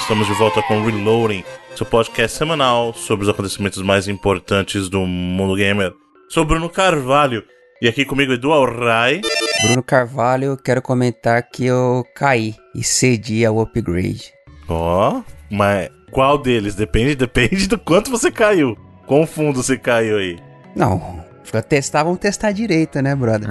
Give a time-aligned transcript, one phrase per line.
[0.00, 1.44] Estamos de volta com Reloading,
[1.76, 5.92] seu podcast semanal sobre os acontecimentos mais importantes do mundo gamer.
[6.28, 7.44] Sou Bruno Carvalho
[7.80, 9.20] e aqui comigo Edu Alray.
[9.62, 14.32] Bruno Carvalho, quero comentar que eu caí e cedi ao upgrade.
[14.68, 16.74] Ó, oh, mas qual deles?
[16.74, 18.76] Depende, depende do quanto você caiu.
[19.06, 20.38] Quão fundo você caiu aí?
[20.74, 21.20] Não,
[21.50, 23.48] Pra testar, vamos testar direito, né, brother?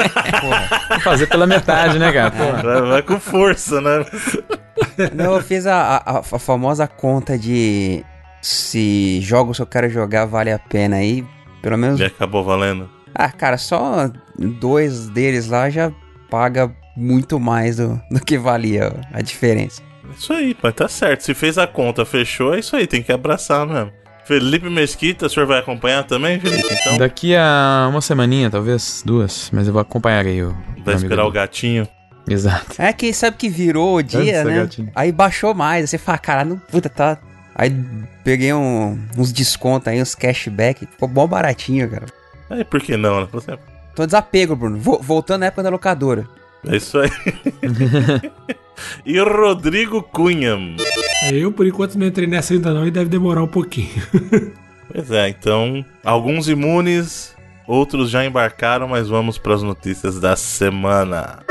[1.04, 2.30] Fazer pela metade, né, cara?
[2.62, 4.06] Vai, vai, com força, né?
[5.14, 8.04] Não, eu fiz a, a, a, famosa conta de
[8.40, 11.24] se jogos que eu quero jogar vale a pena aí.
[11.62, 11.98] Pelo menos.
[11.98, 12.90] Já acabou valendo?
[13.14, 15.92] Ah, cara, só dois deles lá já
[16.30, 19.82] paga muito mais do, do que valia a diferença.
[20.16, 21.22] Isso aí, mas tá certo.
[21.22, 23.92] Se fez a conta, fechou, é isso aí, tem que abraçar mesmo.
[24.24, 26.66] Felipe Mesquita, o senhor vai acompanhar também, Felipe?
[26.72, 26.96] Então?
[26.98, 30.56] Daqui a uma semaninha, talvez, duas, mas eu vou acompanhar aí o.
[30.82, 31.86] Vai esperar o gatinho.
[32.28, 32.74] Exato.
[32.78, 34.60] É que sabe que virou o dia, né?
[34.60, 34.90] Gatinho.
[34.94, 37.18] Aí baixou mais, aí você fala, cara, não, puta, tá.
[37.54, 37.70] Aí
[38.24, 42.06] peguei um, uns descontos aí, uns cashback, ficou bom baratinho, cara.
[42.50, 43.28] Aí por que não, né?
[43.32, 43.58] Você...
[43.94, 44.78] Tô desapego, Bruno.
[44.78, 46.26] Voltando à época da locadora.
[46.66, 47.10] É isso aí.
[49.06, 50.56] e Rodrigo Cunha.
[51.30, 53.90] Eu, por enquanto, não entrei nessa ainda não e deve demorar um pouquinho.
[54.92, 57.36] pois é, então, alguns imunes,
[57.68, 61.43] outros já embarcaram, mas vamos para as notícias da semana.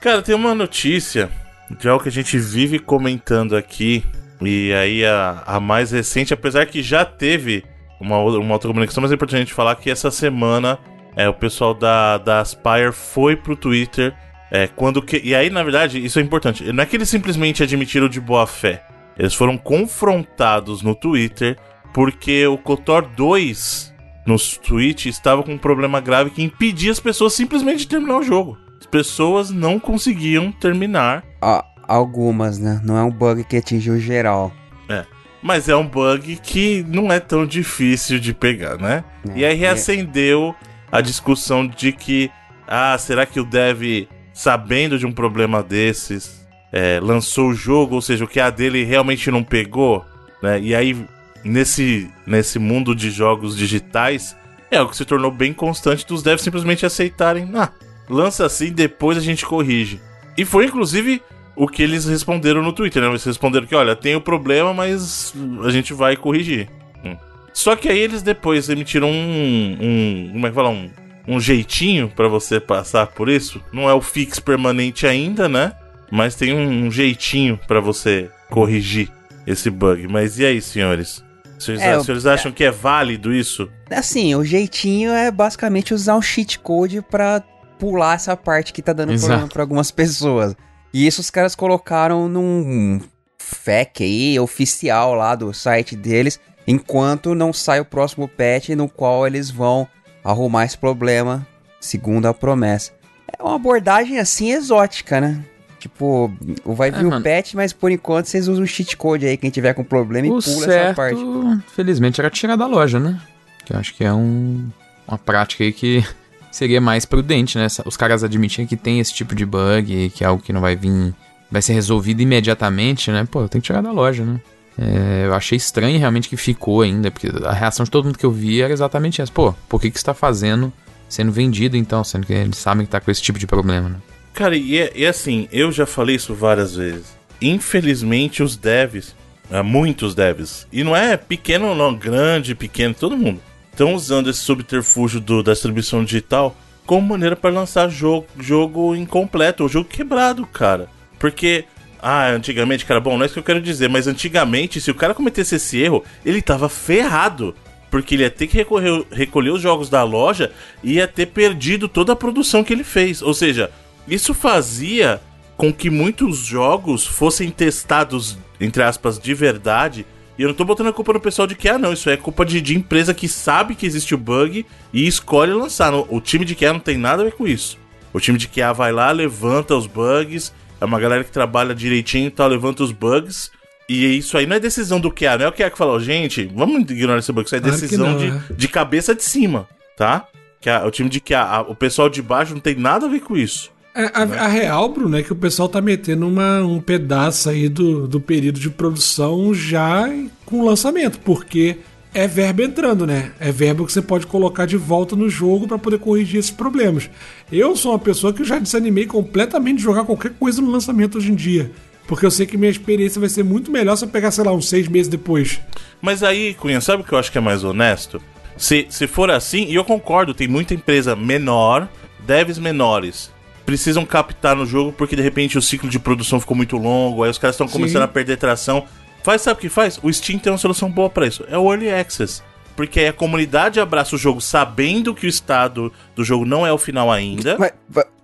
[0.00, 1.30] Cara, tem uma notícia
[1.78, 4.02] de algo que a gente vive comentando aqui,
[4.40, 7.64] e aí a, a mais recente, apesar que já teve
[8.00, 10.78] uma, uma outra comunicação, mas é importante a gente falar que essa semana
[11.14, 14.14] é, o pessoal da, da Aspire foi pro Twitter
[14.50, 16.72] é, quando que, e aí, na verdade, isso é importante.
[16.72, 18.82] Não é que eles simplesmente admitiram de boa fé.
[19.18, 21.58] Eles foram confrontados no Twitter
[21.92, 23.94] porque o Kotor 2
[24.26, 28.22] nos tweets estava com um problema grave que impedia as pessoas simplesmente de terminar o
[28.22, 28.69] jogo.
[28.90, 31.22] As pessoas não conseguiam terminar.
[31.40, 32.80] Ah, algumas, né?
[32.82, 34.52] Não é um bug que atingiu geral.
[34.88, 35.06] É.
[35.40, 39.04] Mas é um bug que não é tão difícil de pegar, né?
[39.28, 40.56] É, e aí reacendeu
[40.90, 40.96] é...
[40.98, 42.32] a discussão de que,
[42.66, 48.02] ah, será que o dev sabendo de um problema desses, é, lançou o jogo, ou
[48.02, 50.04] seja, o que a dele realmente não pegou,
[50.42, 50.60] né?
[50.60, 50.96] E aí,
[51.44, 54.34] nesse, nesse mundo de jogos digitais,
[54.68, 57.70] é o que se tornou bem constante dos devs simplesmente aceitarem, ah,
[58.10, 60.00] lança assim, depois a gente corrige.
[60.36, 61.22] E foi inclusive
[61.56, 63.08] o que eles responderam no Twitter, né?
[63.08, 65.34] Eles responderam que, olha, tem o problema, mas
[65.64, 66.68] a gente vai corrigir.
[67.04, 67.16] Hum.
[67.52, 70.90] Só que aí eles depois emitiram um, um como é que fala, um,
[71.28, 73.62] um jeitinho para você passar por isso.
[73.72, 75.72] Não é o fix permanente ainda, né?
[76.10, 79.10] Mas tem um jeitinho para você corrigir
[79.46, 80.08] esse bug.
[80.08, 81.22] Mas e aí, senhores?
[81.58, 83.70] Vocês, é, senhores acham é, que é válido isso?
[83.90, 87.42] Assim, o jeitinho é basicamente usar um cheat code para
[87.80, 89.28] pular essa parte que tá dando Exato.
[89.28, 90.54] problema pra algumas pessoas.
[90.92, 93.00] E isso os caras colocaram num
[93.38, 99.26] FAQ aí, oficial lá do site deles, enquanto não sai o próximo patch no qual
[99.26, 99.88] eles vão
[100.22, 101.46] arrumar esse problema,
[101.80, 102.92] segundo a promessa.
[103.26, 105.42] É uma abordagem assim exótica, né?
[105.78, 106.30] Tipo,
[106.66, 109.48] vai vir é, o patch, mas por enquanto vocês usam o cheat code aí, quem
[109.48, 111.72] tiver com problema o e pula certo, essa parte.
[111.74, 113.18] Felizmente era tirar da loja, né?
[113.64, 114.68] Que eu acho que é um,
[115.08, 116.04] uma prática aí que
[116.50, 117.66] seria mais prudente, né?
[117.84, 120.76] Os caras admitem que tem esse tipo de bug, que é algo que não vai
[120.76, 121.14] vir,
[121.50, 123.26] vai ser resolvido imediatamente, né?
[123.30, 124.40] Pô, tem que tirar da loja, né?
[124.78, 128.24] É, eu achei estranho realmente que ficou ainda, porque a reação de todo mundo que
[128.24, 129.30] eu vi era exatamente essa.
[129.30, 130.72] Pô, por que que está fazendo,
[131.08, 133.96] sendo vendido então, sendo que eles sabem que tá com esse tipo de problema, né?
[134.32, 137.06] Cara, e, é, e assim, eu já falei isso várias vezes.
[137.42, 139.14] Infelizmente, os devs,
[139.50, 143.40] é, muitos devs, e não é pequeno não, grande, pequeno, todo mundo,
[143.80, 146.54] estão usando esse subterfúgio do, da distribuição digital
[146.84, 150.88] como maneira para lançar jogo, jogo incompleto, ou jogo quebrado, cara.
[151.18, 151.64] Porque
[152.02, 154.94] ah, antigamente, cara, bom, não é isso que eu quero dizer, mas antigamente, se o
[154.94, 157.54] cara cometesse esse erro, ele tava ferrado.
[157.90, 161.88] Porque ele ia ter que recorrer, recolher os jogos da loja e ia ter perdido
[161.88, 163.22] toda a produção que ele fez.
[163.22, 163.70] Ou seja,
[164.06, 165.20] isso fazia
[165.56, 170.06] com que muitos jogos fossem testados, entre aspas, de verdade.
[170.40, 172.46] E eu não tô botando a culpa no pessoal de ah, não, isso é culpa
[172.46, 175.92] de, de empresa que sabe que existe o bug e escolhe lançar.
[175.92, 177.76] O time de QA não tem nada a ver com isso.
[178.10, 180.50] O time de QA vai lá, levanta os bugs,
[180.80, 183.50] é uma galera que trabalha direitinho e tal, levanta os bugs.
[183.86, 186.50] E isso aí não é decisão do QA, não é o QA que falou, gente,
[186.54, 188.54] vamos ignorar esse bug, isso é decisão não, de, é.
[188.54, 190.26] de cabeça de cima, tá?
[190.58, 193.10] Que a, o time de QA, a, o pessoal de baixo não tem nada a
[193.10, 193.70] ver com isso.
[194.00, 197.68] É, a, a, real, Bruno, é que o pessoal tá metendo uma, um pedaço aí
[197.68, 200.08] do, do período de produção já
[200.46, 201.76] com o lançamento, porque
[202.14, 203.32] é verbo entrando, né?
[203.38, 207.10] É verbo que você pode colocar de volta no jogo para poder corrigir esses problemas.
[207.52, 211.30] Eu sou uma pessoa que já desanimei completamente de jogar qualquer coisa no lançamento hoje
[211.30, 211.70] em dia.
[212.08, 214.52] Porque eu sei que minha experiência vai ser muito melhor se eu pegar, sei lá,
[214.52, 215.60] uns seis meses depois.
[216.00, 218.20] Mas aí, Cunha, sabe o que eu acho que é mais honesto?
[218.56, 221.86] Se, se for assim, e eu concordo, tem muita empresa menor,
[222.26, 223.30] devs menores,
[223.70, 227.30] precisam captar no jogo porque de repente o ciclo de produção ficou muito longo, aí
[227.30, 228.84] os caras estão começando a perder tração.
[229.22, 230.00] Faz, sabe o que faz?
[230.02, 231.44] O Steam tem uma solução boa para isso.
[231.48, 232.42] É o Early Access.
[232.74, 236.72] Porque aí a comunidade abraça o jogo sabendo que o estado do jogo não é
[236.72, 237.56] o final ainda.
[237.58, 237.72] Mas,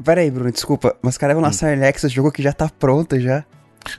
[0.02, 0.96] peraí, Bruno, desculpa.
[1.00, 1.70] Mas os caras vão lançar hum.
[1.70, 3.44] Early Access, o jogo que já tá pronto já.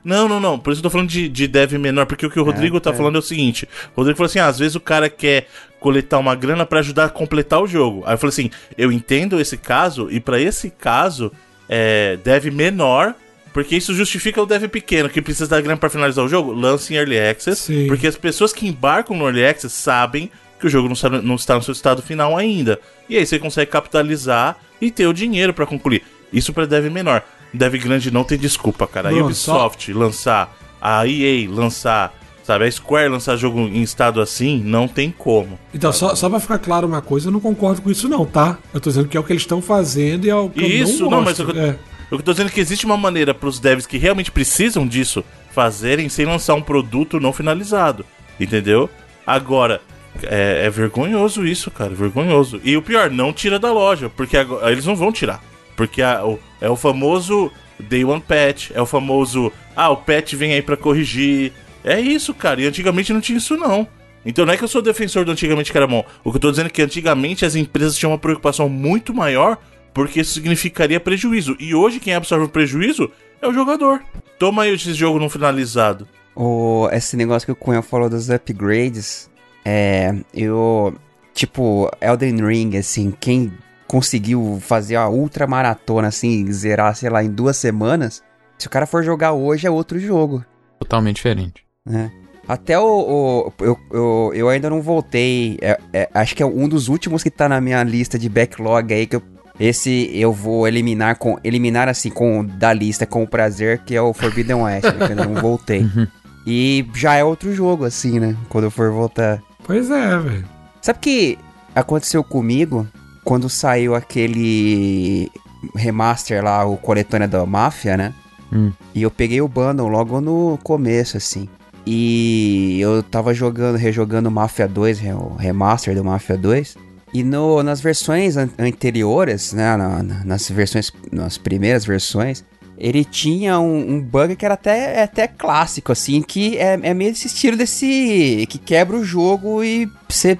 [0.03, 0.59] Não, não, não.
[0.59, 2.79] Por isso eu tô falando de, de dev menor, porque o que o Rodrigo é,
[2.79, 2.93] tá é.
[2.93, 5.47] falando é o seguinte: o Rodrigo falou assim: ah, às vezes o cara quer
[5.79, 8.03] coletar uma grana para ajudar a completar o jogo.
[8.05, 11.31] Aí eu falei assim: eu entendo esse caso, e para esse caso,
[11.69, 13.15] é, dev menor
[13.57, 16.93] porque isso justifica o dev pequeno que precisa da grana para finalizar o jogo, lance
[16.93, 17.63] em Early Access.
[17.63, 17.87] Sim.
[17.87, 20.29] Porque as pessoas que embarcam no Early Access sabem
[20.59, 22.79] que o jogo não está, não está no seu estado final ainda.
[23.09, 26.03] E aí você consegue capitalizar e ter o dinheiro para concluir.
[26.31, 27.23] Isso para dev menor.
[27.53, 29.11] Dev grande não tem desculpa, cara.
[29.11, 29.99] Não, a Ubisoft só...
[29.99, 32.13] lançar, a EA lançar,
[32.43, 35.57] sabe, a Square lançar jogo em estado assim, não tem como.
[35.73, 38.57] Então, só, só pra ficar claro uma coisa, eu não concordo com isso não, tá?
[38.73, 41.03] Eu tô dizendo que é o que eles estão fazendo e é o que isso,
[41.03, 41.45] eu não gosto.
[41.45, 41.63] Não, mas eu...
[41.63, 41.75] É.
[42.09, 46.07] Eu tô dizendo que existe uma maneira para os devs que realmente precisam disso fazerem
[46.07, 48.05] sem lançar um produto não finalizado.
[48.39, 48.89] Entendeu?
[49.25, 49.81] Agora,
[50.23, 51.93] é, é, vergonhoso isso, cara.
[51.93, 52.61] Vergonhoso.
[52.63, 55.43] E o pior, não tira da loja, porque agora, eles não vão tirar.
[55.77, 59.53] Porque a, o, é o famoso Day One Patch, é o famoso.
[59.75, 61.53] Ah, o patch vem aí para corrigir.
[61.83, 62.59] É isso, cara.
[62.59, 63.87] E antigamente não tinha isso, não.
[64.25, 66.03] Então não é que eu sou defensor do antigamente que era bom.
[66.23, 69.57] O que eu tô dizendo é que antigamente as empresas tinham uma preocupação muito maior
[69.93, 71.55] porque isso significaria prejuízo.
[71.59, 73.09] E hoje quem absorve o prejuízo
[73.41, 74.03] é o jogador.
[74.37, 76.07] Toma aí esse jogo não finalizado.
[76.35, 79.29] O, esse negócio que o Cunha falou dos upgrades,
[79.63, 80.13] é.
[80.33, 80.93] Eu.
[81.33, 83.51] Tipo, Elden Ring, assim, quem
[83.87, 88.21] conseguiu fazer a ultra maratona, assim, zerar, sei lá, em duas semanas,
[88.57, 90.43] se o cara for jogar hoje é outro jogo.
[90.79, 91.65] Totalmente diferente.
[91.89, 92.09] É.
[92.47, 92.83] Até o.
[92.85, 95.57] o eu, eu, eu, ainda não voltei.
[95.61, 98.93] É, é, acho que é um dos últimos que tá na minha lista de backlog
[98.93, 99.23] aí que eu
[99.59, 104.01] esse eu vou eliminar com eliminar assim com da lista com o prazer, que é
[104.01, 105.87] o Forbidden West, né, que eu não voltei.
[105.97, 106.07] Uhum.
[106.49, 109.41] E já é outro jogo assim, né, quando eu for voltar.
[109.65, 110.45] Pois é, velho.
[110.81, 111.37] Sabe que
[111.75, 112.87] aconteceu comigo
[113.27, 115.29] quando saiu aquele
[115.75, 118.13] remaster lá, o coletânea da Máfia, né?
[118.53, 118.71] Hum.
[118.95, 121.49] E eu peguei o bundle logo no começo, assim.
[121.85, 126.77] E eu tava jogando, rejogando Mafia 2, o remaster do Mafia 2.
[127.13, 132.45] E no, nas versões an anteriores, né, na, na, nas versões, nas primeiras versões,
[132.77, 136.93] ele tinha um, um, bug que era até, é até clássico, assim, que é, é
[136.93, 138.45] meio esse estilo desse.
[138.47, 140.39] que quebra o jogo e você.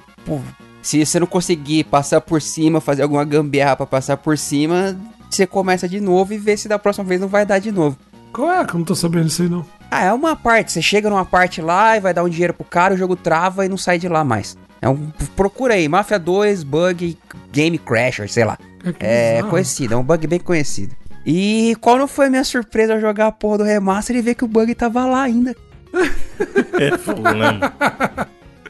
[0.88, 4.98] Se você não conseguir passar por cima, fazer alguma gambiarra pra passar por cima,
[5.28, 7.98] você começa de novo e vê se da próxima vez não vai dar de novo.
[8.32, 8.64] Qual é?
[8.64, 9.66] Que eu não tô sabendo isso aí não.
[9.90, 10.72] Ah, é uma parte.
[10.72, 13.66] Você chega numa parte lá e vai dar um dinheiro pro cara, o jogo trava
[13.66, 14.56] e não sai de lá mais.
[14.80, 17.18] É um, procura aí, Mafia 2 Bug
[17.52, 18.56] Game Crasher, sei lá.
[18.98, 20.96] É, é conhecido, é um bug bem conhecido.
[21.26, 24.34] E qual não foi a minha surpresa ao jogar a porra do remaster e ver
[24.34, 25.54] que o bug tava lá ainda?
[26.80, 27.60] é fogo, né?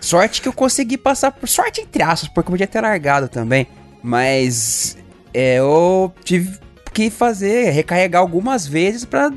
[0.00, 1.48] Sorte que eu consegui passar por.
[1.48, 3.66] Sorte entre aspas, porque eu podia ter largado também.
[4.02, 4.96] Mas
[5.34, 6.58] é, eu tive
[6.92, 9.32] que fazer, recarregar algumas vezes pra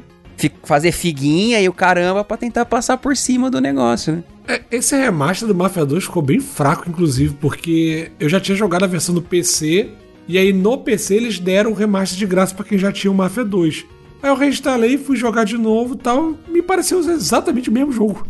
[0.64, 4.24] fazer figuinha e o caramba pra tentar passar por cima do negócio, né?
[4.48, 8.84] É, esse remaster do Mafia 2 ficou bem fraco, inclusive, porque eu já tinha jogado
[8.84, 9.90] a versão do PC,
[10.28, 13.16] e aí no PC eles deram o remaster de graça para quem já tinha o
[13.16, 13.86] Mafia 2.
[14.24, 18.26] Aí eu reinstalei, fui jogar de novo tal, me pareceu exatamente o mesmo jogo.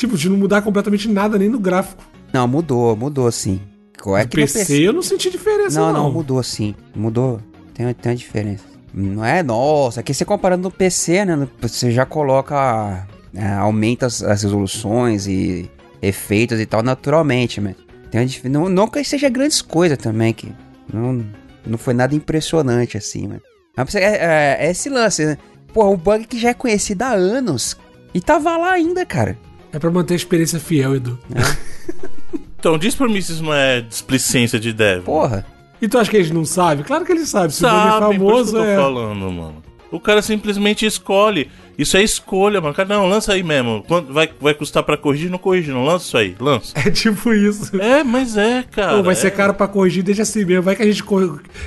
[0.00, 2.02] Tipo, de não mudar completamente nada nem no gráfico.
[2.32, 3.60] Não, mudou, mudou sim.
[4.02, 5.92] Qual é no que PC, PC eu não senti diferença, não.
[5.92, 6.74] Não, não, mudou sim.
[6.94, 7.40] Mudou.
[7.74, 8.64] Tem, tem uma diferença.
[8.92, 11.48] Não é, nossa, aqui você comparando no PC, né?
[11.60, 15.70] Você já coloca é, aumenta as, as, resoluções e
[16.02, 17.76] efeitos e tal naturalmente, mas
[18.10, 20.52] tem uma, não, não que seja grandes coisas também, que
[20.92, 21.24] não,
[21.64, 23.40] não foi nada impressionante assim, mas,
[23.76, 25.38] mas é, é, é, esse lance, né?
[25.72, 27.76] Pô, um bug que já é conhecido há anos
[28.12, 29.38] e tava lá ainda, cara.
[29.72, 31.18] É pra manter a experiência fiel, Edu.
[31.34, 32.38] É.
[32.58, 35.04] então, diz pra mim se isso não é displicência de dev.
[35.04, 35.46] Porra.
[35.80, 36.84] E tu acha que eles não sabem?
[36.84, 37.50] Claro que eles sabem.
[37.50, 38.76] Se sabem, o bug é famoso, por isso que eu tô é...
[38.76, 39.62] falando, mano.
[39.90, 41.50] O cara simplesmente escolhe.
[41.76, 42.74] Isso é escolha, mano.
[42.74, 43.82] Cara, não, lança aí mesmo.
[43.88, 45.30] Quanto vai, vai custar pra corrigir?
[45.30, 45.84] Não corrige, não.
[45.84, 46.72] Lança isso aí, lança.
[46.78, 47.80] É tipo isso.
[47.80, 48.98] É, mas é, cara.
[48.98, 49.30] Pô, vai ser é...
[49.30, 50.62] caro pra corrigir, deixa assim mesmo.
[50.62, 51.02] Vai que a gente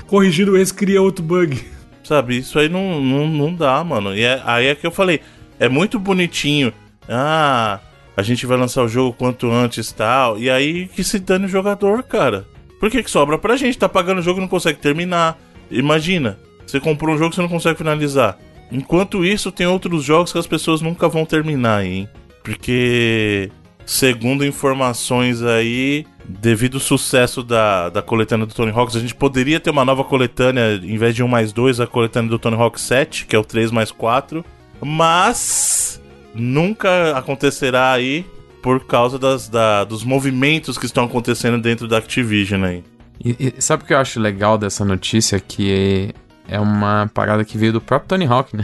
[0.07, 1.59] corrigindo esse cria outro bug.
[2.03, 4.15] Sabe, isso aí não, não, não dá, mano.
[4.15, 5.19] E é, aí é que eu falei.
[5.59, 6.73] É muito bonitinho.
[7.07, 7.79] Ah,
[8.15, 10.37] a gente vai lançar o jogo quanto antes tal.
[10.37, 12.45] E aí que se dane o jogador, cara.
[12.79, 13.77] Por que, que sobra pra gente?
[13.77, 15.39] Tá pagando o jogo e não consegue terminar.
[15.71, 18.37] Imagina, você comprou um jogo e você não consegue finalizar.
[18.71, 22.09] Enquanto isso, tem outros jogos que as pessoas nunca vão terminar, hein?
[22.43, 23.51] Porque,
[23.85, 29.59] segundo informações aí, devido ao sucesso da, da coletânea do Tony Hawks, a gente poderia
[29.59, 32.79] ter uma nova coletânea, em vez de 1 mais 2, a coletânea do Tony Hawk
[32.79, 34.43] 7, que é o 3 mais 4.
[34.81, 36.01] Mas
[36.33, 38.25] nunca acontecerá aí
[38.61, 42.83] por causa das, da, dos movimentos que estão acontecendo dentro da Activision aí.
[43.23, 45.39] E, e, sabe o que eu acho legal dessa notícia?
[45.39, 46.13] Que
[46.47, 48.63] é uma parada que veio do próprio Tony Hawk, né?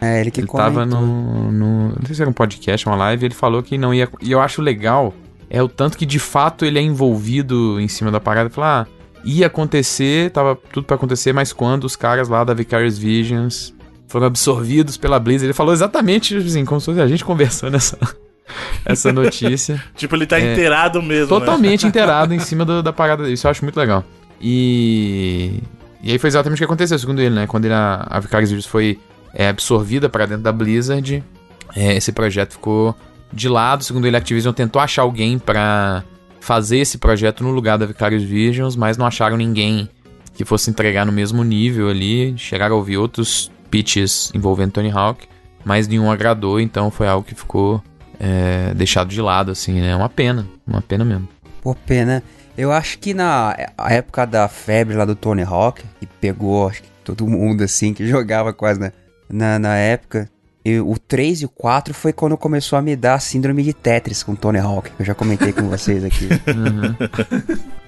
[0.00, 1.88] É, ele que ele tava no, no.
[1.88, 4.08] Não sei se era um podcast, uma live, ele falou que não ia.
[4.20, 5.12] E eu acho legal
[5.50, 8.50] é o tanto que de fato ele é envolvido em cima da parada.
[8.50, 12.98] Falar, ah, ia acontecer, tava tudo para acontecer, mas quando os caras lá da Vicarious
[12.98, 13.74] Visions
[14.08, 17.98] foram absorvidos pela Blizzard, ele falou exatamente assim, como se fosse a gente conversando essa,
[18.84, 19.82] essa notícia.
[19.94, 21.34] tipo, ele tá é, inteirado mesmo.
[21.34, 21.40] Né?
[21.40, 21.88] Totalmente né?
[21.90, 23.30] inteirado em cima do, da parada.
[23.30, 24.04] Isso eu acho muito legal.
[24.40, 25.60] E.
[26.00, 27.46] E aí foi exatamente o que aconteceu, segundo ele, né?
[27.48, 29.00] Quando ele, a, a Vicarious Visions foi
[29.34, 31.24] é, absorvida para dentro da Blizzard,
[31.74, 32.94] é, esse projeto ficou
[33.32, 33.84] de lado.
[33.84, 36.04] Segundo ele, a Activision tentou achar alguém para
[36.40, 39.88] fazer esse projeto no lugar da Vicarious Visions, mas não acharam ninguém
[40.34, 42.36] que fosse entregar no mesmo nível ali.
[42.38, 45.28] Chegaram a ouvir outros pitches envolvendo Tony Hawk,
[45.64, 47.82] mas nenhum agradou, então foi algo que ficou
[48.18, 49.94] é, deixado de lado, assim, né?
[49.94, 51.28] Uma pena, uma pena mesmo.
[51.62, 52.22] Pô, pena.
[52.56, 53.56] Eu acho que na
[53.88, 58.04] época da febre lá do Tony Hawk, que pegou acho que todo mundo assim, que
[58.08, 58.92] jogava quase na,
[59.30, 60.28] na, na época,
[60.64, 63.72] e o 3 e o 4 foi quando começou a me dar a síndrome de
[63.72, 66.28] Tetris com Tony Hawk, que eu já comentei com vocês aqui.
[66.48, 66.94] Uhum.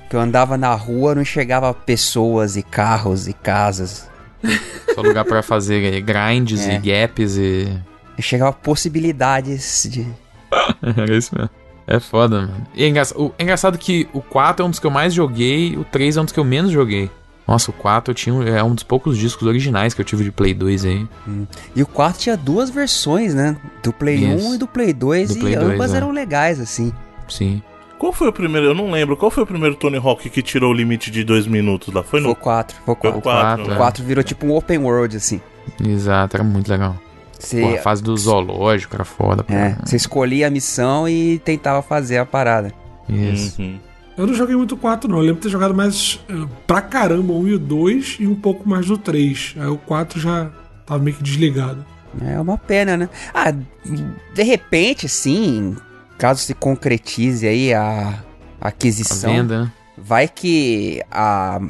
[0.09, 4.09] Que eu andava na rua, não enxergava pessoas e carros e casas.
[4.95, 6.75] Só lugar para fazer grinds é.
[6.75, 7.79] e gaps e.
[8.19, 10.07] Chegava possibilidades de.
[10.83, 11.51] Era isso mesmo.
[11.87, 12.67] É foda, mano.
[12.75, 15.13] E é, engraçado, o, é engraçado que o 4 é um dos que eu mais
[15.13, 17.11] joguei, o 3 é um dos que eu menos joguei.
[17.49, 20.31] Nossa, o 4 eu tinha, é um dos poucos discos originais que eu tive de
[20.31, 21.09] Play 2 aí.
[21.27, 21.47] Hum.
[21.75, 23.57] E o 4 tinha duas versões, né?
[23.83, 24.47] Do Play Isso.
[24.47, 25.97] 1 e do Play 2, do e Play ambas 2, é.
[25.97, 26.93] eram legais, assim.
[27.29, 27.61] Sim.
[28.01, 28.69] Qual foi o primeiro?
[28.69, 29.15] Eu não lembro.
[29.15, 32.03] Qual foi o primeiro Tony Hawk que tirou o limite de dois minutos lá?
[32.03, 32.29] Foi no.
[32.29, 32.77] Foi o 4.
[32.83, 33.19] Foi o 4.
[33.19, 33.77] O 4, né?
[33.77, 35.39] 4 virou tipo um open world, assim.
[35.87, 36.97] Exato, era muito legal.
[37.39, 37.61] Cê...
[37.61, 39.45] Pô, a fase do zoológico era foda.
[39.51, 42.73] É, você escolhia a missão e tentava fazer a parada.
[43.07, 43.61] Isso.
[43.61, 43.79] Uhum.
[44.17, 45.19] Eu não joguei muito o 4, não.
[45.19, 48.27] Eu lembro de ter jogado mais uh, pra caramba o 1 e o 2 e
[48.27, 49.57] um pouco mais do 3.
[49.59, 50.51] Aí o 4 já
[50.87, 51.85] tava meio que desligado.
[52.23, 53.11] É uma pena, né?
[53.35, 55.77] Ah, de repente, sim,
[56.21, 58.23] caso se concretize aí a
[58.61, 59.31] aquisição.
[59.31, 59.73] A venda, né?
[59.97, 61.61] Vai que a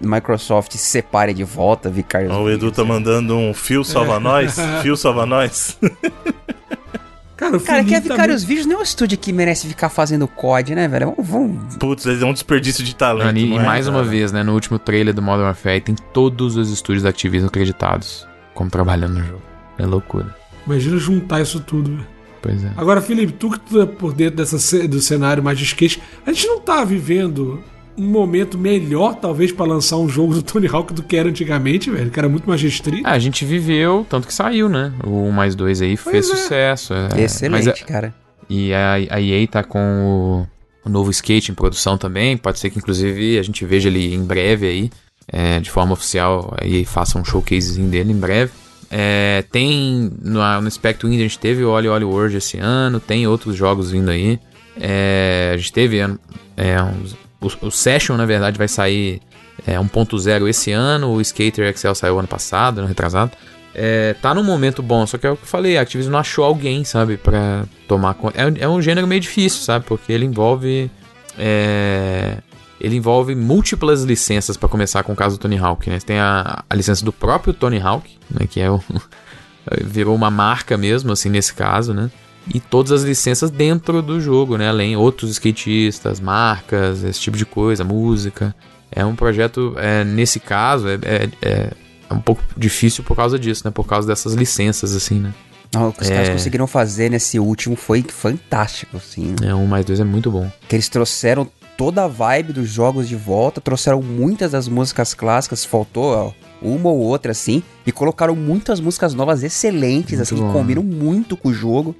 [0.00, 2.32] Microsoft se separe de volta, Vicarious.
[2.32, 4.18] o Edu tá mandando um fio salva é.
[4.18, 5.76] nós, fio salva nós.
[7.36, 8.48] Cara, o Cara, que a Vicarious também...
[8.48, 11.14] Vídeos não é um estúdio que merece ficar fazendo COD, né, velho?
[11.16, 11.76] Vamos, vamos...
[11.76, 13.34] Putz, é um desperdício de talento.
[13.38, 13.96] e, é, mais cara?
[13.96, 17.48] uma vez, né, no último trailer do Modern Warfare, tem todos os estúdios da Activision
[17.48, 19.42] acreditados como trabalhando no jogo.
[19.78, 20.36] É loucura.
[20.66, 22.19] Imagina juntar isso tudo, velho.
[22.42, 22.72] Pois é.
[22.76, 26.32] Agora, Felipe, tu que tu é por dentro dessa, do cenário mais de skate, a
[26.32, 27.62] gente não tá vivendo
[27.98, 31.90] um momento melhor, talvez, para lançar um jogo do Tony Hawk do que era antigamente,
[31.90, 33.06] velho, que era muito mais restrito.
[33.06, 34.92] Ah, a gente viveu, tanto que saiu, né?
[35.04, 36.36] O 1 mais 2 aí pois fez é.
[36.36, 36.94] sucesso.
[36.94, 37.22] É.
[37.22, 38.14] Excelente, Mas, cara.
[38.48, 40.46] E a, a EA tá com
[40.84, 42.36] o, o, novo skate em produção também.
[42.36, 44.90] Pode ser que, inclusive, a gente veja ele em breve aí.
[45.32, 48.50] É, de forma oficial, a EA faça um showcasezinho dele em breve.
[48.90, 52.98] É, tem no, no Spectrum Indie a gente teve o Oli Oli World esse ano,
[52.98, 54.38] tem outros jogos vindo aí.
[54.78, 59.20] É, a gente teve é, uns, o, o, Session, na verdade, vai sair
[59.66, 63.32] é, 1.0 esse ano, o Skater Excel saiu ano passado, ano retrasado.
[63.72, 66.18] É, tá num momento bom, só que é o que eu falei, a Activision não
[66.18, 68.40] achou alguém, sabe, pra tomar conta.
[68.40, 70.90] É, é um gênero meio difícil, sabe, porque ele envolve.
[71.38, 72.38] É,
[72.80, 75.98] ele envolve múltiplas licenças para começar com o caso do Tony Hawk, né?
[76.00, 78.46] Você tem a, a licença do próprio Tony Hawk, né?
[78.48, 78.82] Que é o,
[79.84, 82.10] virou uma marca mesmo, assim, nesse caso, né?
[82.52, 84.68] E todas as licenças dentro do jogo, né?
[84.68, 88.54] Além outros skatistas, marcas, esse tipo de coisa, música.
[88.90, 91.72] É um projeto, é, nesse caso, é, é, é,
[92.08, 93.70] é um pouco difícil por causa disso, né?
[93.70, 95.34] Por causa dessas licenças, assim, né?
[95.78, 96.14] o que os é...
[96.14, 99.34] caras conseguiram fazer nesse último foi fantástico, assim.
[99.40, 99.48] Né?
[99.48, 100.50] É, um mais dois é muito bom.
[100.68, 101.48] Que eles trouxeram
[101.80, 106.90] toda a vibe dos jogos de volta, trouxeram muitas das músicas clássicas, faltou ó, uma
[106.90, 110.46] ou outra assim, e colocaram muitas músicas novas excelentes, muito assim, bom.
[110.48, 111.96] que combinam muito com o jogo.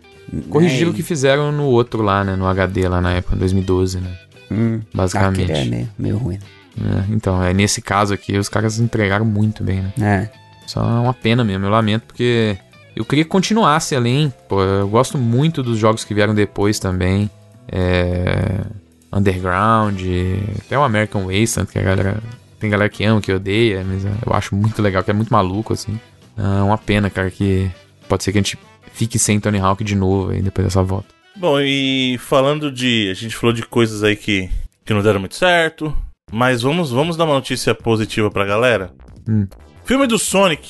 [0.50, 0.92] Corrigiram né?
[0.92, 4.18] o que fizeram no outro lá, né, no HD lá na época, 2012, né?
[4.50, 5.50] Hum, Basicamente.
[5.50, 6.38] é meio, meio ruim.
[6.78, 9.92] É, então, é nesse caso aqui, os caras entregaram muito bem, né?
[9.98, 10.30] É.
[10.66, 12.58] Só uma pena mesmo, eu lamento porque
[12.94, 14.30] Eu queria que continuasse além.
[14.46, 17.30] Pô, eu gosto muito dos jogos que vieram depois também.
[17.66, 18.60] É...
[19.12, 20.00] Underground,
[20.58, 22.22] até o American Wasteland, que a galera.
[22.58, 25.72] Tem galera que ama, que odeia, mas eu acho muito legal, que é muito maluco,
[25.72, 25.98] assim.
[26.36, 27.70] É uma pena, cara, que
[28.06, 28.58] pode ser que a gente
[28.92, 31.08] fique sem Tony Hawk de novo aí depois dessa volta.
[31.36, 33.08] Bom, e falando de.
[33.10, 34.50] A gente falou de coisas aí que,
[34.84, 35.96] que não deram muito certo.
[36.30, 38.92] Mas vamos, vamos dar uma notícia positiva pra galera.
[39.28, 39.46] Hum.
[39.84, 40.68] Filme do Sonic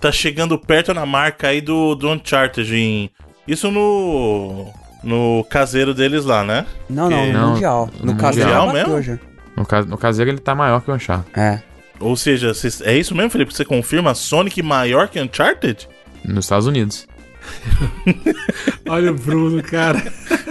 [0.00, 2.74] tá chegando perto na marca aí do, do Uncharted.
[2.74, 3.10] Em,
[3.46, 4.72] isso no.
[5.02, 6.66] No caseiro deles lá, né?
[6.88, 7.90] Não, não, no Não, Mundial.
[8.00, 9.02] No, no caseiro Mundial já bateu mesmo?
[9.02, 9.18] já.
[9.56, 11.30] No, ca- no caseiro ele tá maior que o Uncharted.
[11.38, 11.62] É.
[11.98, 13.52] Ou seja, cês- é isso mesmo, Felipe?
[13.54, 15.88] Você confirma Sonic maior que Uncharted?
[16.24, 17.06] Nos Estados Unidos.
[18.88, 20.02] Olha o Bruno, cara.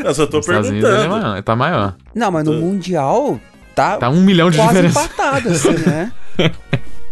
[0.03, 1.21] Eu só tô Nos Estados Unidos ele, é perguntando.
[1.23, 1.95] maior, ele tá maior.
[2.15, 3.39] Não, mas no Mundial
[3.75, 4.99] tá, Tá um milhão de quase diferença.
[5.05, 6.11] empatado, assim, né?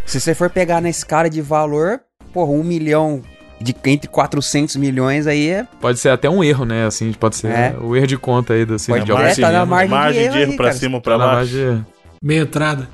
[0.06, 2.00] Se você for pegar na escala de valor,
[2.34, 3.22] porra, um milhão
[3.60, 5.66] de entre 400 milhões aí é.
[5.82, 6.86] Pode ser até um erro, né?
[6.86, 7.76] Assim, pode ser É.
[7.82, 9.06] o erro de conta aí do cinema.
[9.06, 10.78] Pode- de é, tá na margem de margem erro de erro aí, pra cara.
[10.78, 11.36] cima ou pra Tá baixo.
[11.58, 11.86] margem-
[12.22, 12.90] Meia entrada.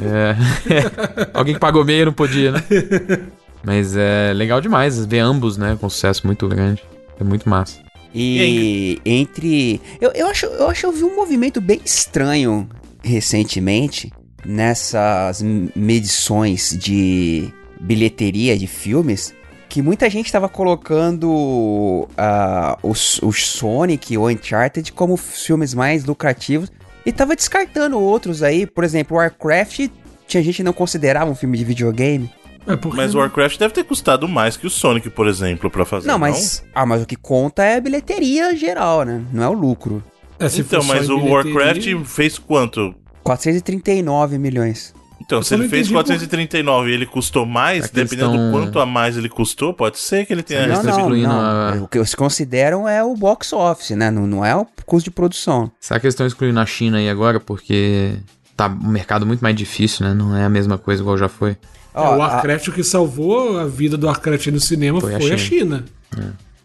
[0.00, 0.34] É.
[1.34, 2.62] Alguém que pagou meio não podia, né?
[3.64, 5.76] Mas é legal demais ver ambos, né?
[5.80, 6.82] Com sucesso muito grande.
[7.20, 7.78] É muito massa.
[8.14, 9.80] E entre.
[10.00, 12.68] Eu, eu, acho, eu acho que eu vi um movimento bem estranho
[13.02, 14.10] recentemente
[14.44, 15.42] nessas
[15.76, 17.48] medições de
[17.80, 19.32] bilheteria de filmes.
[19.72, 26.70] Que muita gente estava colocando ah, os, os Sonic ou Uncharted como filmes mais lucrativos
[27.06, 28.66] e tava descartando outros aí.
[28.66, 29.88] Por exemplo, Warcraft
[30.28, 32.30] tinha gente que não considerava um filme de videogame.
[32.66, 35.86] É porque Mas o Warcraft deve ter custado mais que o Sonic, por exemplo, pra
[35.86, 36.06] fazer.
[36.06, 36.62] Não, mas.
[36.74, 39.24] Ah, mas o que conta é a bilheteria geral, né?
[39.32, 40.04] Não é o lucro.
[40.38, 42.94] É, Então, mas o bilheteria- Warcraft fez quanto?
[43.24, 44.94] 439 milhões.
[45.24, 48.58] Então, Eu se ele fez entendi 439 e ele custou mais, É dependendo tão- do
[48.58, 50.62] quanto a mais ele custou, pode ser que ele tenha.
[50.62, 51.40] Eles não, estão não, excluindo não.
[51.40, 54.10] a- O que eles consideram é o box office, né?
[54.10, 55.70] Não, não é o custo de produção.
[55.80, 57.38] Será que eles estão excluindo a China aí agora?
[57.38, 58.14] Porque
[58.56, 60.12] tá um mercado muito mais difícil, né?
[60.12, 61.52] Não é a mesma coisa igual já foi.
[61.52, 61.56] É,
[61.94, 65.30] Ó, o a- Warcraft, o que salvou a vida do Warcraft no cinema Foi foi,
[65.30, 65.84] a a China.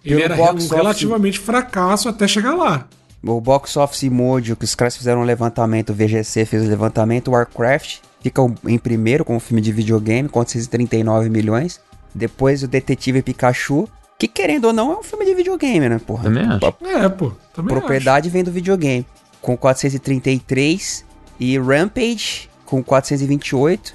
[0.04, 2.88] Ele Pelo era box um office- relativamente fracasso até chegar lá.
[3.24, 7.28] o box office Mojo, que os caras fizeram um levantamento, o VGC fez o levantamento,
[7.28, 7.98] o Warcraft
[8.30, 11.80] fica em primeiro como filme de videogame, com 439 milhões.
[12.13, 13.88] Depois o Detetive Pikachu,
[14.18, 16.24] que querendo ou não é um filme de videogame, né, porra?
[16.24, 16.66] Também acho.
[16.86, 17.32] É, pô.
[17.54, 19.06] Também Propriedade vem do videogame,
[19.42, 21.06] com 433.
[21.40, 23.94] E Rampage, com 428.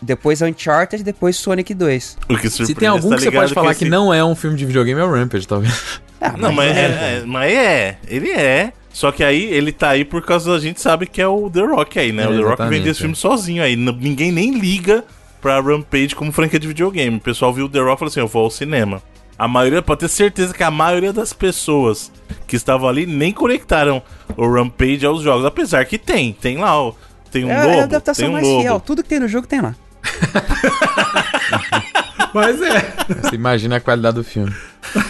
[0.00, 2.16] Depois Uncharted, depois Sonic 2.
[2.28, 4.34] O que Se tem algum tá que você pode falar que, esse- não é um
[4.34, 6.00] filme de videogame, é o Rampage, talvez.
[6.20, 6.80] Ah, Não, mas é,
[7.18, 8.72] é, mas é, ele é.
[8.92, 11.60] Só que aí ele tá aí por causa da gente sabe que é o The
[11.60, 12.24] Rock aí, né?
[12.24, 13.02] É, o The Rock exatamente, vende esse é.
[13.02, 13.76] filme sozinho aí.
[13.76, 15.04] Ninguém nem liga
[15.40, 17.16] pra Rampage como franquia de videogame.
[17.16, 19.02] O pessoal viu o The Rock e falou assim: eu vou ao cinema.
[19.38, 22.12] A maioria, pode ter certeza que a maioria das pessoas
[22.46, 24.02] que estavam ali nem conectaram
[24.36, 25.46] o Rampage aos jogos.
[25.46, 26.92] Apesar que tem, tem lá, ó,
[27.30, 28.60] tem um É, é a lobo, adaptação tem um mais lobo.
[28.60, 28.80] fiel.
[28.80, 29.74] Tudo que tem no jogo tem lá.
[32.34, 32.80] Mas é.
[33.22, 34.52] Você imagina a qualidade do filme.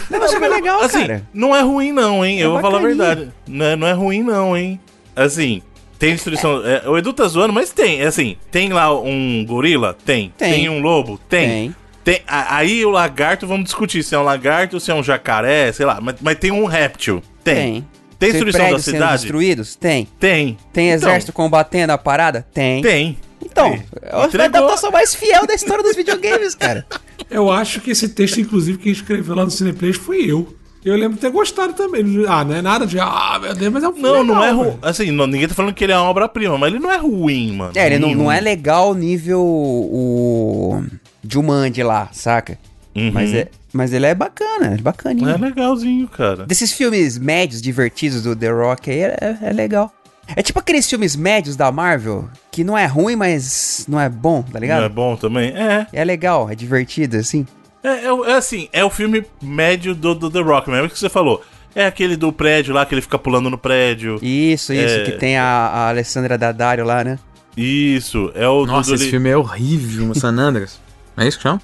[0.09, 1.23] Não, mas é legal, Assim, cara.
[1.33, 2.41] não é ruim não, hein?
[2.41, 3.29] É eu vou falar a verdade.
[3.47, 4.79] Não é, não é ruim não, hein?
[5.15, 5.61] Assim,
[5.99, 6.65] tem destruição...
[6.65, 8.01] é, o Edu tá zoando, mas tem.
[8.01, 9.95] É assim, tem lá um gorila?
[10.05, 10.33] Tem.
[10.37, 10.67] Tem.
[10.69, 11.19] um lobo?
[11.29, 11.47] Tem.
[11.47, 11.75] Tem.
[12.03, 12.21] Tem.
[12.27, 15.99] aí o lagarto, vamos discutir se é um lagarto, se é um jacaré, sei lá.
[16.01, 17.21] Mas, mas tem um réptil?
[17.43, 17.55] Tem.
[17.55, 17.73] Tem.
[17.73, 19.21] Tem Tem destruição da sendo cidade?
[19.23, 19.75] destruídos?
[19.75, 20.07] Tem.
[20.19, 20.57] Tem.
[20.71, 22.45] Tem Então, exército combatendo a parada?
[22.53, 22.81] Tem.
[22.81, 23.17] Tem.
[23.51, 26.85] Então, é a adaptação mais fiel da história dos videogames, cara.
[27.29, 30.53] Eu acho que esse texto, inclusive, que escreveu lá no Cineplays foi eu.
[30.83, 32.03] Eu lembro de ter gostado também.
[32.27, 32.99] Ah, não é nada de.
[32.99, 34.77] Ah, meu Deus, mas é um filme Não, não legal, é ruim.
[34.81, 37.53] Assim, não- ninguém tá falando que ele é uma obra-prima, mas ele não é ruim,
[37.53, 37.71] mano.
[37.75, 40.83] É, ele não, não é legal nível o
[41.23, 42.57] Jumanji lá, saca?
[42.95, 43.11] Uhum.
[43.13, 45.29] Mas, é, mas ele é bacana, é bacaninho.
[45.29, 46.45] É legalzinho, cara.
[46.45, 49.93] Desses filmes médios, divertidos do The Rock aí, é, é legal.
[50.35, 54.41] É tipo aqueles filmes médios da Marvel, que não é ruim, mas não é bom,
[54.41, 54.79] tá ligado?
[54.79, 55.49] Não é bom também?
[55.55, 55.87] É.
[55.91, 57.45] É legal, é divertido, assim.
[57.83, 60.97] É, é, o- é assim, é o filme médio do, do The Rock, mesmo que
[60.99, 61.43] você falou.
[61.73, 64.19] É aquele do prédio lá, que ele fica pulando no prédio.
[64.21, 65.03] Isso, isso, É.
[65.03, 67.17] que tem a, a Alessandra Daddario lá, né?
[67.57, 68.95] Isso, é o Nossa, do...
[68.95, 70.79] esse do- filme é horrível, o San Andreas.
[71.17, 71.61] É isso que chama?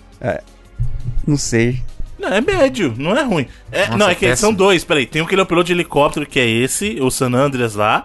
[1.25, 1.82] Não sei.
[2.19, 3.47] Não, é médio, não é ruim.
[3.71, 4.47] É, Nossa, não, é que péssimo.
[4.49, 5.06] são dois, peraí.
[5.06, 7.75] Tem um que ele é o piloto de helicóptero, que é esse, o San Andreas
[7.75, 8.03] lá.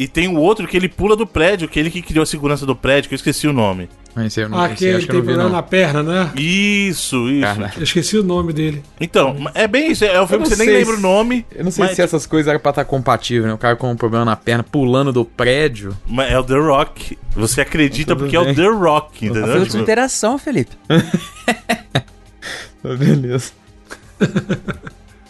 [0.00, 2.26] E tem o outro que ele pula do prédio, que é ele que criou a
[2.26, 3.86] segurança do prédio, que eu esqueci o nome.
[4.16, 5.56] Ah, Esse eu não, Ah, esse que acho que eu tem não vi, problema não.
[5.56, 6.32] na perna, né?
[6.36, 7.42] Isso, isso.
[7.42, 8.82] Cara, Eu esqueci o nome dele.
[8.98, 10.02] Então, é bem isso.
[10.04, 11.44] É um filme que você nem sei lembra o se- nome.
[11.54, 13.52] eu não sei mas, se essas coisas eram pra estar compatível, né?
[13.52, 15.94] O cara com um problema na perna pulando do prédio.
[16.08, 17.18] mas é o The Rock.
[17.36, 18.54] Você acredita Tudo porque é o bem.
[18.54, 19.44] The Rock, entendeu?
[19.46, 20.72] filme de Tipo, interação, Felipe.
[22.82, 23.52] Beleza.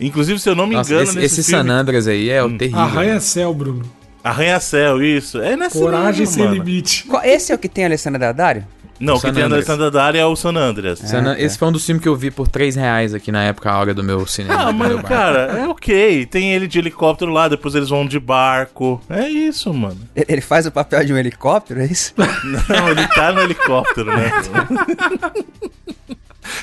[0.00, 1.68] Inclusive, se eu não me Nossa, engano, esse, esse filme...
[1.68, 2.56] San Andreas aí é o hum.
[2.56, 2.80] terrível.
[2.80, 3.82] Arranha-céu, Bruno.
[4.22, 5.40] Arranha-céu, isso.
[5.40, 6.54] É nessa Coragem sem mano.
[6.56, 7.06] limite.
[7.24, 8.64] Esse é o que tem a Alessandra Daddario?
[9.00, 11.02] Não, o que tem a Alessandra Daddario é o San Andreas.
[11.12, 13.70] É, Esse foi um dos filmes que eu vi por 3 reais aqui na época,
[13.70, 14.68] a hora do meu cinema.
[14.68, 16.26] Ah, mas, cara, é ok.
[16.26, 19.00] Tem ele de helicóptero lá, depois eles vão de barco.
[19.08, 19.96] É isso, mano.
[20.14, 22.12] Ele faz o papel de um helicóptero, é isso?
[22.68, 24.30] Não, ele tá no helicóptero, né?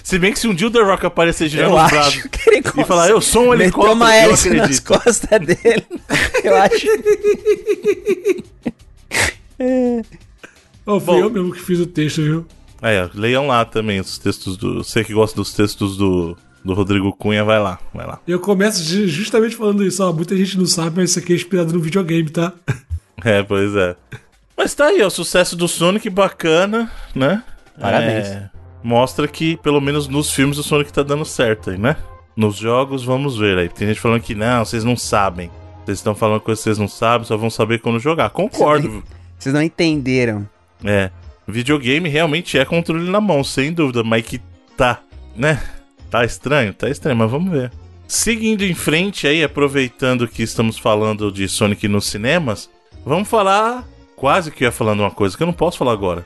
[0.03, 2.23] Se bem que se um dia o The Rock aparecer girando os braços
[2.77, 4.67] e falar, eu sou um helicóptero, uma eu acredito.
[4.67, 5.85] nas costas dele.
[6.43, 6.87] eu acho.
[10.85, 12.45] oh, fui Bom, eu mesmo que fiz o texto, viu?
[12.81, 14.83] É, leiam lá também os textos do.
[14.83, 18.19] Você que gosta dos textos do, do Rodrigo Cunha, vai lá, vai lá.
[18.27, 20.13] Eu começo justamente falando isso, ó.
[20.13, 22.53] Muita gente não sabe, mas isso aqui é inspirado no videogame, tá?
[23.25, 23.95] É, pois é.
[24.55, 27.43] Mas tá aí, ó, o sucesso do Sonic bacana, né?
[27.81, 28.27] Parabéns.
[28.27, 28.49] É,
[28.83, 31.97] mostra que, pelo menos nos filmes, o Sonic tá dando certo aí, né?
[32.35, 33.69] Nos jogos, vamos ver aí.
[33.69, 35.49] Tem gente falando que não, vocês não sabem.
[35.85, 38.29] Vocês estão falando coisas que vocês não sabem, só vão saber quando jogar.
[38.29, 39.03] Concordo.
[39.37, 40.47] Vocês não entenderam.
[40.83, 41.09] É.
[41.47, 44.41] Videogame realmente é controle na mão, sem dúvida, mas que
[44.75, 44.99] tá,
[45.35, 45.61] né?
[46.09, 46.73] Tá estranho?
[46.73, 47.71] Tá estranho, mas vamos ver.
[48.07, 52.69] Seguindo em frente aí, aproveitando que estamos falando de Sonic nos cinemas,
[53.05, 53.85] vamos falar.
[54.15, 56.25] Quase que ia falando uma coisa que eu não posso falar agora.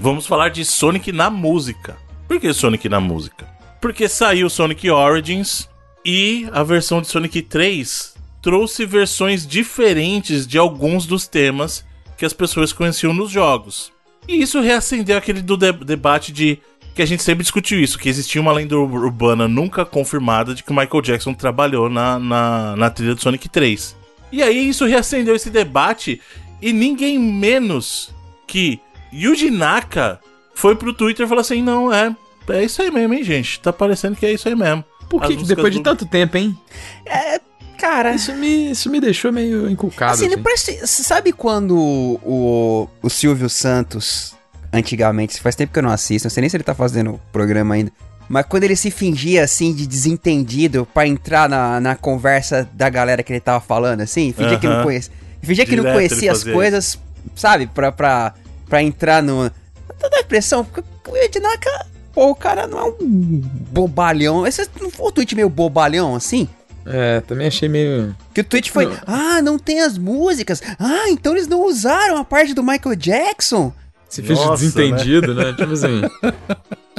[0.00, 1.96] Vamos falar de Sonic na música.
[2.26, 3.48] Por que Sonic na música?
[3.80, 5.68] Porque saiu Sonic Origins
[6.04, 11.84] e a versão de Sonic 3 trouxe versões diferentes de alguns dos temas
[12.16, 13.92] que as pessoas conheciam nos jogos.
[14.26, 16.58] E isso reacendeu aquele do de debate de
[16.94, 20.72] que a gente sempre discutiu isso, que existia uma lenda urbana nunca confirmada de que
[20.72, 23.96] Michael Jackson trabalhou na, na, na trilha do Sonic 3.
[24.32, 26.20] E aí isso reacendeu esse debate
[26.60, 28.10] e ninguém menos
[28.46, 28.80] que
[29.12, 30.20] Yuji Naka
[30.54, 32.14] foi pro Twitter e falou assim: não, é,
[32.48, 33.60] é isso aí mesmo, hein, gente?
[33.60, 34.84] Tá parecendo que é isso aí mesmo.
[35.08, 35.78] Por que, depois do...
[35.78, 36.56] de tanto tempo, hein?
[37.06, 37.40] É,
[37.78, 38.14] cara.
[38.14, 40.12] Isso me, isso me deixou meio inculcado.
[40.12, 40.42] Assim, assim.
[40.42, 44.34] Parece, sabe quando o, o Silvio Santos,
[44.72, 47.74] antigamente, faz tempo que eu não assisto, não sei nem se ele tá fazendo programa
[47.74, 47.92] ainda.
[48.28, 53.22] Mas quando ele se fingia assim de desentendido para entrar na, na conversa da galera
[53.22, 54.60] que ele tava falando, assim, fingia uh -huh.
[54.60, 55.12] que não conhecia.
[55.40, 57.02] Fingia que não conhecia as coisas, isso.
[57.34, 57.66] sabe?
[57.68, 58.34] Pra, pra,
[58.68, 59.50] pra entrar no.
[59.98, 60.66] Tá dá a impressão,
[61.08, 64.46] o Ednaka, pô, o cara não é um bobalhão.
[64.46, 66.48] Esse não foi um tweet meio bobalhão assim?
[66.86, 68.16] É, também achei meio.
[68.32, 68.96] Que o tweet foi: não.
[69.06, 70.62] Ah, não tem as músicas.
[70.78, 73.72] Ah, então eles não usaram a parte do Michael Jackson.
[74.08, 75.44] Se fez Nossa, de desentendido, né?
[75.44, 75.52] né?
[75.52, 76.00] Tipo assim.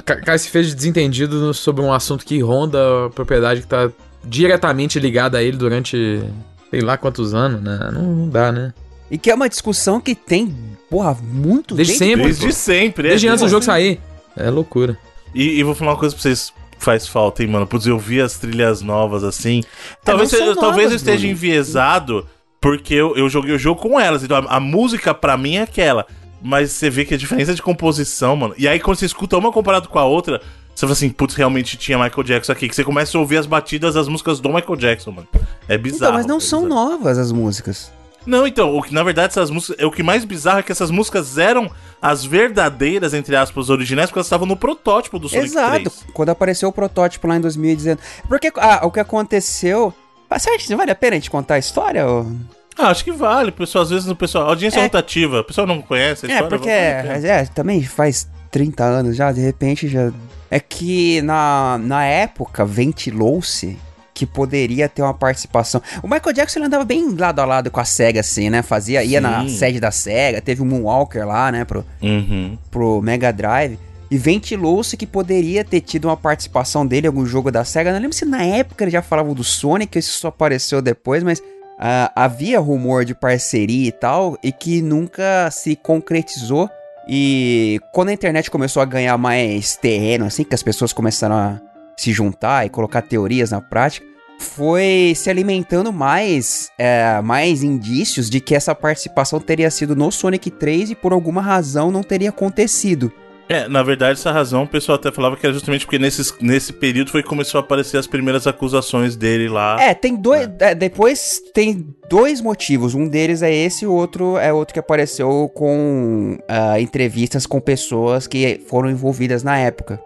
[0.04, 3.92] cara se fez de desentendido sobre um assunto que ronda a propriedade que tá
[4.24, 6.22] diretamente ligada a ele durante
[6.70, 7.90] sei lá quantos anos, né?
[7.92, 8.74] Não, não dá, né?
[9.12, 10.56] E que é uma discussão que tem,
[10.90, 12.26] porra, muito Desde sempre.
[12.26, 13.12] Desde sempre, é.
[13.12, 14.00] Desde antes do jogo sair.
[14.38, 14.98] É loucura.
[15.34, 17.68] E, e, vou falar uma coisa pra vocês faz falta, hein, mano?
[17.68, 19.62] Putz, eu vi as trilhas novas assim.
[20.04, 21.32] Talvez, eu, novas, talvez eu esteja mano.
[21.32, 22.28] enviesado
[22.62, 24.24] porque eu, eu joguei o jogo com elas.
[24.24, 26.06] Então a, a música pra mim é aquela.
[26.42, 28.56] Mas você vê que a diferença de composição, mano.
[28.58, 30.42] E aí quando você escuta uma comparado com a outra,
[30.74, 32.70] você fala assim, putz, realmente tinha Michael Jackson aqui.
[32.70, 35.28] Que você começa a ouvir as batidas das músicas do Michael Jackson, mano.
[35.68, 36.12] É bizarro.
[36.12, 36.92] Então, mas não é são bizarro.
[36.92, 37.92] novas as músicas.
[38.26, 39.78] Não, então, o que na verdade essas músicas.
[39.80, 44.10] É o que mais bizarro é que essas músicas eram as verdadeiras, entre aspas, originais,
[44.10, 46.06] porque elas estavam no protótipo do Sonic Exato, 3.
[46.14, 48.02] quando apareceu o protótipo lá em 2019.
[48.28, 49.94] Porque ah, o que aconteceu.
[50.30, 52.06] Você acha que vale a pena a gente contar a história?
[52.06, 52.32] Ou...
[52.78, 53.52] Ah, acho que vale.
[53.52, 54.46] Pessoal, às vezes o pessoal.
[54.46, 55.40] A audiência é rotativa.
[55.42, 56.46] O pessoal não conhece a é, história.
[56.46, 60.12] É, porque é, também faz 30 anos já, de repente já.
[60.52, 63.78] É que na, na época ventilou-se
[64.20, 65.82] que poderia ter uma participação.
[66.04, 68.62] O Michael Jackson ele andava bem lado a lado com a SEGA, assim, né?
[68.62, 71.64] Fazia, ia na sede da SEGA, teve o Moonwalker lá, né?
[71.64, 72.58] Pro, uhum.
[72.70, 73.80] pro Mega Drive.
[74.12, 77.94] E ventilou-se que poderia ter tido uma participação dele em algum jogo da SEGA.
[77.94, 81.40] Não lembro se na época ele já falava do Sonic, isso só apareceu depois, mas
[81.40, 86.70] uh, havia rumor de parceria e tal, e que nunca se concretizou.
[87.08, 91.62] E quando a internet começou a ganhar mais terreno, assim, que as pessoas começaram a
[91.96, 94.09] se juntar e colocar teorias na prática,
[94.40, 100.50] foi se alimentando mais, é, mais indícios de que essa participação teria sido no Sonic
[100.50, 103.12] 3 e por alguma razão não teria acontecido.
[103.50, 106.72] É, na verdade, essa razão o pessoal até falava que era justamente porque nesse, nesse
[106.72, 109.76] período foi que começou a aparecer as primeiras acusações dele lá.
[109.82, 110.48] É, tem dois.
[110.48, 110.56] Né?
[110.60, 112.94] É, depois tem dois motivos.
[112.94, 118.28] Um deles é esse, o outro é outro que apareceu com uh, entrevistas com pessoas
[118.28, 120.00] que foram envolvidas na época.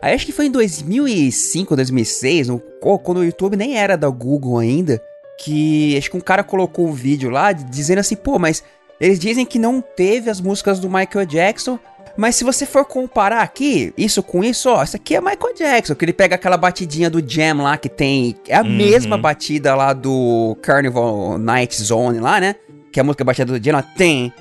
[0.00, 2.60] Aí acho que foi em 2005, 2006, no,
[3.02, 5.02] quando o YouTube nem era da Google ainda,
[5.38, 8.62] que acho que um cara colocou um vídeo lá dizendo assim, pô, mas
[9.00, 11.78] eles dizem que não teve as músicas do Michael Jackson,
[12.16, 15.94] Mas se você for comparar aqui, isso com isso, ó, isso aqui é Michael Jackson,
[15.94, 18.36] que ele pega aquela batidinha do Jam lá que tem.
[18.48, 18.68] É a uhum.
[18.68, 22.56] mesma batida lá do Carnival Night Zone lá, né?
[22.92, 24.32] Que é a música batida do Jam lá tem.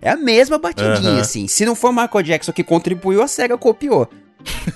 [0.00, 1.20] É a mesma batidinha, uhum.
[1.20, 1.48] assim.
[1.48, 4.08] Se não for Michael Jackson que contribuiu, a SEGA copiou.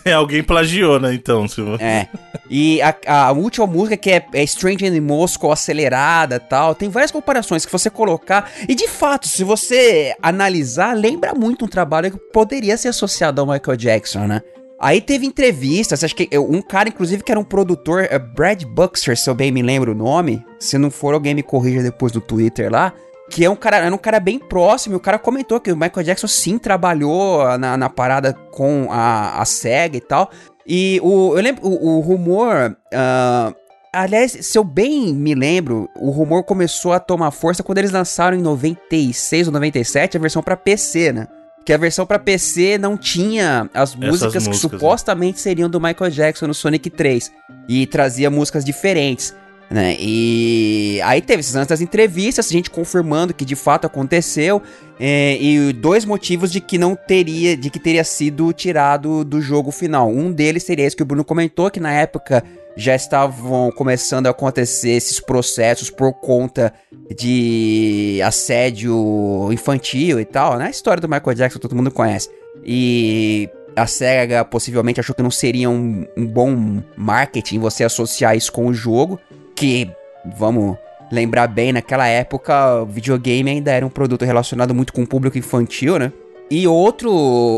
[0.04, 1.46] É, alguém plagiou, né, então.
[1.46, 1.60] Se...
[1.80, 2.08] É.
[2.50, 7.10] E a, a, última música que é, é Strange in Moscow acelerada tal, tem várias
[7.10, 8.50] comparações que você colocar.
[8.68, 13.46] E de fato, se você analisar, lembra muito um trabalho que poderia ser associado ao
[13.46, 14.40] Michael Jackson, né?
[14.80, 19.18] Aí teve entrevistas, acho que um cara, inclusive, que era um produtor, é Brad Buxer,
[19.18, 20.42] se eu bem me lembro o nome.
[20.60, 22.92] Se não for, alguém me corrija depois no Twitter lá
[23.30, 26.04] que é um cara, era um cara bem próximo, o cara comentou que o Michael
[26.04, 30.30] Jackson sim trabalhou na, na parada com a, a SEGA e tal.
[30.66, 32.76] E o, eu lembro, o, o rumor.
[32.92, 33.54] Uh,
[33.92, 38.36] aliás, se eu bem me lembro, o rumor começou a tomar força quando eles lançaram
[38.36, 41.26] em 96 ou 97 a versão para PC, né?
[41.64, 44.56] Que a versão para PC não tinha as músicas, músicas que né?
[44.56, 47.30] supostamente seriam do Michael Jackson no Sonic 3.
[47.68, 49.34] E trazia músicas diferentes.
[49.70, 49.96] Né?
[50.00, 54.62] E aí teve esses das entrevistas, a gente confirmando que de fato aconteceu,
[54.98, 59.70] é, e dois motivos de que não teria, de que teria sido tirado do jogo
[59.70, 60.08] final.
[60.08, 62.42] Um deles seria esse que o Bruno comentou, que na época
[62.76, 66.72] já estavam começando a acontecer esses processos por conta
[67.16, 70.66] de assédio infantil e tal, né?
[70.66, 72.30] A história do Michael Jackson todo mundo conhece.
[72.64, 78.52] E a SEGA possivelmente achou que não seria um, um bom marketing você associar isso
[78.52, 79.18] com o jogo
[79.58, 79.90] que,
[80.36, 80.76] vamos
[81.10, 85.36] lembrar bem, naquela época o videogame ainda era um produto relacionado muito com o público
[85.36, 86.12] infantil, né?
[86.50, 87.10] E outro,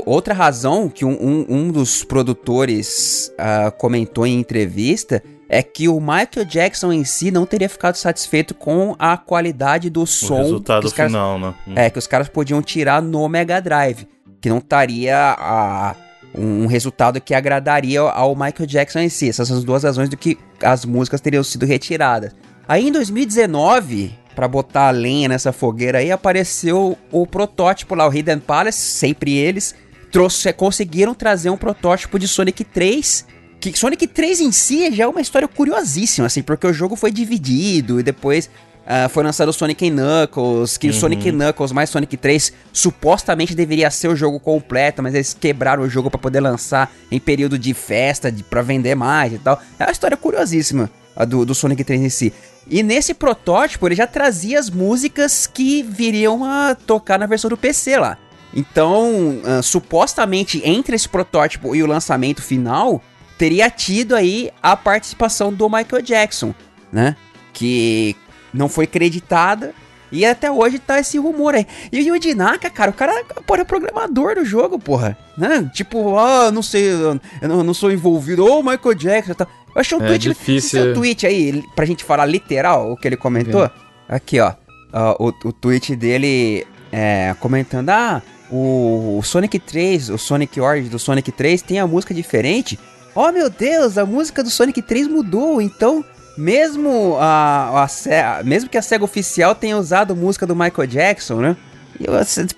[0.07, 6.01] outra razão que um, um, um dos produtores uh, comentou em entrevista é que o
[6.01, 10.41] Michael Jackson em si não teria ficado satisfeito com a qualidade do som.
[10.41, 11.55] O resultado que caras, final, né?
[11.77, 14.09] É, que os caras podiam tirar no Mega Drive.
[14.41, 15.95] Que não estaria a,
[16.35, 19.29] um resultado que agradaria ao Michael Jackson em si.
[19.29, 22.33] Essas são as duas razões do que as músicas teriam sido retiradas.
[22.69, 28.15] Aí em 2019, para botar a lenha nessa fogueira aí, apareceu o protótipo lá, o
[28.15, 29.75] Hidden Palace, sempre eles,
[30.13, 33.27] trouxe, conseguiram trazer um protótipo de Sonic 3
[33.61, 37.13] que Sonic 3 em si já é uma história curiosíssima, assim, porque o jogo foi
[37.13, 38.49] dividido e depois
[38.87, 40.93] Uh, foi lançado o Sonic Knuckles, que uhum.
[40.93, 45.83] o Sonic Knuckles mais Sonic 3 supostamente deveria ser o jogo completo, mas eles quebraram
[45.83, 49.61] o jogo para poder lançar em período de festa, de, pra vender mais e tal.
[49.79, 52.33] É uma história curiosíssima a do, do Sonic 3 em si.
[52.69, 57.57] E nesse protótipo ele já trazia as músicas que viriam a tocar na versão do
[57.57, 58.19] PC lá.
[58.53, 63.01] Então, uh, supostamente entre esse protótipo e o lançamento final,
[63.39, 66.55] teria tido aí a participação do Michael Jackson,
[66.93, 67.17] né?
[67.53, 68.17] Que
[68.53, 69.75] não foi creditada.
[70.13, 71.67] E até hoje tá esse rumor aí.
[71.93, 75.17] E o Yuji Naka, cara, o cara porra, é programador do jogo, porra.
[75.39, 75.71] Né?
[75.73, 78.45] Tipo, ah, não sei, eu não, não sou envolvido.
[78.45, 79.35] Ô, oh, Michael Jackson.
[79.35, 79.47] Tá.
[79.75, 80.29] Eu achei um é tweet.
[80.29, 80.83] Difícil.
[80.83, 83.65] Seu tweet aí, pra gente falar literal o que ele comentou.
[83.65, 83.71] É.
[84.09, 84.51] Aqui, ó.
[84.93, 90.89] Uh, o, o tweet dele é, comentando: Ah, o, o, Sonic 3, o Sonic Origin
[90.89, 92.79] do Sonic 3 tem a música diferente.
[93.15, 96.05] Oh meu Deus, a música do Sonic 3 mudou, então
[96.37, 101.57] mesmo a, a, mesmo que a SEGA oficial tenha usado música do Michael Jackson, né?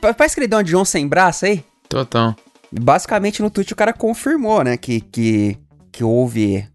[0.01, 1.65] Parece que ele deu um John sem braço aí.
[1.89, 2.37] Total.
[2.71, 5.59] Basicamente no Twitch o cara confirmou, né, que, que,
[5.91, 6.67] que houve...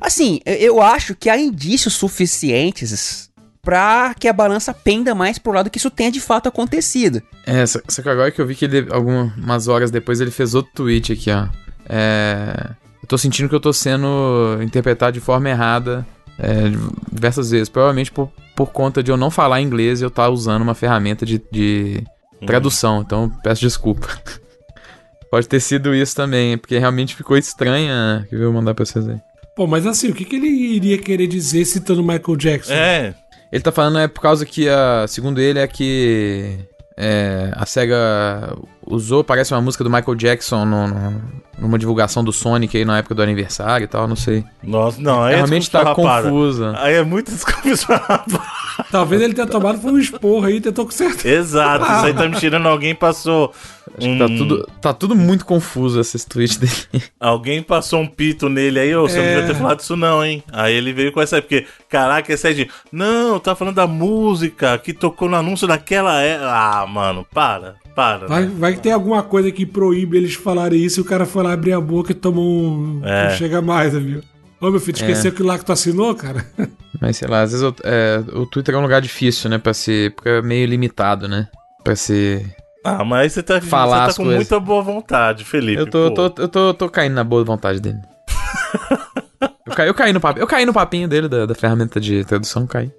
[0.00, 3.30] Assim, eu acho que há indícios suficientes
[3.62, 7.22] pra que a balança penda mais pro lado que isso tenha de fato acontecido.
[7.46, 10.54] É, só, só que agora que eu vi que ele, algumas horas depois ele fez
[10.54, 11.46] outro tweet aqui, ó.
[11.88, 12.70] É...
[13.02, 16.04] Eu tô sentindo que eu tô sendo interpretado de forma errada
[16.38, 16.70] é,
[17.12, 17.68] diversas vezes.
[17.68, 20.74] Provavelmente por, por conta de eu não falar inglês e eu estar tá usando uma
[20.74, 22.04] ferramenta de, de
[22.40, 22.46] uhum.
[22.46, 23.00] tradução.
[23.00, 24.08] Então, peço desculpa.
[25.30, 28.26] Pode ter sido isso também, porque realmente ficou estranha.
[28.28, 29.18] Que eu vou mandar pra vocês aí.
[29.56, 32.72] Pô, mas assim, o que, que ele iria querer dizer citando Michael Jackson?
[32.72, 33.14] É.
[33.50, 36.58] Ele tá falando é por causa que, a, segundo ele, é que
[36.98, 38.56] é, a SEGA
[38.86, 41.22] usou, parece uma música do Michael Jackson no, no,
[41.58, 44.44] numa divulgação do Sonic aí na época do aniversário e tal, não sei.
[44.62, 46.72] Nossa, não, aí é realmente tá confusa.
[46.78, 48.42] Aí é muito desculpa.
[48.90, 51.26] Talvez ele tenha tomado foi um esporro aí e tentou consertar.
[51.26, 52.66] Exato, isso aí tá me tirando.
[52.66, 53.52] Alguém passou.
[54.00, 54.18] Um...
[54.18, 57.04] Tá, tudo, tá tudo muito confuso esses tweets dele.
[57.18, 59.22] Alguém passou um pito nele aí, ô, você é...
[59.22, 60.42] não devia ter falado isso não, hein?
[60.52, 62.70] Aí ele veio com essa porque, caraca, esse é de.
[62.92, 66.22] Não, tá falando da música que tocou no anúncio daquela.
[66.22, 66.36] É...
[66.36, 67.76] Ah, mano, para.
[67.94, 68.26] Para.
[68.26, 68.52] Vai, né?
[68.58, 71.52] vai que tem alguma coisa que proíbe eles falarem isso e o cara foi lá
[71.52, 73.00] abrir a boca e tomou um.
[73.02, 73.30] É.
[73.30, 74.22] Não chega mais, viu?
[74.60, 75.34] Ô, meu filho, esqueceu é.
[75.34, 76.44] que lá que tu assinou, cara?
[77.00, 79.58] Mas sei lá, às vezes eu, é, o Twitter é um lugar difícil, né?
[79.58, 80.14] Pra ser.
[80.14, 81.48] Porque é meio limitado, né?
[81.84, 84.36] Pra ser Ah, mas você tá, Falar você tá com coisas.
[84.36, 85.80] muita boa vontade, Felipe.
[85.80, 87.98] Eu tô, tô, eu tô, tô caindo na boa vontade dele.
[89.66, 92.24] eu, caí, eu, caí no papo, eu caí no papinho dele da, da ferramenta de
[92.24, 92.90] tradução, caí.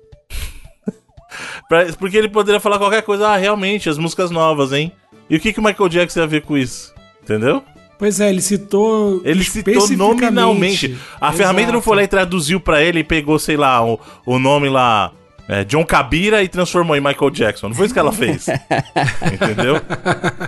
[1.98, 4.92] Porque ele poderia falar qualquer coisa, ah, realmente, as músicas novas, hein?
[5.30, 6.94] E o que, que o Michael Jackson ia a ver com isso?
[7.22, 7.64] Entendeu?
[7.98, 9.22] Pois é, ele citou.
[9.24, 10.98] Ele citou nominalmente.
[11.20, 11.38] A Exato.
[11.38, 14.70] ferramenta não foi lá e traduziu para ele e pegou, sei lá, o, o nome
[14.70, 15.12] lá.
[15.50, 17.70] É, John Cabira e transformou em Michael Jackson.
[17.70, 18.48] Não foi isso que ela fez.
[19.32, 19.82] Entendeu?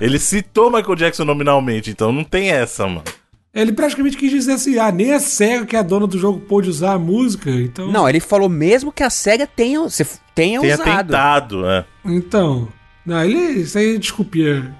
[0.01, 3.03] Ele citou Michael Jackson nominalmente, então não tem essa, mano.
[3.53, 6.39] Ele praticamente quis dizer assim: ah, nem a SEGA, que é a dona do jogo,
[6.41, 7.91] pôde usar a música, então.
[7.91, 9.87] Não, ele falou mesmo que a SEGA tenha,
[10.35, 11.07] tenha, tenha usado.
[11.07, 11.85] tentado, é.
[12.05, 12.67] Então.
[13.05, 13.61] Não, ele.
[13.61, 14.75] Isso aí é desculpinha.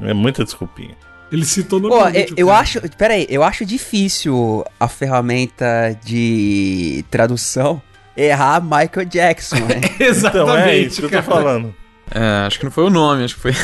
[0.00, 0.94] É muita desculpinha.
[1.34, 2.80] Ele citou no Pô, eu, eu acho.
[2.96, 7.82] Pera aí, eu acho difícil a ferramenta de tradução
[8.16, 9.80] errar Michael Jackson, né?
[9.98, 10.44] Exatamente.
[10.44, 11.74] Então, é isso que eu tô falando.
[12.08, 13.52] É, acho que não foi o nome, acho que foi.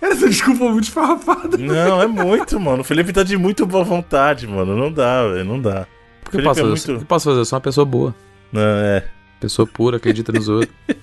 [0.00, 1.56] Cara, essa desculpa é muito esfarrapada.
[1.56, 2.80] Não, é muito, mano.
[2.80, 4.76] O Felipe tá de muito boa vontade, mano.
[4.76, 5.44] Não dá, velho.
[5.44, 5.86] Não dá.
[6.26, 6.94] O que, eu posso, é muito...
[6.94, 7.38] o que posso fazer?
[7.38, 8.12] Eu sou uma pessoa boa.
[8.50, 9.04] Não, é.
[9.38, 10.74] Pessoa pura, acredita nos outros.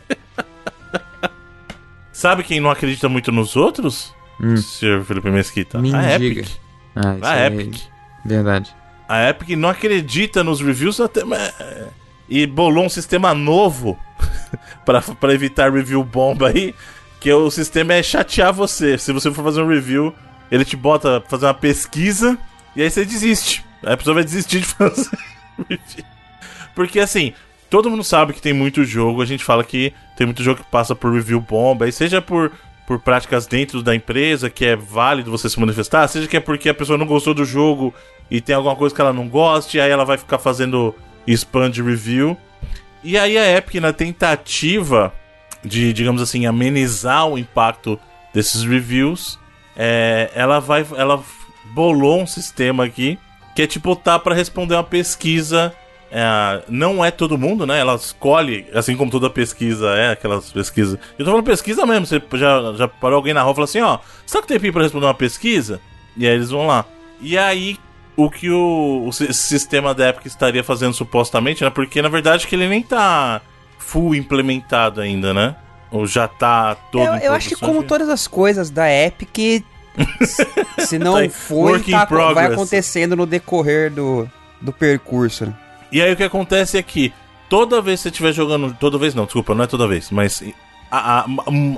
[2.12, 4.14] Sabe quem não acredita muito nos outros?
[4.40, 4.58] Hum.
[4.58, 5.04] Sr.
[5.04, 5.80] Felipe Mesquita.
[5.80, 6.48] Me a Epic.
[6.96, 7.82] Ah, a é Epic.
[8.24, 8.76] Verdade.
[9.08, 11.22] A Epic não acredita nos reviews até.
[12.28, 14.00] E bolou um sistema novo
[14.86, 16.74] para evitar review bomba aí.
[17.20, 18.98] Que o sistema é chatear você.
[18.98, 20.14] Se você for fazer um review,
[20.52, 22.38] ele te bota pra fazer uma pesquisa
[22.76, 23.64] e aí você desiste.
[23.84, 25.10] Aí a pessoa vai desistir de fazer
[25.58, 26.06] review.
[26.74, 27.34] Porque assim,
[27.70, 29.22] todo mundo sabe que tem muito jogo.
[29.22, 31.88] A gente fala que tem muito jogo que passa por review bomba.
[31.88, 32.52] E seja por
[32.88, 36.70] por práticas dentro da empresa, que é válido você se manifestar, seja que é porque
[36.70, 37.94] a pessoa não gostou do jogo
[38.30, 40.94] e tem alguma coisa que ela não goste, aí ela vai ficar fazendo
[41.28, 42.38] spam de review.
[43.04, 45.14] E aí a Epic, na tentativa
[45.64, 48.00] de, digamos assim, amenizar o impacto
[48.34, 49.40] desses reviews,
[49.76, 50.86] é, ela vai.
[50.96, 51.22] Ela
[51.74, 53.18] bolou um sistema aqui
[53.56, 55.74] que é tipo tá para responder uma pesquisa
[56.18, 57.78] é, não é todo mundo, né?
[57.78, 60.98] Ela escolhe, assim como toda pesquisa é, aquelas pesquisas.
[61.20, 63.82] Eu tô falando pesquisa mesmo, você já, já parou alguém na rua e falou assim:
[63.82, 65.82] ó, sabe que tem tempo pra responder uma pesquisa?
[66.16, 66.86] E aí eles vão lá.
[67.20, 67.78] E aí,
[68.16, 71.70] o que o, o sistema da Epic estaria fazendo supostamente, né?
[71.70, 73.42] Porque na verdade que ele nem tá
[73.78, 75.54] full implementado ainda, né?
[75.92, 77.04] Ou já tá todo.
[77.04, 79.66] Eu, eu acho que como todas as coisas da Epic,
[80.80, 84.30] se não tá foi, tá, vai acontecendo no decorrer do,
[84.62, 85.48] do percurso.
[85.48, 85.54] Né?
[85.96, 87.14] E aí o que acontece é que
[87.48, 88.76] toda vez que você estiver jogando.
[88.78, 90.44] Toda vez não, desculpa, não é toda vez, mas.
[90.92, 91.26] A, a,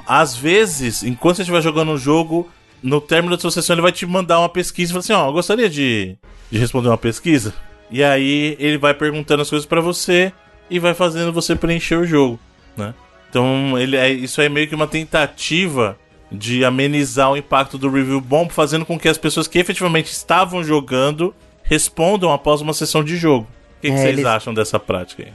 [0.07, 2.49] às vezes, enquanto você estiver jogando um jogo,
[2.81, 5.29] no término da sua sessão ele vai te mandar uma pesquisa e falar assim: ó,
[5.29, 6.17] oh, gostaria de,
[6.49, 7.53] de responder uma pesquisa.
[7.91, 10.33] E aí ele vai perguntando as coisas para você
[10.67, 12.39] e vai fazendo você preencher o jogo,
[12.75, 12.95] né?
[13.29, 15.95] Então ele é, isso é meio que uma tentativa
[16.31, 20.63] de amenizar o impacto do review bom, fazendo com que as pessoas que efetivamente estavam
[20.63, 23.47] jogando respondam após uma sessão de jogo.
[23.77, 24.25] O que, que é, vocês eles...
[24.25, 25.31] acham dessa prática aí?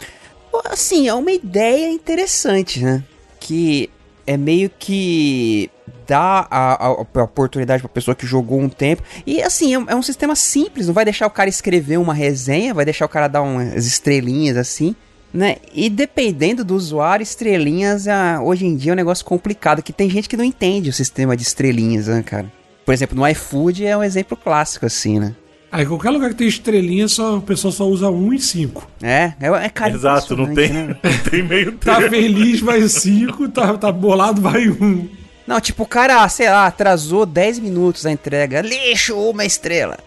[0.66, 3.02] Assim, é uma ideia interessante, né?
[3.40, 3.90] Que
[4.26, 5.70] é meio que
[6.07, 9.02] dá a, a, a oportunidade pra pessoa que jogou um tempo.
[9.26, 12.74] E assim, é, é, um sistema simples, não vai deixar o cara escrever uma resenha,
[12.74, 14.94] vai deixar o cara dar umas estrelinhas assim,
[15.33, 15.57] né?
[15.72, 20.11] E dependendo do usuário, estrelinhas ah, hoje em dia é um negócio complicado, que tem
[20.11, 22.50] gente que não entende o sistema de estrelinhas, né, cara?
[22.85, 25.35] Por exemplo, no iFood é um exemplo clássico, assim, né?
[25.72, 28.87] Aí qualquer lugar que tem estrelinha, só, o pessoal só usa um e cinco.
[29.02, 29.94] É, é, é cara.
[29.94, 30.96] Exato, não tem, né?
[31.02, 32.04] não tem meio tá tempo.
[32.04, 35.08] Tá feliz, vai cinco, tá, tá bolado, vai um.
[35.46, 38.61] Não, tipo, o cara, sei lá, atrasou 10 minutos a entrega.
[38.61, 39.98] Lixo, uma estrela.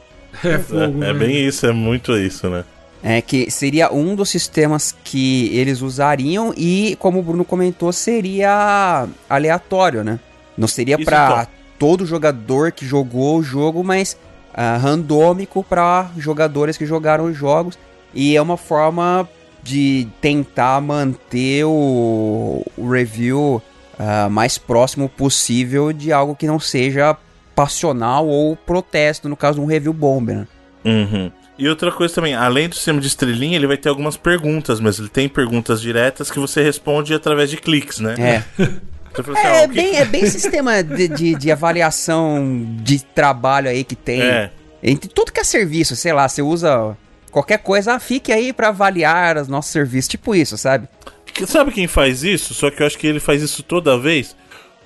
[0.43, 2.63] É, fogo, é, é bem isso, é muito isso, né?
[3.03, 9.07] É que seria um dos sistemas que eles usariam e, como o Bruno comentou, seria
[9.27, 10.19] aleatório, né?
[10.55, 11.47] Não seria para então.
[11.79, 14.15] todo jogador que jogou o jogo, mas
[14.55, 17.77] uh, randômico para jogadores que jogaram os jogos.
[18.13, 19.27] E é uma forma
[19.61, 23.61] de tentar manter o, o review
[23.99, 27.17] uh, mais próximo possível de algo que não seja
[27.55, 30.35] passional ou protesto, no caso de um review bomber.
[30.35, 30.47] Né?
[30.85, 31.31] Uhum.
[31.57, 34.99] E outra coisa também, além do sistema de estrelinha, ele vai ter algumas perguntas, mas
[34.99, 38.15] ele tem perguntas diretas que você responde através de cliques, né?
[38.19, 38.63] É.
[39.21, 44.21] Assim, é, bem, é bem sistema de, de, de, avaliação de trabalho aí que tem.
[44.21, 44.51] É.
[44.83, 46.95] Entre tudo que é serviço, sei lá, você usa
[47.31, 50.09] qualquer coisa, ah, fique aí para avaliar os nossos serviços.
[50.09, 50.87] Tipo isso, sabe?
[51.45, 52.53] Sabe quem faz isso?
[52.53, 54.35] Só que eu acho que ele faz isso toda vez.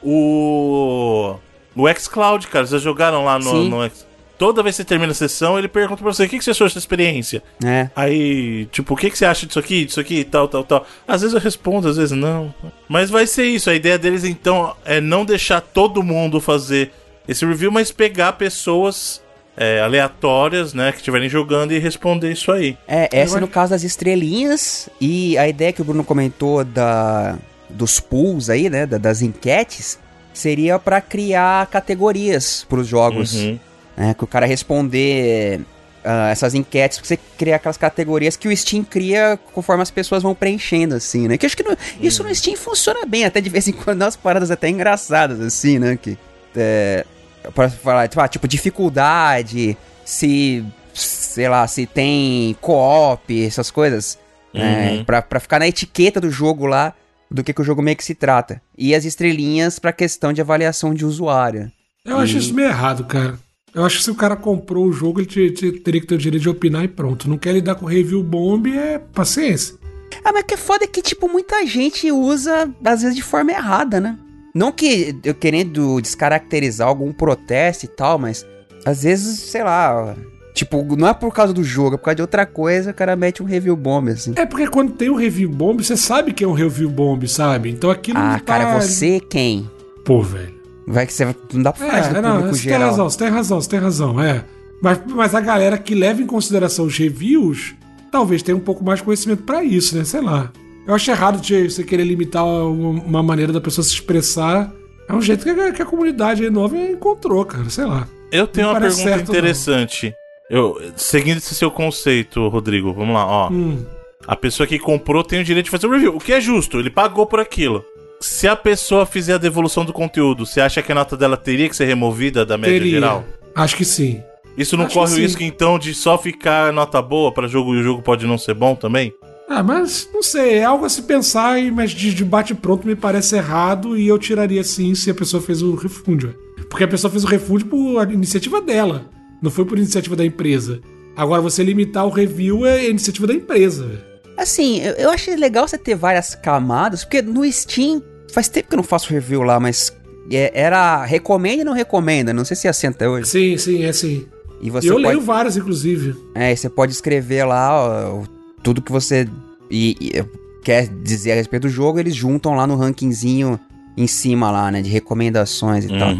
[0.01, 1.35] O.
[1.75, 2.65] O xCloud, cara.
[2.65, 4.08] Vocês jogaram lá no, no X.
[4.39, 6.51] toda vez que você termina a sessão, ele pergunta pra você: o que, que você
[6.51, 7.43] achou dessa experiência?
[7.63, 7.89] É.
[7.95, 10.87] Aí, tipo, o que, que você acha disso aqui, disso aqui, tal, tal, tal.
[11.07, 12.51] Às vezes eu respondo, às vezes não.
[12.87, 13.69] Mas vai ser isso.
[13.69, 16.91] A ideia deles, então, é não deixar todo mundo fazer
[17.27, 19.21] esse review, mas pegar pessoas
[19.57, 22.77] é, aleatórias, né, que estiverem jogando e responder isso aí.
[22.87, 27.37] É, essa no caso das estrelinhas e a ideia que o Bruno comentou da
[27.69, 29.99] dos pools aí, né, das enquetes,
[30.33, 33.35] seria para criar categorias para os jogos.
[33.35, 33.59] Uhum.
[33.99, 35.59] Né, que o cara responder
[36.05, 40.33] uh, essas enquetes, você cria aquelas categorias que o Steam cria conforme as pessoas vão
[40.33, 41.37] preenchendo, assim, né?
[41.37, 41.75] Que acho que no, uhum.
[41.99, 45.79] isso no Steam funciona bem, até de vez em quando umas paradas até engraçadas, assim,
[45.79, 45.97] né?
[46.01, 46.17] Que,
[46.55, 47.05] é,
[47.53, 54.17] pra falar, tipo, ah, tipo, dificuldade, se, sei lá, se tem co-op, essas coisas.
[54.53, 54.61] Né?
[54.63, 54.97] Uhum.
[54.97, 56.93] Né, pra, pra ficar na etiqueta do jogo lá
[57.29, 58.61] do que, que o jogo meio que se trata.
[58.77, 61.71] E as estrelinhas pra questão de avaliação de usuário.
[62.03, 62.23] Eu e...
[62.23, 63.37] acho isso meio errado, cara.
[63.73, 66.15] Eu acho que se o cara comprou o jogo, ele te, te, teria que ter
[66.15, 67.29] o direito de opinar e pronto.
[67.29, 69.75] Não quer lidar com review bomb, é paciência.
[70.23, 73.51] Ah, mas que é foda é que, tipo, muita gente usa, às vezes, de forma
[73.51, 74.17] errada, né?
[74.53, 78.45] Não que eu querendo descaracterizar algum protesto e tal, mas
[78.83, 80.15] às vezes, sei lá,
[80.59, 83.15] Tipo, não é por causa do jogo, é por causa de outra coisa, o cara
[83.15, 84.33] mete um review bomb, assim.
[84.35, 87.69] É porque quando tem um review bomb, você sabe que é um review bomb, sabe?
[87.69, 88.39] Então aquilo Ah, tá...
[88.41, 89.71] cara, você quem?
[90.03, 90.58] Pô, velho.
[90.89, 91.23] Vai que você
[91.53, 92.79] não dá pra é, falar é, não, você geral.
[92.79, 94.43] tem razão, você tem razão, você tem razão, é.
[94.81, 97.75] Mas, mas a galera que leva em consideração os reviews,
[98.11, 100.03] talvez tenha um pouco mais de conhecimento para isso, né?
[100.03, 100.51] Sei lá.
[100.87, 104.73] Eu acho errado de você querer limitar uma maneira da pessoa se expressar.
[105.07, 108.07] É um jeito que a, que a comunidade nova encontrou, cara, sei lá.
[108.31, 110.13] Eu tenho não uma pergunta certo, interessante.
[110.49, 113.51] Eu, seguindo esse seu conceito, Rodrigo, vamos lá, ó.
[113.51, 113.85] Hum.
[114.25, 116.79] A pessoa que comprou tem o direito de fazer o review, o que é justo,
[116.79, 117.85] ele pagou por aquilo.
[118.21, 121.69] Se a pessoa fizer a devolução do conteúdo, você acha que a nota dela teria
[121.69, 122.91] que ser removida da média teria.
[122.91, 123.25] geral?
[123.55, 124.21] Acho que sim.
[124.57, 127.79] Isso não Acho corre o risco, então, de só ficar nota boa para jogo e
[127.79, 129.13] o jogo pode não ser bom também?
[129.47, 133.37] Ah, mas não sei, é algo a se pensar, mas de, de bate-pronto me parece
[133.37, 136.35] errado e eu tiraria sim se a pessoa fez o refund.
[136.69, 139.09] Porque a pessoa fez o refund por iniciativa dela,
[139.41, 140.81] não foi por iniciativa da empresa.
[141.15, 144.08] Agora, você limitar o review é iniciativa da empresa.
[144.39, 148.75] Assim, eu, eu achei legal você ter várias camadas, porque no Steam, faz tempo que
[148.75, 149.93] eu não faço review lá, mas
[150.31, 152.33] é, era recomenda e não recomenda.
[152.33, 153.27] Não sei se é assim até hoje.
[153.27, 154.25] Sim, sim, é sim.
[154.61, 155.07] E você eu pode...
[155.07, 156.15] leio várias, inclusive.
[156.33, 158.23] É, você pode escrever lá ó,
[158.63, 159.27] tudo que você
[159.69, 160.25] e, e,
[160.63, 163.59] quer dizer a respeito do jogo, eles juntam lá no rankingzinho
[163.97, 165.99] em cima lá, né, de recomendações e uhum.
[165.99, 166.15] tal.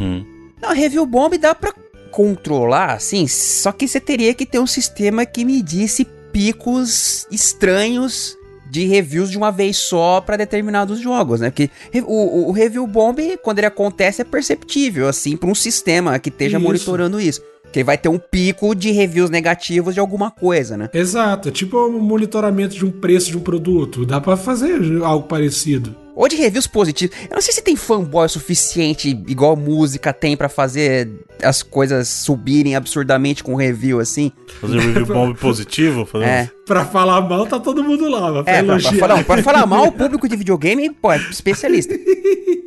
[0.62, 1.74] Não, review bomb dá pra
[2.12, 8.38] controlar, assim, só que você teria que ter um sistema que medisse picos estranhos
[8.70, 11.50] de reviews de uma vez só para determinados jogos, né?
[11.50, 11.70] Porque
[12.06, 16.30] o, o, o, review bomb, quando ele acontece, é perceptível, assim, para um sistema que
[16.30, 16.66] esteja isso.
[16.66, 17.42] monitorando isso.
[17.72, 20.90] Que vai ter um pico de reviews negativos de alguma coisa, né?
[20.94, 24.06] Exato, tipo um monitoramento de um preço de um produto.
[24.06, 25.96] Dá para fazer algo parecido.
[26.20, 27.16] Ou de reviews positivos.
[27.30, 31.10] Eu não sei se tem fanboy suficiente, igual música tem para fazer
[31.42, 34.30] as coisas subirem absurdamente com review, assim.
[34.60, 36.06] Fazer um review bomb positivo?
[36.06, 36.52] Fazer é.
[36.66, 38.34] Pra falar mal, tá todo mundo lá.
[38.34, 41.20] Mas pra é, pra, pra, não, pra falar mal, o público de videogame, pô, é
[41.32, 41.98] especialista.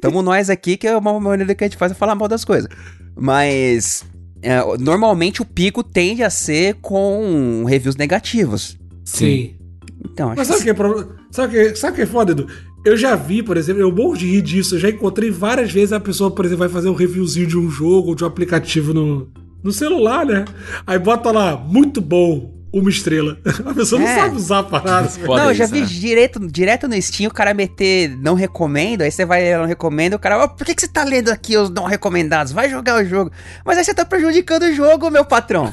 [0.00, 2.46] Tamo nós aqui, que é uma maneira que a gente faz é falar mal das
[2.46, 2.70] coisas.
[3.14, 4.02] Mas
[4.40, 8.78] é, normalmente o pico tende a ser com reviews negativos.
[9.04, 9.56] Sim.
[10.04, 11.16] Então, acho Mas sabe o que, é pro...
[11.30, 12.46] sabe que, sabe que é foda, Edu?
[12.84, 14.74] Eu já vi, por exemplo, eu morro de rir disso.
[14.74, 17.70] Eu já encontrei várias vezes a pessoa, por exemplo, vai fazer um reviewzinho de um
[17.70, 19.28] jogo ou de um aplicativo no,
[19.62, 20.44] no celular, né?
[20.86, 23.38] Aí bota lá, muito bom uma estrela.
[23.66, 24.06] A pessoa é.
[24.06, 25.10] não sabe usar a parada.
[25.26, 25.86] Não, eu já vi né?
[25.86, 30.14] direto, direto no Steam o cara meter não recomendo, aí você vai ler não recomendo,
[30.14, 32.52] o cara, oh, por que, que você tá lendo aqui os não recomendados?
[32.52, 33.30] Vai jogar o jogo.
[33.64, 35.72] Mas aí você tá prejudicando o jogo, meu patrão.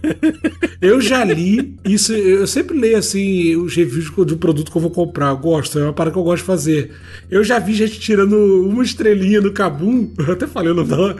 [0.82, 4.82] eu já li isso, eu sempre leio assim os reviews de um produto que eu
[4.82, 6.92] vou comprar, eu gosto, é uma parada que eu gosto de fazer.
[7.30, 11.16] Eu já vi gente tirando uma estrelinha no Kabum, eu até falei o nome dela,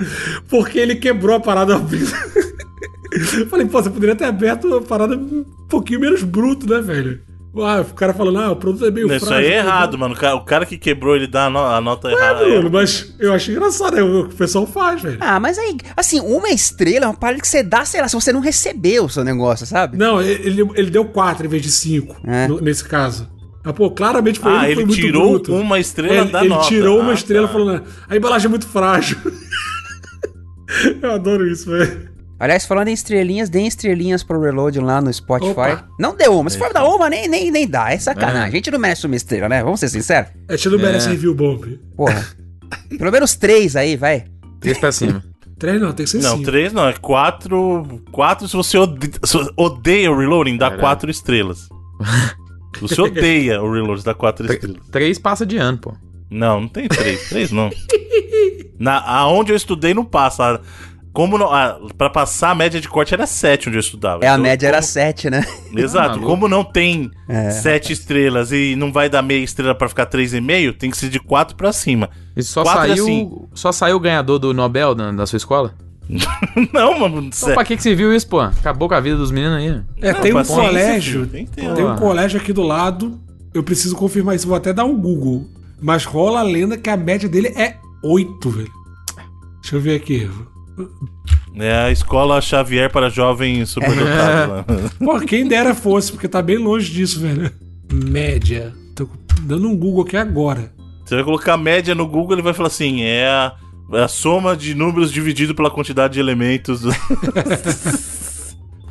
[0.49, 1.79] porque ele quebrou a parada.
[3.49, 7.21] Falei, pô, você poderia ter aberto a parada um pouquinho menos bruto, né, velho?
[7.57, 9.47] Ah, o cara falando, ah, o produto é meio Isso frágil.
[9.47, 10.15] Isso aí é errado, mano.
[10.15, 12.47] O cara que quebrou, ele dá a, no a nota é, errada.
[12.47, 15.19] Mano, mas eu acho engraçado, é o que o pessoal faz, velho.
[15.21, 18.15] Ah, mas aí, assim, uma estrela é uma parada que você dá, sei lá, se
[18.15, 19.97] você não recebeu o seu negócio, sabe?
[19.97, 22.47] Não, ele, ele deu quatro em vez de cinco, é.
[22.47, 23.29] no, nesse caso.
[23.65, 25.55] Ah, pô, claramente foi ah, ele, ele tirou bruto.
[25.55, 26.67] uma estrela ele, da ele nota.
[26.67, 27.53] Ele tirou uma ah, estrela tá.
[27.53, 29.19] falando, a embalagem é muito frágil.
[31.03, 32.09] eu adoro isso, velho.
[32.41, 35.51] Aliás, falando em estrelinhas, deem estrelinhas pro Reload lá no Spotify.
[35.51, 35.89] Opa.
[35.99, 36.49] Não deu uma.
[36.49, 37.93] Se for dar uma, nem, nem, nem dá.
[37.93, 38.43] É sacanagem.
[38.43, 38.47] É.
[38.47, 39.63] A gente não merece uma estrela, né?
[39.63, 40.31] Vamos ser sinceros.
[40.49, 41.11] A gente não merece é.
[41.11, 41.79] review bomb.
[41.97, 42.25] Porra.
[42.97, 44.25] Pelo menos três aí, vai.
[44.61, 45.25] Três pra cima.
[45.59, 46.37] 3 não, tem que ser 5.
[46.37, 48.03] Não, 3 não, é 4.
[48.13, 51.69] 4 se você odeia, se odeia o reloading, dá 4 estrelas.
[52.77, 54.81] se você odeia o reloading, dá 4 estrelas.
[54.91, 55.95] 3 passa de ano, pô.
[56.31, 57.29] Não, não tem 3.
[57.29, 57.71] 3 não.
[58.79, 60.61] Na, aonde eu estudei não passa.
[61.19, 64.25] Como não, ah, pra passar a média de corte era 7 onde eu estudava.
[64.25, 64.77] É, a então, média como...
[64.77, 65.45] era 7, né?
[65.77, 66.21] Exato.
[66.21, 67.11] Ah, como não tem
[67.61, 67.93] 7 é.
[67.93, 71.57] estrelas e não vai dar meia estrela pra ficar 3,5, tem que ser de 4
[71.57, 72.09] pra cima.
[72.37, 73.31] E só saiu, assim...
[73.53, 75.75] só saiu o ganhador do Nobel da, da sua escola?
[76.73, 77.25] não, mano.
[77.37, 78.39] Então, pra que, que você viu isso, pô?
[78.39, 79.83] Acabou com a vida dos meninos aí.
[80.01, 81.27] É, não, tem um colégio.
[81.27, 83.21] Tem, tem um colégio aqui do lado.
[83.53, 85.49] Eu preciso confirmar isso, vou até dar um Google.
[85.81, 88.73] Mas rola a lenda que a média dele é 8, velho.
[89.61, 90.31] Deixa eu ver aqui.
[91.57, 94.67] É a escola Xavier para jovens superdotados.
[94.67, 94.91] né?
[95.05, 97.51] Pô, quem dera fosse, porque tá bem longe disso, velho.
[97.93, 98.73] Média.
[98.95, 99.09] Tô
[99.43, 100.73] dando um Google aqui agora.
[101.05, 103.55] Você vai colocar média no Google, ele vai falar assim: é a,
[103.95, 106.83] é a soma de números dividido pela quantidade de elementos.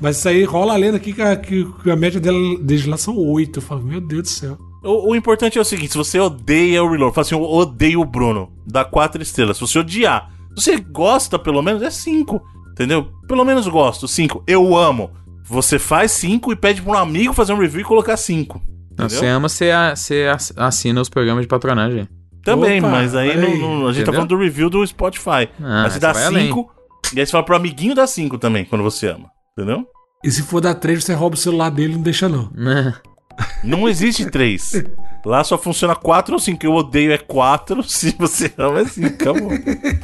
[0.02, 2.98] Mas isso aí rola a lenda aqui que a, que a média dela, deles lá
[2.98, 3.58] são 8.
[3.58, 4.58] Eu falo, meu Deus do céu.
[4.84, 8.02] O, o, importante é o seguinte: se você odeia o Reload, fala assim, eu odeio
[8.02, 9.58] o Bruno, dá 4 estrelas.
[9.58, 10.32] Se você odiar,
[10.62, 12.42] você gosta pelo menos, é 5.
[12.72, 13.12] Entendeu?
[13.28, 14.44] Pelo menos gosto, 5.
[14.48, 15.12] Eu amo.
[15.46, 18.62] Você faz 5 e pede pra um amigo fazer um review e colocar 5.
[18.98, 22.08] Você ama, você, você assina os programas de patronagem.
[22.44, 24.06] Também, Opa, mas aí, no, no, a gente tá Entendeu?
[24.06, 25.50] tá falando do review do Spotify.
[25.60, 26.72] Ah, mas você dá 5,
[27.14, 29.30] e aí você fala pro amiguinho dar 5 também, quando você ama.
[29.52, 29.86] Entendeu?
[30.24, 32.50] E se for dar 3, você rouba o celular dele e não deixa não.
[33.64, 34.84] Não existe 3.
[35.26, 36.66] Lá só funciona 4 ou 5.
[36.66, 39.08] Eu odeio é 4, se você ama é 5.
[39.08, 39.50] Acabou.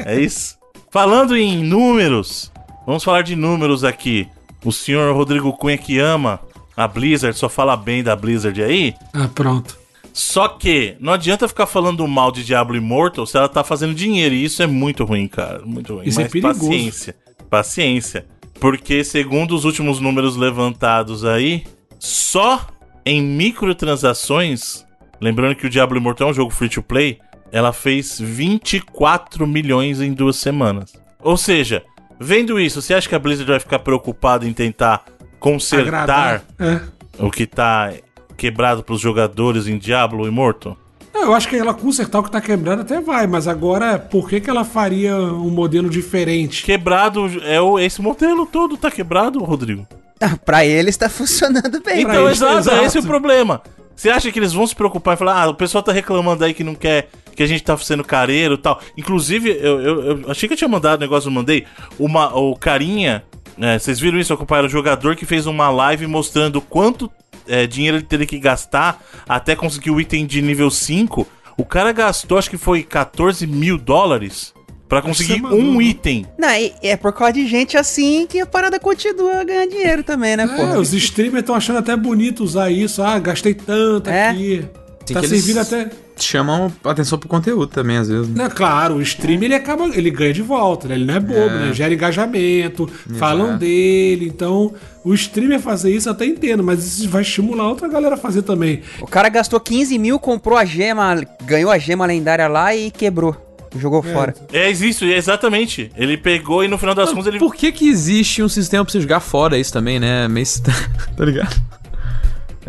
[0.05, 0.57] É isso.
[0.91, 2.51] Falando em números,
[2.85, 4.27] vamos falar de números aqui.
[4.63, 6.39] O senhor Rodrigo Cunha que ama
[6.75, 8.93] a Blizzard, só fala bem da Blizzard aí.
[9.13, 9.77] Ah, pronto.
[10.13, 14.35] Só que não adianta ficar falando mal de Diablo Immortal se ela tá fazendo dinheiro.
[14.35, 15.63] E isso é muito ruim, cara.
[15.65, 16.07] Muito ruim.
[16.07, 16.59] Isso é Mas é perigoso.
[16.59, 17.15] paciência.
[17.49, 18.25] Paciência.
[18.59, 21.63] Porque, segundo os últimos números levantados aí,
[21.97, 22.67] só
[23.05, 24.85] em microtransações,
[25.23, 27.17] lembrando que o Diablo Immortal é um jogo free to play,
[27.51, 30.93] ela fez 24 milhões em duas semanas.
[31.19, 31.81] Ou seja,
[32.19, 35.05] vendo isso, você acha que a Blizzard vai ficar preocupada em tentar
[35.39, 36.81] consertar é.
[37.17, 37.93] o que tá
[38.35, 40.77] quebrado pros jogadores em Diablo Immortal?
[41.13, 44.41] Eu acho que ela consertar o que tá quebrado até vai, mas agora por que,
[44.41, 46.63] que ela faria um modelo diferente?
[46.63, 49.87] Quebrado é o, esse modelo todo tá quebrado, Rodrigo.
[50.43, 52.01] pra eles tá funcionando bem.
[52.01, 53.61] Então, exato, exato, esse é o problema.
[53.95, 56.53] Você acha que eles vão se preocupar e falar, ah, o pessoal tá reclamando aí
[56.53, 58.79] que não quer, que a gente tá sendo careiro tal.
[58.97, 61.65] Inclusive, eu, eu, eu, achei que eu tinha mandado o negócio, eu mandei.
[61.99, 63.23] Uma, o carinha,
[63.59, 64.33] é, vocês viram isso?
[64.33, 67.11] Acompanharam o jogador que fez uma live mostrando quanto
[67.47, 71.27] é, dinheiro ele teria que gastar até conseguir o item de nível 5.
[71.57, 74.53] O cara gastou, acho que foi 14 mil dólares
[74.93, 76.25] para conseguir um item.
[76.37, 80.43] Não, é por causa de gente assim que a parada continua ganhando dinheiro também, né,
[80.43, 83.01] é, os streamers estão achando até bonito usar isso.
[83.01, 84.29] Ah, gastei tanto é.
[84.29, 84.65] aqui.
[85.05, 85.89] Sim, tá servindo até.
[86.15, 88.29] Chamam atenção pro conteúdo também, às vezes.
[88.29, 89.85] Não, claro, o stream ele acaba.
[89.85, 90.95] Ele ganha de volta, né?
[90.95, 91.65] Ele não é bobo, é.
[91.67, 91.73] né?
[91.73, 93.19] Gera engajamento, Exato.
[93.19, 94.27] falam dele.
[94.27, 94.73] Então,
[95.03, 98.43] o streamer fazer isso eu até entendo, mas isso vai estimular outra galera a fazer
[98.43, 98.81] também.
[99.01, 103.35] O cara gastou 15 mil, comprou a gema, ganhou a gema lendária lá e quebrou.
[103.75, 104.13] Jogou é.
[104.13, 104.35] fora.
[104.51, 105.91] É, existe, exatamente.
[105.95, 107.39] Ele pegou e no final das contas ele.
[107.39, 110.27] Por que que existe um sistema pra você jogar fora isso também, né?
[110.27, 110.45] Meio.
[111.17, 111.55] tá ligado?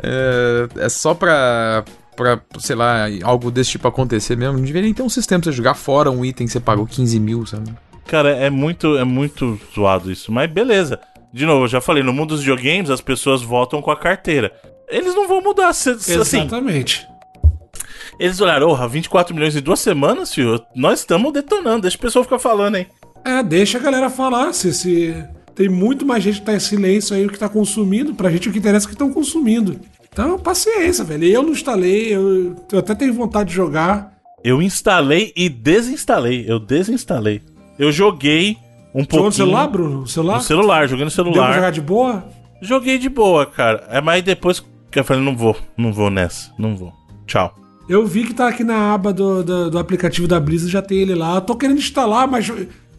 [0.02, 1.84] É, é só pra,
[2.16, 4.58] pra, sei lá, algo desse tipo acontecer mesmo.
[4.58, 7.20] Não deveria ter um sistema pra você jogar fora um item que você pagou 15
[7.20, 7.72] mil, sabe?
[8.06, 10.30] Cara, é muito, é muito zoado isso.
[10.30, 11.00] Mas beleza.
[11.32, 14.52] De novo, eu já falei, no mundo dos videogames as pessoas votam com a carteira.
[14.88, 15.72] Eles não vão mudar.
[15.72, 17.06] Se, assim, Exatamente.
[18.18, 20.60] Eles olharam, oh, 24 milhões em duas semanas, filho.
[20.74, 22.86] Nós estamos detonando, deixa o pessoal ficar falando, hein?
[23.24, 24.52] É, deixa a galera falar.
[24.52, 25.14] Se, se
[25.54, 28.48] tem muito mais gente que tá em silêncio aí o que tá consumindo, pra gente
[28.48, 29.80] o que interessa é que estão consumindo.
[30.12, 31.24] Então, paciência, velho.
[31.24, 34.12] Eu não instalei, eu, eu até tenho vontade de jogar.
[34.44, 36.44] Eu instalei e desinstalei.
[36.46, 37.42] Eu desinstalei.
[37.78, 38.56] Eu joguei
[38.94, 39.24] um Jogou pouquinho.
[39.24, 40.00] no celular, Bruno?
[40.02, 40.36] No celular?
[40.36, 41.46] No celular, joguei no celular.
[41.46, 42.24] Deu jogar de boa?
[42.60, 43.86] Joguei de boa, cara.
[43.90, 46.92] É, mas depois que eu falei, não vou, não vou nessa, não vou.
[47.26, 47.52] Tchau.
[47.88, 50.98] Eu vi que tá aqui na aba do, do, do, aplicativo da Blizzard, já tem
[50.98, 51.36] ele lá.
[51.36, 52.50] Eu tô querendo instalar, mas.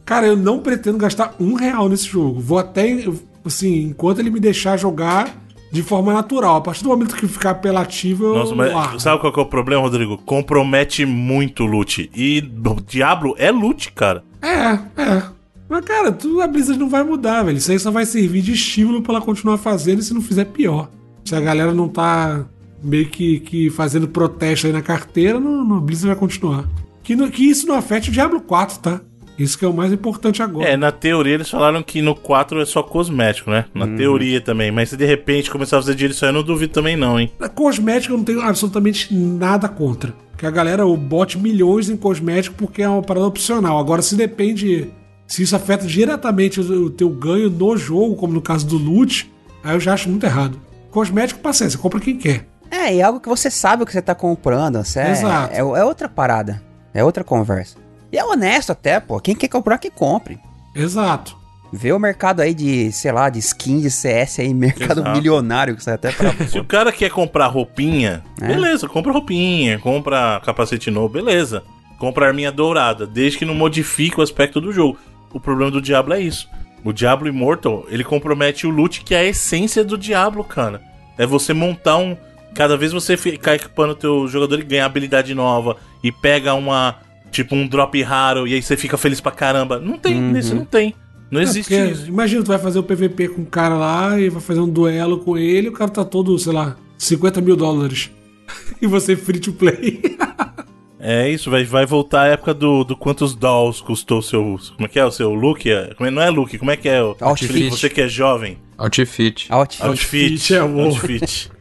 [0.06, 2.40] Cara, eu não pretendo gastar um real nesse jogo.
[2.40, 3.04] Vou até.
[3.44, 5.36] Assim, enquanto ele me deixar jogar
[5.72, 6.58] de forma natural.
[6.58, 8.36] A partir do momento que ficar apelativo, eu.
[8.36, 10.18] Nossa, mas sabe qual é o problema, Rodrigo?
[10.20, 12.10] Compromete muito o loot.
[12.16, 14.24] E o Diablo é loot, cara.
[14.42, 15.24] É, é.
[15.68, 17.58] Mas, cara, tu, a Blizzard não vai mudar, velho.
[17.58, 20.46] Isso aí só vai servir de estímulo pra ela continuar fazendo e se não fizer
[20.46, 20.90] pior.
[21.26, 22.46] Se a galera não tá
[22.84, 26.68] meio que, que fazendo protesto aí na carteira, no, no Blizzard vai continuar.
[27.04, 29.02] Que, no, que isso não afete o Diablo 4, tá?
[29.38, 30.68] Isso que é o mais importante agora.
[30.68, 33.66] É, na teoria eles falaram que no 4 é só cosmético, né?
[33.74, 33.96] Na hum.
[33.96, 34.72] teoria também.
[34.72, 37.20] Mas se de repente começar a fazer dinheiro isso aí, eu não duvido também não,
[37.20, 37.30] hein?
[37.40, 40.14] Na cosmético eu não tenho absolutamente nada contra.
[40.38, 43.78] Que a galera bote milhões em cosmético porque é uma parada opcional.
[43.78, 44.90] Agora, se depende.
[45.28, 49.32] Se isso afeta diretamente o teu ganho no jogo, como no caso do loot,
[49.64, 50.60] aí eu já acho muito errado.
[50.92, 52.48] Cosmético, paciência, compra quem quer.
[52.70, 54.84] É, é algo que você sabe o que você tá comprando.
[54.84, 55.54] Você é, Exato.
[55.54, 56.62] É, é outra parada.
[56.94, 57.78] É outra conversa.
[58.12, 59.20] E é honesto até, pô.
[59.20, 60.40] Quem quer comprar, que compre.
[60.74, 61.38] Exato.
[61.72, 65.12] Vê o mercado aí de, sei lá, de skin de CS aí, mercado Exato.
[65.12, 66.32] milionário, que sai até pra...
[66.48, 68.48] Se o cara quer comprar roupinha, é.
[68.48, 71.64] beleza, compra roupinha, compra capacete novo, beleza.
[71.98, 74.98] Compra arminha dourada, desde que não modifique o aspecto do jogo.
[75.34, 76.50] O problema do Diablo é isso.
[76.84, 80.82] O Diablo Immortal, ele compromete o loot, que é a essência do Diablo, cara.
[81.18, 82.16] É você montar um.
[82.56, 87.00] Cada vez você ficar equipando o teu jogador e ganhar habilidade nova e pega uma
[87.36, 89.78] Tipo um drop raro, e aí você fica feliz pra caramba.
[89.78, 90.32] Não tem, uhum.
[90.32, 90.96] nesse não tem.
[91.30, 92.08] Não é, existe isso.
[92.08, 95.20] Imagina, tu vai fazer o PVP com um cara lá e vai fazer um duelo
[95.20, 98.10] com ele, o cara tá todo, sei lá, 50 mil dólares.
[98.82, 100.16] e você free to play.
[100.98, 104.58] é isso, vai, vai voltar a época do, do quantos dolls custou o seu.
[104.74, 105.04] Como é que é?
[105.04, 105.70] O seu look?
[105.70, 107.04] É, como é, não é look, como é que é?
[107.04, 107.70] O, Outfit.
[107.70, 108.60] Você que é jovem.
[108.78, 109.48] Outfit.
[109.50, 109.84] Outfit.
[109.84, 110.86] Outfit, é amor.
[110.86, 111.52] Outfit.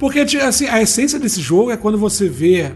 [0.00, 2.72] Porque, assim, a essência desse jogo é quando você vê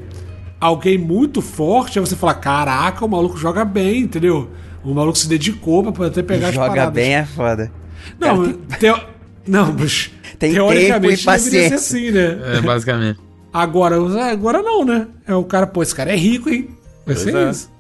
[0.61, 4.51] alguém muito forte, aí você fala: caraca, o maluco joga bem, entendeu?
[4.85, 6.85] O maluco se dedicou pra poder pegar joga as paradas.
[6.85, 7.73] Joga bem é foda.
[8.21, 9.01] Não, teo...
[9.47, 12.59] não, mas tem teoricamente tempo e deveria ser assim, né?
[12.59, 13.19] É, basicamente.
[13.51, 13.95] Agora,
[14.33, 15.07] agora não, né?
[15.25, 16.71] É o cara, pô, esse cara é rico, hein?
[17.07, 17.51] Vai ser é.
[17.51, 17.71] isso.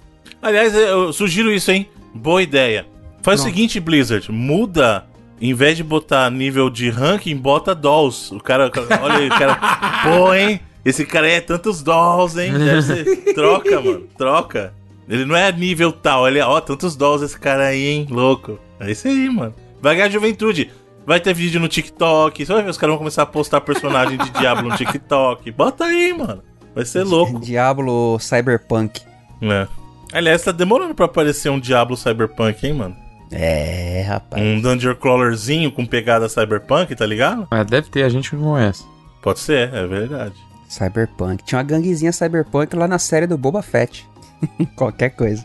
[0.41, 1.89] Aliás, eu sugiro isso, hein?
[2.15, 2.87] Boa ideia.
[3.23, 3.41] Faz Pronto.
[3.41, 5.05] o seguinte, Blizzard, muda
[5.41, 8.35] em vez de botar nível de ranking, bota dolls.
[8.35, 8.71] O cara,
[9.03, 9.59] olha aí, o cara,
[10.03, 10.61] pô, hein?
[10.85, 12.53] Esse cara é tantos dolls, hein?
[12.53, 13.35] Deve ser.
[13.35, 14.07] troca, mano.
[14.17, 14.75] Troca.
[15.09, 18.07] Ele não é nível tal, ele é, ó, tantos dolls esse cara aí, hein?
[18.11, 18.59] Louco.
[18.81, 19.55] É isso aí, mano.
[19.81, 20.71] Vai ganhar juventude.
[21.07, 22.45] Vai ter vídeo no TikTok.
[22.45, 25.51] Você vai ver, os caras vão começar a postar personagem de Diablo no TikTok.
[25.51, 26.43] Bota aí, mano.
[26.75, 27.39] Vai ser louco.
[27.39, 29.03] Diablo Cyberpunk.
[29.43, 29.69] É.
[30.13, 32.97] Aliás, tá demorando pra aparecer um Diablo Cyberpunk, hein, mano?
[33.37, 34.43] É, rapaz.
[34.43, 37.49] Um Dungeon Crawlerzinho com pegada Cyberpunk, tá ligado?
[37.51, 38.85] Mas deve ter, a gente não conhece.
[39.21, 40.35] Pode ser, é verdade.
[40.69, 41.43] Cyberpunk.
[41.45, 44.07] Tinha uma ganguezinha Cyberpunk lá na série do Boba Fett.
[44.77, 45.45] Qualquer coisa.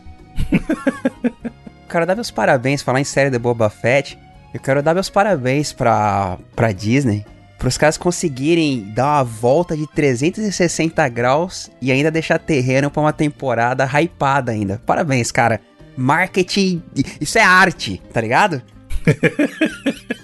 [1.90, 4.18] quero dar meus parabéns, falar em série do Boba Fett.
[4.54, 7.24] Eu quero dar meus parabéns pra, pra Disney.
[7.58, 13.02] Para os caras conseguirem dar uma volta de 360 graus e ainda deixar terreno para
[13.02, 14.80] uma temporada hypada ainda.
[14.86, 15.60] Parabéns, cara.
[15.96, 16.82] Marketing,
[17.20, 18.62] isso é arte, tá ligado?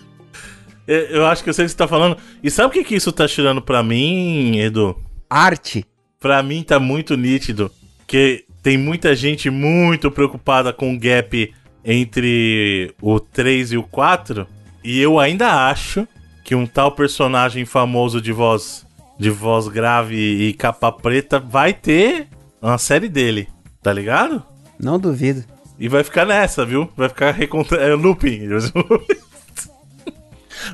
[0.87, 2.17] Eu acho que eu sei o que você tá falando.
[2.41, 4.97] E sabe o que, que isso tá tirando pra mim, Edu?
[5.29, 5.85] Arte.
[6.21, 7.73] Pra mim tá muito nítido.
[8.07, 11.53] Que tem muita gente muito preocupada com o gap
[11.85, 14.47] entre o 3 e o 4.
[14.85, 16.07] E eu ainda acho
[16.45, 18.87] que um tal personagem famoso de voz
[19.19, 22.29] de voz grave e capa preta vai ter
[22.61, 23.49] uma série dele,
[23.83, 24.43] tá ligado?
[24.79, 25.43] Não duvido.
[25.79, 26.91] E vai ficar nessa, viu?
[26.97, 28.49] Vai ficar é, looping.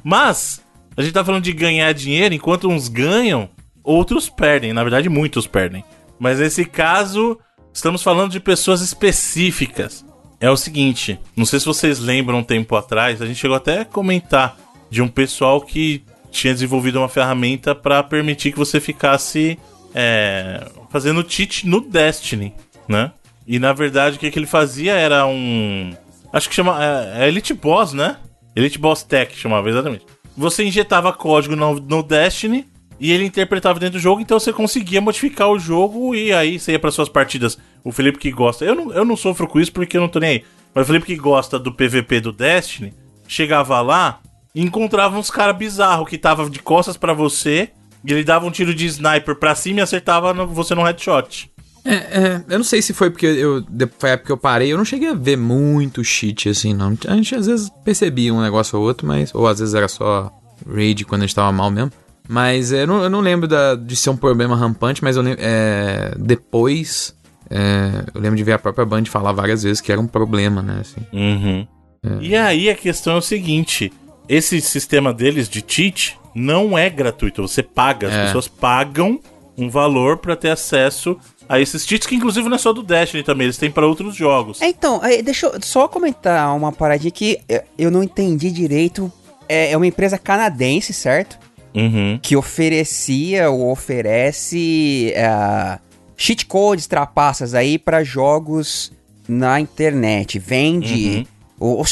[0.04, 0.62] Mas,
[0.96, 3.48] a gente tá falando de ganhar dinheiro, enquanto uns ganham,
[3.82, 4.72] outros perdem.
[4.72, 5.84] Na verdade, muitos perdem.
[6.18, 7.38] Mas nesse caso,
[7.72, 10.04] estamos falando de pessoas específicas.
[10.40, 13.80] É o seguinte, não sei se vocês lembram um tempo atrás, a gente chegou até
[13.80, 14.56] a comentar
[14.90, 19.58] de um pessoal que tinha desenvolvido uma ferramenta para permitir que você ficasse
[19.94, 22.54] é, fazendo cheat no Destiny,
[22.88, 23.12] né?
[23.46, 25.94] E na verdade o que, que ele fazia era um.
[26.32, 26.78] Acho que chama.
[26.82, 28.16] É, é Elite Boss, né?
[28.54, 30.06] Elite Boss Tech chamava, exatamente.
[30.36, 32.66] Você injetava código no, no Destiny
[32.98, 36.72] e ele interpretava dentro do jogo, então você conseguia modificar o jogo e aí você
[36.72, 37.58] ia para suas partidas.
[37.82, 40.20] O Felipe que gosta, eu não, eu não sofro com isso porque eu não tô
[40.20, 42.94] nem aí, mas o Felipe que gosta do PVP do Destiny,
[43.26, 44.20] chegava lá
[44.54, 47.70] e encontrava uns caras bizarros que tava de costas para você
[48.04, 51.51] e ele dava um tiro de sniper pra cima e acertava no, você no headshot.
[51.84, 53.64] É, é, eu não sei se foi porque eu,
[53.98, 56.96] foi a época que eu parei, eu não cheguei a ver muito cheat assim, não.
[57.08, 59.34] A gente às vezes percebia um negócio ou outro, mas.
[59.34, 60.30] Ou às vezes era só
[60.68, 61.90] raid quando a gente tava mal mesmo.
[62.28, 65.22] Mas é, eu não, eu não lembro da, de ser um problema rampante, mas eu
[65.22, 65.40] lembro.
[65.42, 67.16] É, depois.
[67.50, 70.62] É, eu lembro de ver a própria Band falar várias vezes que era um problema,
[70.62, 70.78] né?
[70.80, 71.00] Assim.
[71.12, 71.66] Uhum.
[72.04, 72.24] É.
[72.24, 73.92] E aí a questão é o seguinte:
[74.28, 78.24] esse sistema deles de cheat não é gratuito, você paga, as é.
[78.26, 79.20] pessoas pagam
[79.58, 81.18] um valor para ter acesso
[81.52, 84.16] a esses cheats, que inclusive não é só do Destiny também, eles têm para outros
[84.16, 84.62] jogos.
[84.62, 87.38] É, então, deixa eu só comentar uma paradinha que
[87.76, 89.12] eu não entendi direito.
[89.46, 91.38] É, é uma empresa canadense, certo?
[91.74, 92.18] Uhum.
[92.22, 95.78] Que oferecia ou oferece uh,
[96.16, 98.90] cheat codes, trapaças aí para jogos
[99.28, 101.26] na internet, vende.
[101.60, 101.80] Uhum.
[101.80, 101.84] O,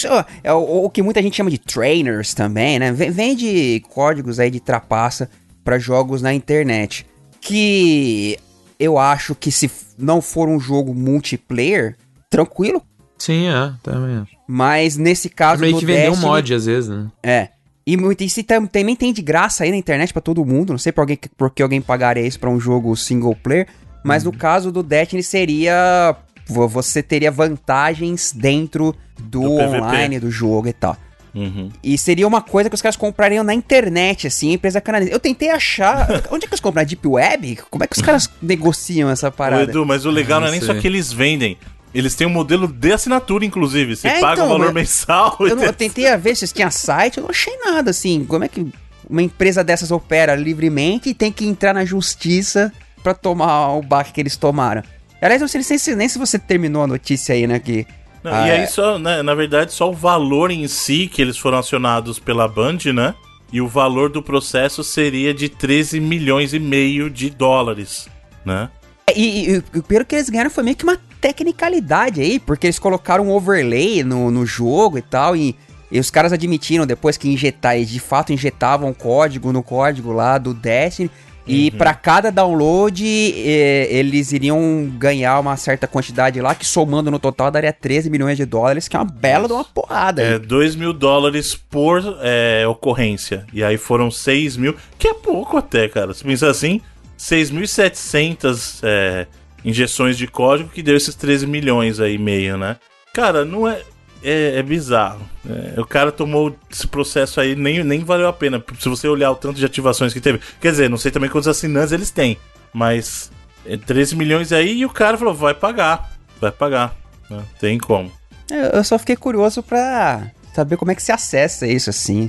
[0.43, 2.93] é o, o, que muita gente chama de trainers também, né?
[2.93, 5.31] Vende códigos aí de trapaça
[5.63, 7.05] para jogos na internet.
[7.43, 8.39] Que
[8.81, 11.97] eu acho que se não for um jogo multiplayer,
[12.31, 12.83] tranquilo.
[13.19, 14.27] Sim, é, também.
[14.49, 15.61] Mas nesse caso.
[15.61, 17.09] Também que vender um mod às vezes, né?
[17.23, 17.49] É.
[17.87, 20.71] E, e se também tem de graça aí na internet para todo mundo.
[20.71, 23.67] Não sei por, alguém, por que alguém pagaria isso pra um jogo single player.
[24.03, 24.33] Mas uhum.
[24.33, 26.17] no caso do Destiny seria.
[26.47, 30.97] Você teria vantagens dentro do, do online do jogo e tal.
[31.35, 31.71] Uhum.
[31.83, 35.13] E seria uma coisa que os caras comprariam na internet, assim, empresa canadense.
[35.13, 36.09] Eu tentei achar.
[36.31, 36.83] onde é que eles compram?
[36.83, 37.59] Na Deep Web?
[37.71, 39.65] Como é que os caras negociam essa parada?
[39.65, 41.57] Ô, Edu, mas o legal não, não é nem só que eles vendem.
[41.93, 43.97] Eles têm um modelo de assinatura, inclusive.
[43.97, 45.37] Você é, paga então, um valor mensal.
[45.41, 48.25] Eu, não, eu tentei ver se tinha site, eu não achei nada assim.
[48.25, 48.67] Como é que
[49.09, 52.73] uma empresa dessas opera livremente e tem que entrar na justiça
[53.03, 54.83] para tomar o baque que eles tomaram?
[55.21, 57.59] Aliás, não sei nem se, nem se você terminou a notícia aí, né?
[57.59, 57.87] Que
[58.23, 58.67] não, ah, e aí, é.
[58.67, 62.79] só, né, na verdade, só o valor em si que eles foram acionados pela Band,
[62.95, 63.15] né?
[63.53, 68.09] E o valor do processo seria de 13 milhões e meio de dólares,
[68.45, 68.71] né?
[69.07, 72.67] É, e, e, e pelo que eles ganharam foi meio que uma tecnicalidade aí, porque
[72.67, 75.57] eles colocaram um overlay no, no jogo e tal, e,
[75.91, 80.55] e os caras admitiram depois que injetar, de fato injetavam código no código lá do
[80.55, 81.11] Destiny,
[81.47, 81.79] e uhum.
[81.79, 87.73] para cada download, eles iriam ganhar uma certa quantidade lá, que somando no total daria
[87.73, 90.23] 13 milhões de dólares, que é uma bela de uma porrada.
[90.23, 93.47] É, 2 mil dólares por é, ocorrência.
[93.53, 96.15] E aí foram 6 mil, que é pouco até, cara.
[96.15, 96.81] Se pensar assim,
[97.19, 99.27] 6.700 é,
[99.65, 102.77] injeções de código que deu esses 13 milhões aí meio, né?
[103.13, 103.83] Cara, não é
[104.23, 105.21] é, é bizarro.
[105.49, 108.63] É, o cara tomou esse processo aí, nem, nem valeu a pena.
[108.79, 110.41] Se você olhar o tanto de ativações que teve.
[110.61, 112.37] Quer dizer, não sei também quantos assinantes eles têm.
[112.73, 113.31] Mas
[113.67, 116.13] é 13 milhões aí e o cara falou: vai pagar.
[116.41, 116.97] Vai pagar.
[117.29, 117.43] Né?
[117.59, 118.11] Tem como.
[118.51, 122.29] Eu só fiquei curioso pra saber como é que se acessa isso assim.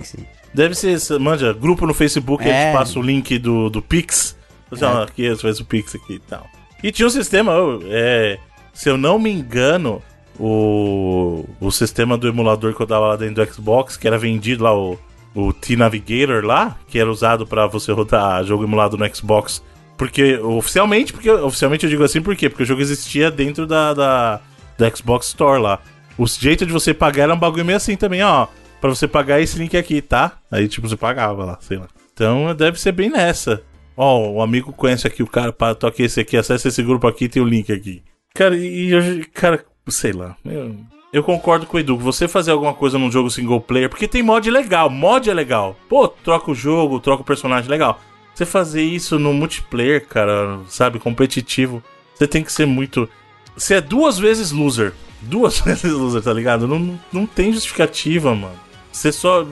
[0.54, 2.74] Deve ser, manja, grupo no Facebook, é.
[2.74, 4.36] passa o link do, do Pix.
[4.70, 4.88] Você, é.
[4.88, 6.48] ah, aqui, você faz o Pix aqui e tal.
[6.84, 7.54] E tinha um sistema,
[7.86, 8.38] é,
[8.74, 10.02] se eu não me engano,
[10.42, 14.64] o, o sistema do emulador que eu dava lá dentro do Xbox, que era vendido
[14.64, 14.98] lá, o,
[15.36, 19.64] o T-Navigator lá, que era usado para você rodar jogo emulado no Xbox.
[19.96, 22.50] Porque, oficialmente, porque oficialmente eu digo assim, por quê?
[22.50, 24.42] Porque o jogo existia dentro da, da,
[24.80, 25.80] da Xbox Store lá.
[26.18, 28.48] O jeito de você pagar era um bagulho meio assim também, ó.
[28.80, 30.40] Pra você pagar esse link aqui, tá?
[30.50, 31.88] Aí, tipo, você pagava lá, sei lá.
[32.14, 33.62] Então, deve ser bem nessa.
[33.96, 37.06] Ó, o um amigo conhece aqui o cara, pá, toque esse aqui, acessa esse grupo
[37.08, 38.02] aqui, tem o link aqui.
[38.34, 39.02] Cara, e eu,
[39.34, 40.36] cara, sei lá.
[40.46, 40.76] Eu,
[41.12, 41.98] eu concordo com o Edu.
[41.98, 45.76] Você fazer alguma coisa num jogo single player, porque tem mod legal, mod é legal.
[45.90, 48.00] Pô, troca o jogo, troca o personagem legal.
[48.34, 51.84] Você fazer isso no multiplayer, cara, sabe, competitivo,
[52.16, 53.10] você tem que ser muito.
[53.56, 54.94] Você é duas vezes loser.
[55.22, 56.68] Duas vezes loser, tá ligado?
[56.68, 58.60] Não, não tem justificativa, mano.
[58.92, 59.46] Você só.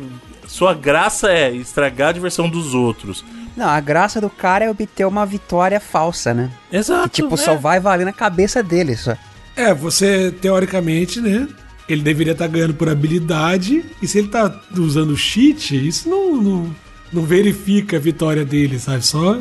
[0.47, 3.23] Sua graça é estragar a diversão dos outros.
[3.55, 6.49] Não, a graça do cara é obter uma vitória falsa, né?
[6.71, 7.09] Exato.
[7.09, 7.37] Que, tipo, é.
[7.37, 9.15] só vai valer na cabeça dele, só.
[9.59, 11.45] É, você, teoricamente, né?
[11.89, 13.83] Ele deveria estar tá ganhando por habilidade.
[14.01, 16.75] E se ele tá usando cheat, isso não, não,
[17.11, 19.05] não verifica a vitória dele, sabe?
[19.05, 19.37] Só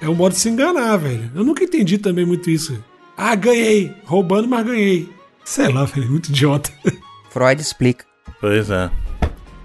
[0.00, 1.30] é um modo de se enganar, velho.
[1.34, 2.82] Eu nunca entendi também muito isso.
[3.18, 3.94] Ah, ganhei!
[4.06, 5.10] Roubando, mas ganhei.
[5.44, 6.72] Sei lá, velho, muito idiota.
[7.28, 8.06] Freud explica.
[8.40, 8.90] Pois é.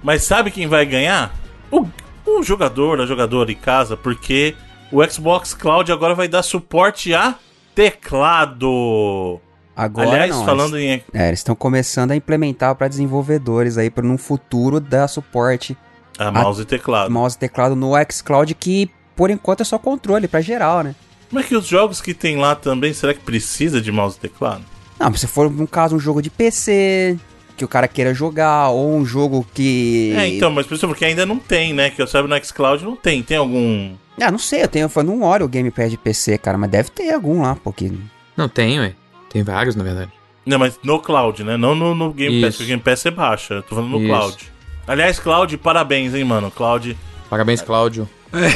[0.03, 1.33] Mas sabe quem vai ganhar?
[1.71, 1.87] O,
[2.25, 4.55] o jogador, a jogadora em casa, porque
[4.91, 7.35] o Xbox Cloud agora vai dar suporte a
[7.73, 9.39] teclado.
[9.79, 11.17] Agora Aliás, não, falando eles, em.
[11.17, 15.77] É, eles estão começando a implementar para desenvolvedores aí para num futuro dar suporte
[16.17, 17.09] a mouse a, e teclado.
[17.09, 20.93] Mouse e teclado no xCloud que por enquanto é só controle para geral, né?
[21.31, 24.65] Mas que os jogos que tem lá também, será que precisa de mouse e teclado?
[24.99, 27.17] Não, se for no caso um jogo de PC
[27.55, 31.05] que o cara queira jogar ou um jogo que É, então, mas por isso porque
[31.05, 31.89] ainda não tem, né?
[31.89, 33.23] Que eu saiba no xCloud não tem.
[33.23, 36.57] Tem algum Ah, não sei, eu tenho, foi não olho o gamepad de PC, cara,
[36.57, 37.89] mas deve ter algum lá, porque
[38.35, 38.93] Não tem, ué.
[39.29, 40.11] Tem vários, na verdade.
[40.45, 41.57] Não, mas no cloud, né?
[41.57, 42.45] Não no, no Game Isso.
[42.45, 43.61] Pass, porque o Game Pass você baixa.
[43.61, 44.07] Tô falando no Isso.
[44.07, 44.51] cloud.
[44.89, 46.49] Aliás, Cloud, parabéns, hein, mano.
[46.49, 46.97] Cloud.
[47.29, 48.09] Parabéns, Cláudio.
[48.33, 48.49] É.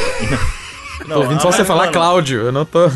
[1.05, 2.89] Não, tô ouvindo só você falar Cláudio, eu não tô.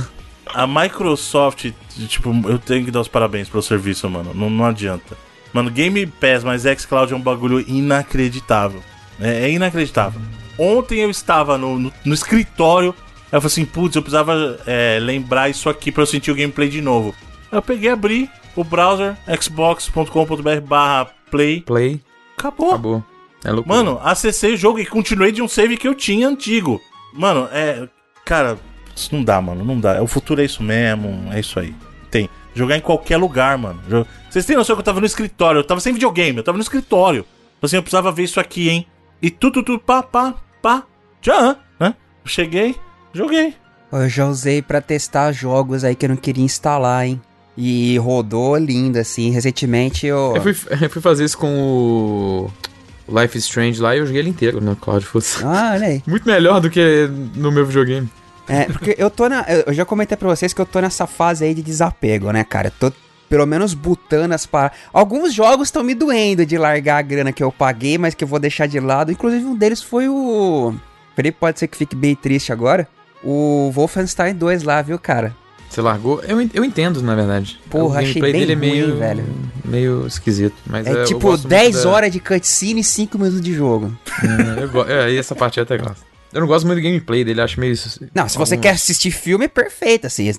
[0.53, 1.71] A Microsoft,
[2.07, 4.33] tipo, eu tenho que dar os parabéns pelo serviço, mano.
[4.33, 5.17] Não, não adianta.
[5.51, 8.81] Mano, Game Pass mais xCloud é um bagulho inacreditável.
[9.19, 10.21] É, é inacreditável.
[10.57, 12.95] Ontem eu estava no, no, no escritório.
[13.31, 16.69] Eu falei assim, putz, eu precisava é, lembrar isso aqui pra eu sentir o gameplay
[16.69, 17.13] de novo.
[17.57, 21.61] Eu peguei, abri o browser xbox.com.br barra play.
[21.61, 21.99] Play.
[22.37, 22.69] Acabou.
[22.69, 23.03] Acabou.
[23.43, 23.75] É loucura.
[23.75, 26.79] Mano, acessei o jogo e continuei de um save que eu tinha antigo.
[27.13, 27.89] Mano, é.
[28.23, 28.59] Cara,
[28.95, 29.65] isso não dá, mano.
[29.65, 30.03] Não dá.
[30.03, 31.33] O futuro é isso mesmo.
[31.33, 31.73] É isso aí.
[32.11, 32.29] Tem.
[32.53, 33.79] Jogar em qualquer lugar, mano.
[34.29, 36.63] Vocês têm noção que eu tava no escritório, eu tava sem videogame, eu tava no
[36.63, 37.25] escritório.
[37.59, 38.85] Assim, eu precisava ver isso aqui, hein?
[39.19, 40.83] E tu, tu, tu, pá, pá, pá,
[41.21, 41.95] já, né?
[42.23, 42.75] cheguei,
[43.13, 43.55] joguei.
[43.91, 47.21] Eu já usei para testar jogos aí que eu não queria instalar, hein?
[47.57, 49.31] E rodou lindo, assim.
[49.31, 50.33] Recentemente eu.
[50.35, 52.51] Eu fui, eu fui fazer isso com o.
[53.09, 55.25] Life is Strange lá e eu joguei ele inteiro no Cloud Foot.
[55.41, 56.03] Ah, olha aí.
[56.05, 58.09] Muito melhor do que no meu videogame.
[58.49, 59.45] É, porque eu tô na.
[59.65, 62.67] Eu já comentei pra vocês que eu tô nessa fase aí de desapego, né, cara?
[62.67, 62.97] Eu tô
[63.29, 64.77] pelo menos botando as paradas.
[64.93, 68.27] Alguns jogos estão me doendo de largar a grana que eu paguei, mas que eu
[68.27, 69.11] vou deixar de lado.
[69.11, 70.73] Inclusive, um deles foi o.
[71.15, 72.87] Felipe pode ser que fique bem triste agora.
[73.23, 75.35] O Wolfenstein 2 lá, viu, cara?
[75.69, 76.21] Você largou?
[76.23, 77.59] Eu, eu entendo, na verdade.
[77.69, 79.25] Porra, achei bem dele é ruim, meio, velho.
[79.65, 80.55] Meio esquisito.
[80.65, 81.89] Mas é, é tipo 10 da...
[81.89, 83.97] horas de cutscene e 5 minutos de jogo.
[84.23, 84.83] É, eu go...
[84.87, 86.05] é, essa parte eu até gosto.
[86.33, 87.73] Eu não gosto muito do gameplay dele, acho meio.
[88.13, 88.61] Não, se você Algum...
[88.61, 90.31] quer assistir filme, é perfeito, assim.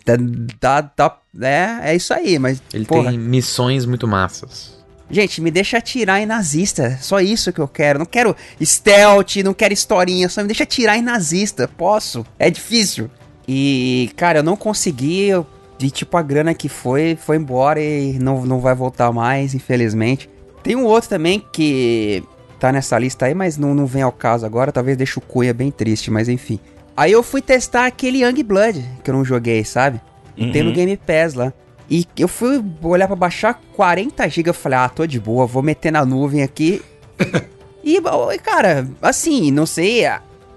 [0.60, 2.62] Tá, tá, é, é isso aí, mas.
[2.72, 3.10] Ele porra.
[3.10, 4.76] tem missões muito massas.
[5.10, 6.98] Gente, me deixa atirar em nazista.
[7.00, 7.98] Só isso que eu quero.
[7.98, 10.28] Não quero stealth, não quero historinha.
[10.28, 11.66] Só me deixa atirar em nazista.
[11.66, 12.26] Posso.
[12.38, 13.10] É difícil.
[13.48, 15.28] E, cara, eu não consegui.
[15.28, 15.46] Eu,
[15.78, 20.28] de tipo, a grana que foi, foi embora e não, não vai voltar mais, infelizmente.
[20.62, 22.22] Tem um outro também que
[22.60, 24.70] tá nessa lista aí, mas não, não vem ao caso agora.
[24.70, 26.60] Talvez deixe o Cunha bem triste, mas enfim.
[26.96, 30.00] Aí eu fui testar aquele Young Blood que eu não joguei, sabe?
[30.36, 30.52] Uhum.
[30.52, 30.74] tem no uhum.
[30.74, 31.52] Game Pass lá.
[31.90, 35.62] E eu fui olhar para baixar 40 GB, eu falei, ah, tô de boa, vou
[35.62, 36.82] meter na nuvem aqui.
[37.82, 37.98] e,
[38.42, 40.04] cara, assim, não sei,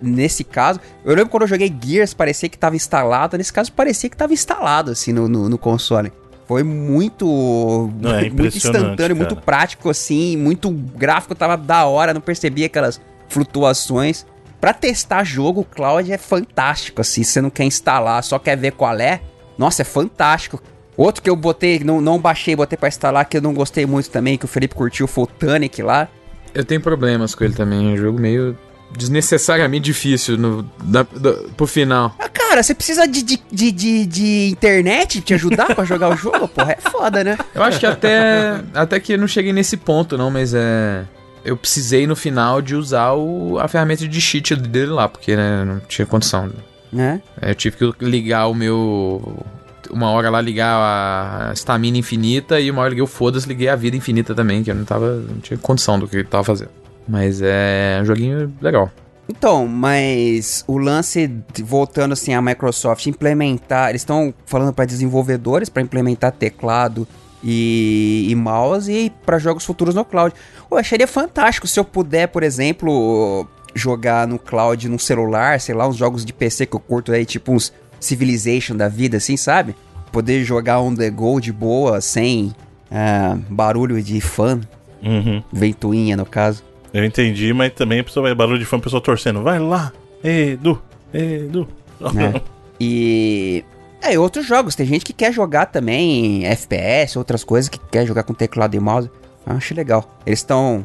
[0.02, 4.10] nesse caso, eu lembro quando eu joguei Gears, parecia que tava instalado, nesse caso parecia
[4.10, 6.12] que tava instalado, assim, no, no, no console.
[6.48, 9.16] Foi muito, não, é muito instantâneo, cara.
[9.16, 13.00] muito prático, assim, muito gráfico, tava da hora, não percebia aquelas
[13.30, 14.26] flutuações.
[14.60, 18.58] Pra testar jogo, o Cloud é fantástico, assim, se você não quer instalar, só quer
[18.58, 19.22] ver qual é,
[19.58, 20.62] nossa, é fantástico.
[20.98, 24.10] Outro que eu botei, não, não baixei, botei pra instalar, que eu não gostei muito
[24.10, 26.10] também, que o Felipe curtiu, foi o Tunic lá.
[26.54, 28.58] Eu tenho problemas com ele também, é um jogo meio
[28.98, 32.16] desnecessariamente difícil no, da, da, pro final.
[32.20, 36.16] Ah, cara, você precisa de, de, de, de, de internet te ajudar pra jogar o
[36.16, 37.38] jogo, porra, é foda, né?
[37.54, 41.06] Eu acho que até, até que eu não cheguei nesse ponto, não, mas é...
[41.44, 45.66] Eu precisei no final de usar o, a ferramenta de cheat dele lá, porque né,
[45.66, 46.52] não tinha condição.
[46.94, 47.20] Né?
[47.42, 49.44] Eu tive que ligar o meu
[49.90, 53.76] uma hora lá ligar a estamina infinita e uma hora liguei o foda-se, liguei a
[53.76, 55.16] vida infinita também, que eu não tava.
[55.16, 56.81] não tinha condição do que ele tava fazendo.
[57.08, 58.92] Mas é um joguinho legal.
[59.30, 61.32] Então, mas o lance,
[61.64, 67.08] voltando assim a Microsoft implementar, eles estão falando para desenvolvedores para implementar teclado
[67.42, 70.36] e, e mouse e para jogos futuros no cloud.
[70.70, 75.88] Eu acharia fantástico se eu puder, por exemplo, jogar no cloud no celular, sei lá,
[75.88, 77.72] uns jogos de PC que eu curto aí, tipo uns
[78.02, 79.76] Civilization da vida, assim, sabe?
[80.12, 82.54] Poder jogar on the go de boa, sem
[82.90, 84.60] uh, barulho de fã.
[85.04, 85.44] Uhum.
[85.54, 86.64] Ventoinha, no caso.
[86.94, 89.42] Eu entendi, mas também a pessoa vai barulho de fã, a pessoa torcendo.
[89.42, 89.92] Vai lá,
[90.24, 90.82] Edu,
[91.14, 91.68] Edu.
[92.02, 92.42] É.
[92.84, 93.64] E.
[94.02, 94.74] É, outros jogos.
[94.74, 98.80] Tem gente que quer jogar também FPS, outras coisas, que quer jogar com teclado e
[98.80, 99.08] mouse.
[99.46, 100.20] Eu acho legal.
[100.26, 100.84] Eles estão.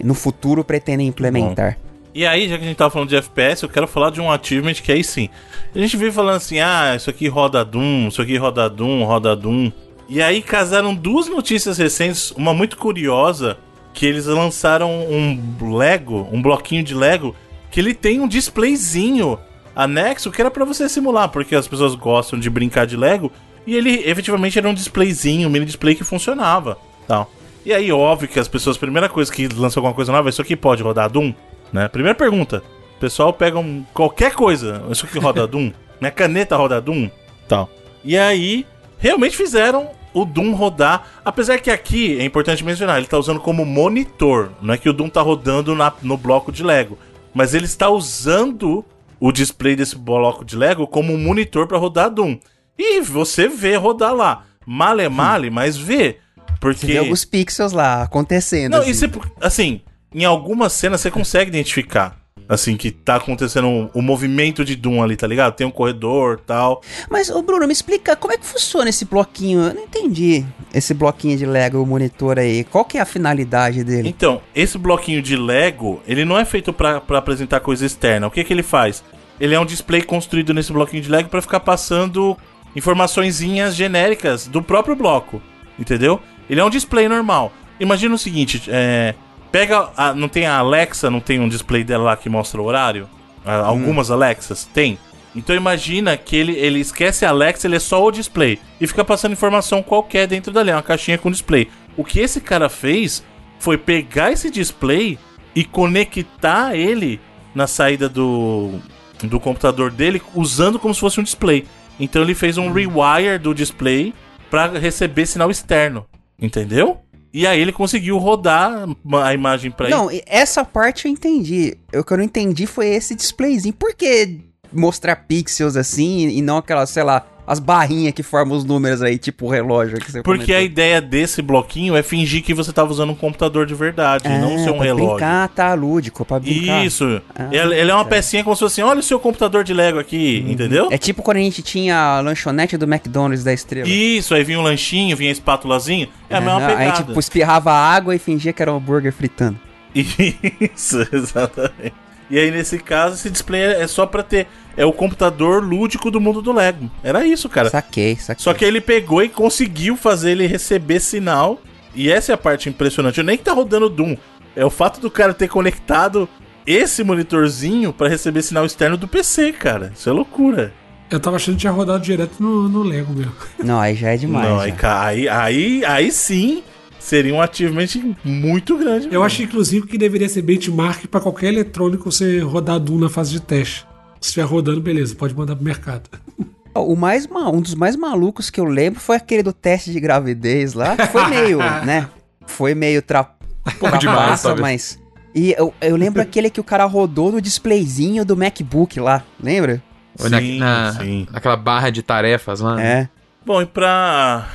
[0.00, 1.72] No futuro pretendem implementar.
[1.72, 1.88] Bom.
[2.14, 4.30] E aí, já que a gente tava falando de FPS, eu quero falar de um
[4.30, 5.28] achievement que aí sim.
[5.74, 9.34] A gente vive falando assim, ah, isso aqui roda Doom, isso aqui roda Doom, roda
[9.34, 9.72] Doom.
[10.08, 13.58] E aí casaram duas notícias recentes, uma muito curiosa,
[13.98, 17.34] que eles lançaram um Lego, um bloquinho de Lego,
[17.68, 19.36] que ele tem um displayzinho
[19.74, 23.32] anexo que era para você simular, porque as pessoas gostam de brincar de Lego,
[23.66, 26.78] e ele efetivamente era um displayzinho, um mini display que funcionava,
[27.08, 27.28] tal.
[27.66, 30.54] E aí, óbvio que as pessoas, primeira coisa que lançam alguma coisa nova, isso aqui
[30.54, 31.34] pode rodar Doom?
[31.72, 31.88] Né?
[31.88, 32.62] Primeira pergunta.
[32.96, 34.80] O pessoal pega um, qualquer coisa.
[34.92, 35.72] Isso aqui roda Doom.
[36.00, 37.10] Minha caneta roda Doom.
[37.48, 37.68] Tal.
[38.04, 38.64] E aí,
[38.96, 41.06] realmente fizeram o Doom rodar.
[41.24, 44.52] Apesar que aqui, é importante mencionar, ele está usando como monitor.
[44.60, 46.98] Não é que o Doom está rodando na, no bloco de Lego.
[47.34, 48.84] Mas ele está usando
[49.20, 52.38] o display desse bloco de Lego como um monitor para rodar Doom.
[52.78, 54.44] E você vê rodar lá.
[54.64, 56.18] Male male, mas vê.
[56.60, 56.86] Porque.
[56.86, 58.72] Você vê alguns pixels lá acontecendo.
[58.72, 58.90] Não, assim.
[58.90, 59.80] isso é, assim,
[60.14, 62.16] em algumas cenas você consegue identificar.
[62.48, 65.54] Assim, que tá acontecendo o um, um movimento de Doom ali, tá ligado?
[65.54, 66.80] Tem um corredor tal.
[67.10, 69.60] Mas, ô Bruno, me explica como é que funciona esse bloquinho.
[69.60, 72.64] Eu não entendi esse bloquinho de Lego, o monitor aí.
[72.64, 74.08] Qual que é a finalidade dele?
[74.08, 78.26] Então, esse bloquinho de Lego, ele não é feito para apresentar coisa externa.
[78.26, 79.04] O que que ele faz?
[79.38, 82.34] Ele é um display construído nesse bloquinho de Lego para ficar passando
[82.74, 85.42] informaçõezinhas genéricas do próprio bloco.
[85.78, 86.18] Entendeu?
[86.48, 87.52] Ele é um display normal.
[87.78, 89.14] Imagina o seguinte, é
[89.50, 89.90] Pega.
[89.96, 93.08] A, não tem a Alexa, não tem um display dela lá que mostra o horário?
[93.44, 93.50] Hum.
[93.50, 94.14] Algumas hum.
[94.14, 94.64] Alexas?
[94.64, 94.98] Tem.
[95.34, 98.58] Então imagina que ele, ele esquece a Alexa, ele é só o display.
[98.80, 101.68] E fica passando informação qualquer dentro dali, uma caixinha com display.
[101.96, 103.22] O que esse cara fez
[103.58, 105.18] foi pegar esse display
[105.54, 107.20] e conectar ele
[107.54, 108.78] na saída do,
[109.22, 111.66] do computador dele usando como se fosse um display.
[111.98, 114.14] Então ele fez um rewire do display
[114.50, 116.06] para receber sinal externo,
[116.40, 117.00] entendeu?
[117.32, 118.88] E aí ele conseguiu rodar
[119.22, 121.76] a imagem para Não, essa parte eu entendi.
[121.94, 123.74] O que eu não entendi foi esse displayzinho.
[123.74, 124.40] Por que
[124.72, 129.16] mostrar pixels assim e não aquela, sei lá, as barrinhas que formam os números aí,
[129.16, 130.56] tipo o relógio que você Porque comentou.
[130.56, 134.38] a ideia desse bloquinho é fingir que você tava usando um computador de verdade, é,
[134.38, 135.08] não ser um pra relógio.
[135.14, 136.84] Brincar, tá, lúdico, pra brincar.
[136.84, 137.22] Isso.
[137.34, 139.72] Ah, ele, ele, é uma pecinha como se fosse assim, olha o seu computador de
[139.72, 140.52] Lego aqui, uhum.
[140.52, 140.88] entendeu?
[140.90, 143.88] É tipo quando a gente tinha a lanchonete do McDonald's da estrela.
[143.88, 146.06] Isso, aí vinha um lanchinho, vinha espátulazinho.
[146.28, 146.82] É a mesma pegada.
[146.82, 149.58] Aí tipo, espirrava água e fingia que era um hambúrguer fritando.
[149.96, 151.94] Isso, exatamente.
[152.30, 154.46] E aí, nesse caso, esse display é só pra ter.
[154.78, 156.88] É o computador lúdico do mundo do Lego.
[157.02, 157.68] Era isso, cara.
[157.68, 158.44] Saquei, saquei.
[158.44, 161.60] Só que ele pegou e conseguiu fazer ele receber sinal.
[161.96, 163.18] E essa é a parte impressionante.
[163.18, 164.16] Eu nem que tá rodando Doom.
[164.54, 166.28] É o fato do cara ter conectado
[166.64, 169.90] esse monitorzinho para receber sinal externo do PC, cara.
[169.92, 170.72] Isso é loucura.
[171.10, 173.32] Eu tava achando que tinha rodado direto no, no Lego mesmo.
[173.58, 174.48] Não, aí já é demais.
[174.48, 176.62] Não, aí, aí, aí sim
[177.00, 177.88] seria um achievement
[178.22, 179.06] muito grande.
[179.06, 179.24] Eu mesmo.
[179.24, 183.40] acho, inclusive, que deveria ser benchmark para qualquer eletrônico você rodar Doom na fase de
[183.40, 183.88] teste.
[184.20, 186.08] Se estiver rodando, beleza, pode mandar pro mercado.
[186.74, 190.74] O mais um dos mais malucos que eu lembro foi aquele do teste de gravidez
[190.74, 192.08] lá, que foi meio, né?
[192.46, 193.34] Foi meio tra...
[193.66, 194.60] um pouco demais, sabe?
[194.60, 194.96] mas
[195.34, 199.82] e eu, eu lembro aquele que o cara rodou no displayzinho do MacBook lá, lembra?
[200.16, 201.26] Sim, na, sim.
[201.32, 202.80] Naquela barra de tarefas lá.
[202.80, 203.08] É.
[203.44, 204.46] Bom, e pra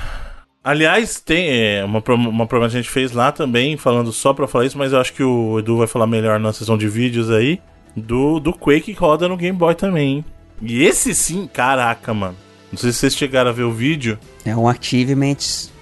[0.64, 4.48] Aliás, tem é, uma, uma programa que a gente fez lá também, falando só pra
[4.48, 7.30] falar isso, mas eu acho que o Edu vai falar melhor na sessão de vídeos
[7.30, 7.62] aí,
[7.96, 10.26] do, do Quake que roda no Game Boy também, hein?
[10.62, 12.36] E esse sim, caraca, mano.
[12.72, 14.18] Não sei se vocês chegaram a ver o vídeo.
[14.46, 15.38] É um achievement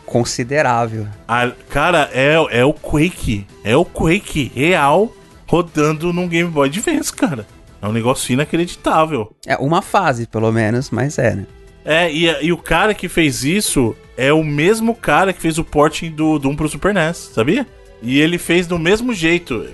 [0.05, 1.07] considerável.
[1.27, 3.47] A, cara, é, é o Quake.
[3.63, 5.11] É o Quake real
[5.47, 7.47] rodando num Game Boy Advance, cara.
[7.81, 9.33] É um negócio inacreditável.
[9.45, 11.47] É uma fase, pelo menos, mas é, né?
[11.83, 15.63] É, e, e o cara que fez isso é o mesmo cara que fez o
[15.63, 17.65] porting do Doom pro Super NES, sabia?
[18.01, 19.67] E ele fez do mesmo jeito.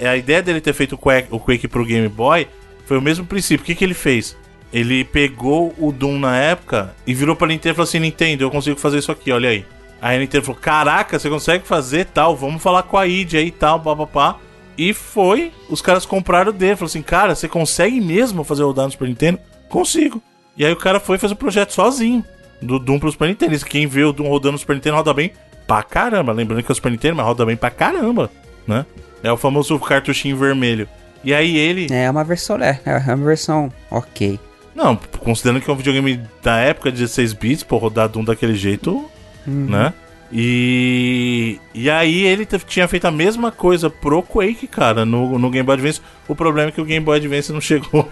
[0.00, 2.48] A ideia dele ter feito o Quake, o Quake pro Game Boy
[2.86, 3.62] foi o mesmo princípio.
[3.62, 4.36] O que, que ele fez?
[4.72, 8.50] Ele pegou o Doom na época e virou pra Nintendo e falou assim: Nintendo, eu
[8.50, 9.64] consigo fazer isso aqui, olha aí.
[10.00, 12.36] Aí a Nintendo falou: Caraca, você consegue fazer tal?
[12.36, 14.38] Vamos falar com a id aí e tal, papapá.
[14.76, 16.76] E foi, os caras compraram dele.
[16.76, 19.38] Falou assim: Cara, você consegue mesmo fazer rodar no Super Nintendo?
[19.68, 20.22] Consigo.
[20.56, 22.24] E aí o cara foi e fez o projeto sozinho
[22.60, 23.58] do Doom pro Super Nintendo.
[23.64, 25.32] Quem vê o Doom rodando no Super Nintendo roda bem
[25.68, 26.32] pra caramba.
[26.32, 28.30] Lembrando que é o Super Nintendo, mas roda bem pra caramba,
[28.66, 28.86] né?
[29.22, 30.88] É o famoso cartuchinho vermelho.
[31.22, 31.86] E aí ele.
[31.92, 34.40] É uma versão, é, é uma versão ok.
[34.74, 38.54] Não, considerando que é um videogame da época de 16 bits, pô, rodar Doom daquele
[38.54, 39.04] jeito,
[39.46, 39.66] uhum.
[39.68, 39.92] né?
[40.32, 41.58] E.
[41.74, 45.74] E aí ele tinha feito a mesma coisa pro Quake, cara, no, no Game Boy
[45.74, 46.00] Advance.
[46.26, 48.08] O problema é que o Game Boy Advance não chegou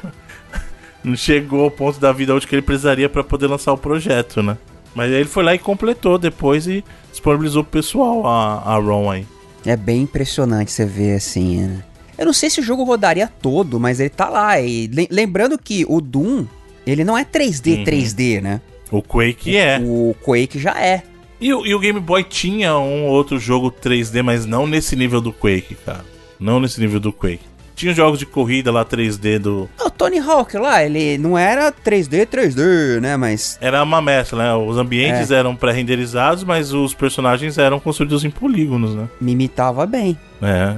[1.04, 4.42] não chegou ao ponto da vida onde que ele precisaria para poder lançar o projeto,
[4.42, 4.58] né?
[4.94, 6.82] Mas aí ele foi lá e completou depois e
[7.26, 9.26] disponibilizou pro pessoal a, a ROM aí.
[9.64, 11.84] É bem impressionante você ver assim, né?
[12.16, 14.60] Eu não sei se o jogo rodaria todo, mas ele tá lá.
[14.60, 16.46] E lembrando que o Doom,
[16.86, 17.84] ele não é 3D, uhum.
[17.84, 18.60] 3D, né?
[18.90, 19.80] O Quake o, é.
[19.82, 21.02] O Quake já é.
[21.40, 25.32] E, e, o Game Boy tinha um outro jogo 3D, mas não nesse nível do
[25.32, 26.04] Quake, cara.
[26.40, 27.44] Não nesse nível do Quake.
[27.76, 29.68] Tinha jogos de corrida lá 3D do.
[29.78, 33.18] O Tony Hawk lá, ele não era 3D, 3D, né?
[33.18, 33.58] Mas.
[33.60, 34.54] Era uma mescla, né?
[34.54, 35.34] Os ambientes é.
[35.34, 39.06] eram pré-renderizados, mas os personagens eram construídos em polígonos, né?
[39.20, 40.18] Me imitava bem.
[40.40, 40.76] É.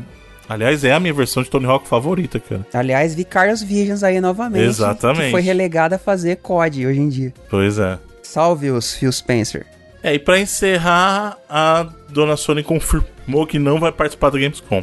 [0.49, 2.67] Aliás, é a minha versão de Tony Hawk favorita, cara.
[2.75, 4.65] Aliás, vi Carlos Visions aí novamente.
[4.65, 5.27] Exatamente.
[5.27, 7.33] Que foi relegado a fazer COD hoje em dia.
[7.49, 7.97] Pois é.
[8.25, 9.67] Salve os Phil Spencer.
[10.03, 14.83] É, e pra encerrar, a dona Sony confirmou que não vai participar do Gamescom.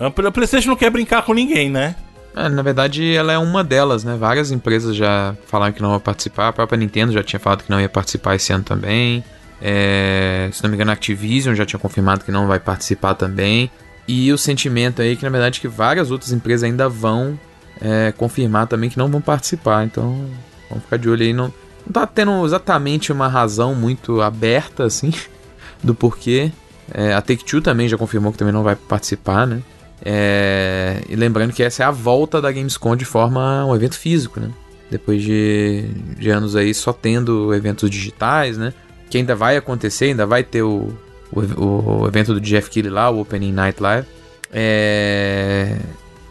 [0.00, 1.94] A PlayStation não quer brincar com ninguém, né?
[2.34, 4.16] É, na verdade, ela é uma delas, né?
[4.18, 6.48] Várias empresas já falaram que não vão participar.
[6.48, 9.22] A própria Nintendo já tinha falado que não ia participar esse ano também.
[9.60, 13.70] É, se não me engano, a Activision já tinha confirmado que não vai participar também.
[14.08, 17.38] E o sentimento aí é que, na verdade, que várias outras empresas ainda vão
[17.78, 19.84] é, confirmar também que não vão participar.
[19.84, 20.26] Então,
[20.70, 21.34] vamos ficar de olho aí.
[21.34, 21.52] Não,
[21.84, 25.12] não tá tendo exatamente uma razão muito aberta, assim,
[25.84, 26.50] do porquê.
[26.92, 29.60] É, a Take-Two também já confirmou que também não vai participar, né?
[30.04, 34.40] É, e lembrando que essa é a volta da Gamescom de forma um evento físico,
[34.40, 34.50] né?
[34.90, 35.84] Depois de,
[36.18, 38.72] de anos aí só tendo eventos digitais, né?
[39.08, 40.88] Que ainda vai acontecer, ainda vai ter o,
[41.32, 44.06] o, o evento do Jeff Keighley lá, o Opening Night Live.
[44.52, 45.76] É,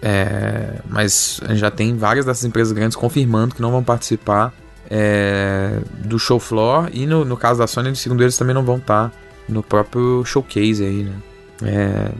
[0.01, 4.53] É, mas já tem várias dessas empresas grandes confirmando que não vão participar
[4.89, 8.77] é, do show floor e no, no caso da Sony, segundo eles, também não vão
[8.77, 9.15] estar tá
[9.47, 11.15] no próprio showcase aí, né?
[11.63, 12.11] É,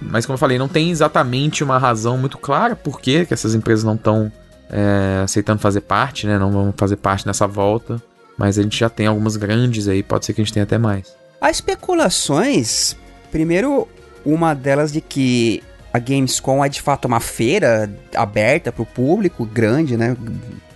[0.00, 3.84] mas como eu falei, não tem exatamente uma razão muito clara por que essas empresas
[3.84, 4.30] não estão
[4.70, 6.38] é, aceitando fazer parte, né?
[6.38, 8.02] Não vão fazer parte nessa volta.
[8.36, 10.78] Mas a gente já tem algumas grandes aí, pode ser que a gente tenha até
[10.78, 11.14] mais.
[11.40, 12.96] Há especulações,
[13.30, 13.86] primeiro,
[14.24, 15.62] uma delas de que
[15.92, 20.16] a Gamescom é de fato uma feira aberta para o público, grande, né?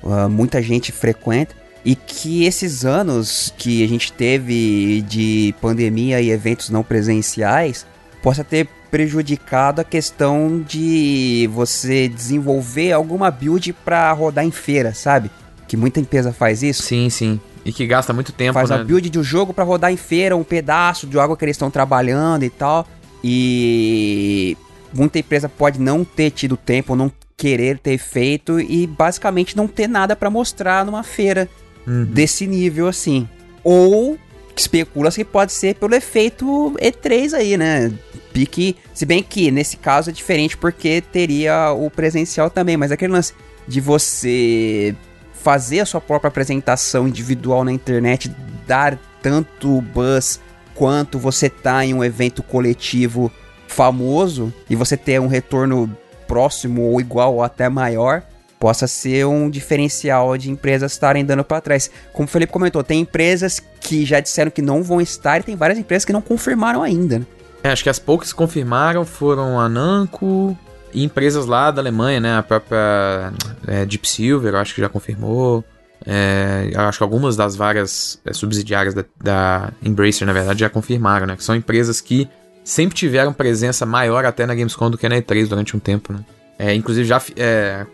[0.02, 1.54] Uh, muita gente frequenta.
[1.84, 7.86] E que esses anos que a gente teve de pandemia e eventos não presenciais
[8.22, 15.32] possa ter prejudicado a questão de você desenvolver alguma build para rodar em feira, sabe?
[15.66, 16.84] Que muita empresa faz isso.
[16.84, 17.40] Sim, sim.
[17.64, 18.76] E que gasta muito tempo, Faz né?
[18.76, 21.72] a build do jogo para rodar em feira, um pedaço de algo que eles estão
[21.72, 22.86] trabalhando e tal.
[23.24, 24.56] E
[24.92, 29.88] muita empresa pode não ter tido tempo, não querer ter feito e basicamente não ter
[29.88, 31.48] nada para mostrar numa feira
[31.84, 32.04] uhum.
[32.04, 33.28] desse nível assim.
[33.64, 34.16] Ou
[34.56, 37.92] especula-se que pode ser pelo efeito E3 aí, né?
[38.32, 43.12] Pique, se bem que nesse caso é diferente porque teria o presencial também, mas aquele
[43.12, 43.32] lance
[43.66, 44.94] de você
[45.32, 48.34] fazer a sua própria apresentação individual na internet,
[48.66, 50.40] dar tanto buzz
[50.74, 53.30] quanto você tá em um evento coletivo
[53.68, 55.96] famoso e você ter um retorno
[56.26, 58.22] próximo ou igual ou até maior,
[58.58, 61.90] possa ser um diferencial de empresas estarem dando para trás.
[62.12, 65.56] Como o Felipe comentou, tem empresas que já disseram que não vão estar e tem
[65.56, 67.18] várias empresas que não confirmaram ainda.
[67.18, 67.26] Né?
[67.62, 70.56] É, acho que as poucas que confirmaram foram a Namco
[70.92, 72.36] e empresas lá da Alemanha, né?
[72.36, 73.32] A própria
[73.66, 75.64] é, Deep Silver, acho que já confirmou.
[76.06, 81.26] É, acho que algumas das várias é, subsidiárias da, da Embracer, na verdade, já confirmaram,
[81.26, 81.36] né?
[81.36, 82.28] Que são empresas que
[82.62, 86.20] sempre tiveram presença maior até na Gamescom do que na E3 durante um tempo, né?
[86.58, 87.86] É, inclusive já é,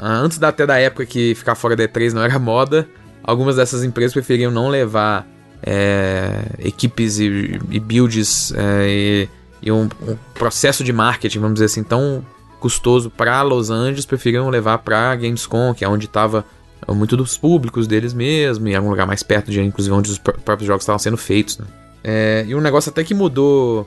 [0.00, 2.88] antes da, até da época que ficar fora da E3 não era moda,
[3.22, 5.26] algumas dessas empresas preferiam não levar
[5.62, 9.28] é, equipes e, e builds é, e,
[9.62, 12.24] e um, um, processo de marketing, vamos dizer assim, tão
[12.60, 16.44] custoso para Los Angeles, preferiam levar para Gamescom, que é onde estava
[16.88, 20.18] muito dos públicos deles mesmo, e era um lugar mais perto de inclusive onde os
[20.18, 21.58] próprios jogos estavam sendo feitos.
[21.58, 21.66] Né?
[22.02, 23.86] É, e um negócio até que mudou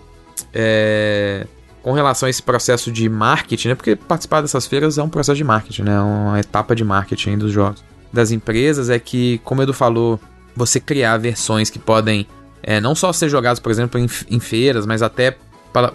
[0.54, 1.48] é,
[1.82, 3.76] com relação a esse processo de marketing, né?
[3.76, 6.00] Porque participar dessas feiras é um processo de marketing, né?
[6.00, 7.84] Uma etapa de marketing dos jogos.
[8.14, 10.20] Das empresas é que, como o Edu falou,
[10.56, 12.28] você criar versões que podem
[12.62, 15.36] é, não só ser jogadas, por exemplo, em, em feiras, mas até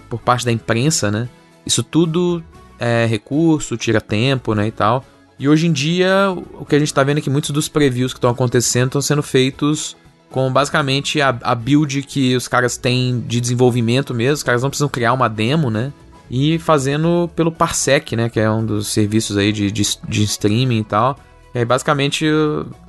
[0.09, 1.29] por parte da imprensa, né?
[1.65, 2.43] Isso tudo
[2.79, 5.05] é recurso, tira tempo, né, e tal.
[5.39, 8.13] E hoje em dia, o que a gente está vendo é que muitos dos previews
[8.13, 9.97] que estão acontecendo estão sendo feitos
[10.31, 14.35] com basicamente a, a build que os caras têm de desenvolvimento mesmo.
[14.35, 15.93] Os caras não precisam criar uma demo, né?
[16.31, 18.29] E fazendo pelo Parsec, né?
[18.29, 21.19] Que é um dos serviços aí de, de, de streaming e tal.
[21.55, 22.27] E aí, basicamente,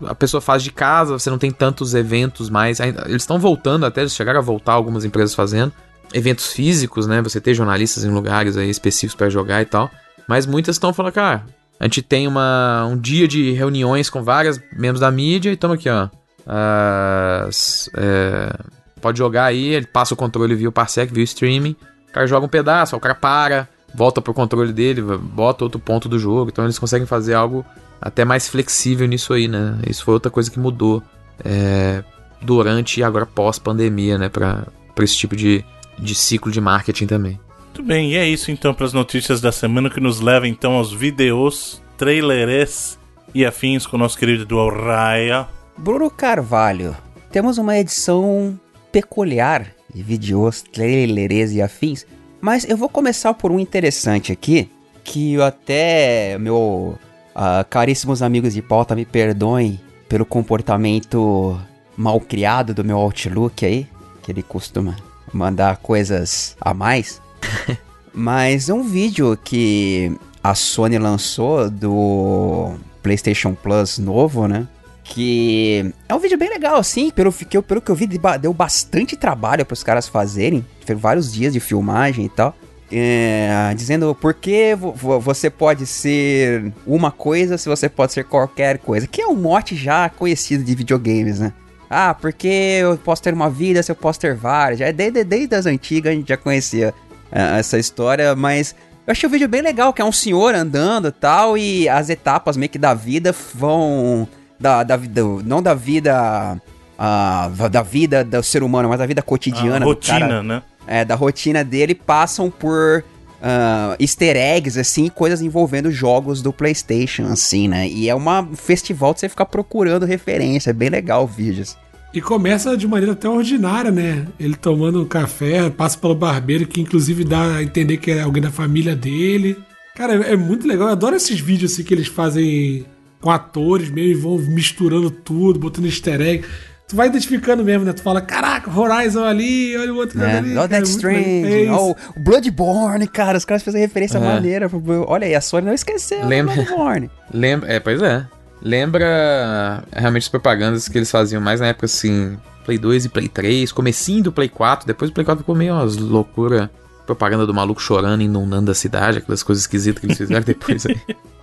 [0.06, 2.80] a pessoa faz de casa, você não tem tantos eventos mais.
[2.80, 5.72] Eles estão voltando até, eles chegaram a voltar algumas empresas fazendo.
[6.14, 7.22] Eventos físicos, né?
[7.22, 9.90] Você ter jornalistas em lugares aí específicos para jogar e tal.
[10.28, 11.46] Mas muitas estão falando, cara,
[11.80, 15.78] a gente tem uma, um dia de reuniões com vários membros da mídia e estamos
[15.78, 16.10] aqui, ó
[16.48, 18.58] as, é,
[19.02, 21.76] pode jogar aí, ele passa o controle via o Parsec, via o streaming.
[22.10, 26.08] O cara joga um pedaço, o cara para, volta pro controle dele, bota outro ponto
[26.08, 26.50] do jogo.
[26.50, 27.66] Então eles conseguem fazer algo
[28.02, 29.78] até mais flexível nisso aí, né?
[29.88, 31.04] Isso foi outra coisa que mudou
[31.44, 32.04] é,
[32.42, 34.30] durante e agora pós-pandemia, né?
[34.30, 35.64] Pra, pra esse tipo de,
[36.00, 37.40] de ciclo de marketing também.
[37.66, 40.74] Muito bem, e é isso então para as notícias da semana que nos leva então
[40.74, 42.98] aos vídeos, trailers
[43.36, 45.48] e afins com o nosso querido Edu Raya.
[45.78, 46.98] Bruno Carvalho,
[47.32, 48.60] temos uma edição
[48.92, 52.04] peculiar de vídeos, trailers e afins,
[52.42, 54.72] mas eu vou começar por um interessante aqui,
[55.04, 56.98] que eu até, meu
[57.36, 59.80] uh, caríssimos amigos de pauta me perdoem
[60.10, 61.60] pelo comportamento
[61.96, 63.88] mal criado do meu Outlook aí,
[64.24, 64.96] que ele costuma
[65.32, 67.22] mandar coisas a mais.
[68.12, 70.12] Mas é um vídeo que
[70.44, 72.74] a Sony lançou do
[73.04, 74.68] PlayStation Plus novo, né?
[75.08, 78.08] Que é um vídeo bem legal, assim, pelo que, eu, pelo que eu vi,
[78.42, 80.66] deu bastante trabalho para os caras fazerem,
[80.96, 82.56] vários dias de filmagem e tal.
[82.90, 84.74] É, dizendo por que
[85.22, 89.76] você pode ser uma coisa se você pode ser qualquer coisa, que é um mote
[89.76, 91.52] já conhecido de videogames, né?
[91.90, 92.48] Ah, porque
[92.82, 94.80] eu posso ter uma vida se eu posso ter várias.
[94.80, 96.94] Já é desde, desde as antigas a gente já conhecia
[97.32, 98.76] uh, essa história, mas
[99.06, 102.10] eu achei o vídeo bem legal, que é um senhor andando e tal, e as
[102.10, 104.28] etapas meio que da vida vão
[104.60, 106.60] da, da, do, não da vida
[106.98, 109.86] uh, da vida do ser humano, mas da vida cotidiana.
[109.86, 110.64] A rotina, cara, né?
[110.88, 113.04] É, da rotina dele, passam por
[113.42, 117.88] uh, easter eggs, assim, coisas envolvendo jogos do PlayStation, assim, né?
[117.88, 121.64] E é uma, um festival de você ficar procurando referência, é bem legal o vídeo.
[121.64, 121.76] Assim.
[122.14, 124.26] E começa de maneira até ordinária, né?
[124.40, 128.42] Ele tomando um café, passa pelo barbeiro, que inclusive dá a entender que é alguém
[128.42, 129.58] da família dele.
[129.96, 130.88] Cara, é, é muito legal.
[130.88, 132.86] Eu adoro esses vídeos assim que eles fazem
[133.22, 136.46] com atores mesmo e vão misturando tudo, botando easter egg
[136.88, 137.92] tu vai identificando mesmo, né?
[137.92, 140.58] Tu fala, caraca, Horizon ali, olha o outro é, ali.
[140.58, 144.22] Olha Death Strange, é o Bloodborne, cara, os caras fizeram referência é.
[144.22, 144.72] maneira.
[145.06, 146.56] Olha aí, a Sony não esqueceu Lembra...
[146.56, 147.12] Bloodborne.
[147.34, 148.26] Lembra, é, pois é.
[148.62, 153.28] Lembra realmente as propagandas que eles faziam mais na época, assim, Play 2 e Play
[153.28, 156.72] 3, comecinho do Play 4, depois do Play 4 ficou meio umas loucura,
[157.06, 161.00] propaganda do maluco chorando, inundando a cidade, aquelas coisas esquisitas que eles fizeram depois aí.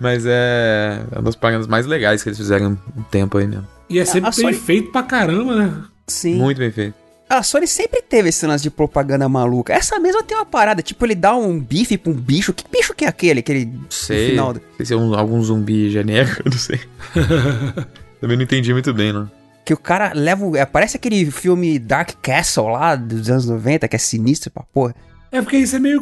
[0.00, 3.66] Mas é, é uma das propagandas mais legais que eles fizeram um tempo aí mesmo.
[3.90, 4.54] E é sempre bem Sony...
[4.54, 5.84] feito pra caramba, né?
[6.06, 6.36] Sim.
[6.36, 6.94] Muito bem feito.
[7.28, 9.72] A Sony sempre teve esse lance de propaganda maluca.
[9.72, 12.54] Essa mesma tem uma parada, tipo, ele dá um bife pra um bicho.
[12.54, 13.40] Que bicho que é aquele?
[13.40, 14.62] Aquele sei, final do...
[14.78, 16.80] sei se é um, algum zumbi genérico, não sei.
[18.20, 19.30] Também não entendi muito bem, não.
[19.64, 20.58] Que o cara leva.
[20.58, 24.94] É, parece aquele filme Dark Castle lá dos anos 90, que é sinistro pra porra.
[25.30, 26.00] É porque isso é meio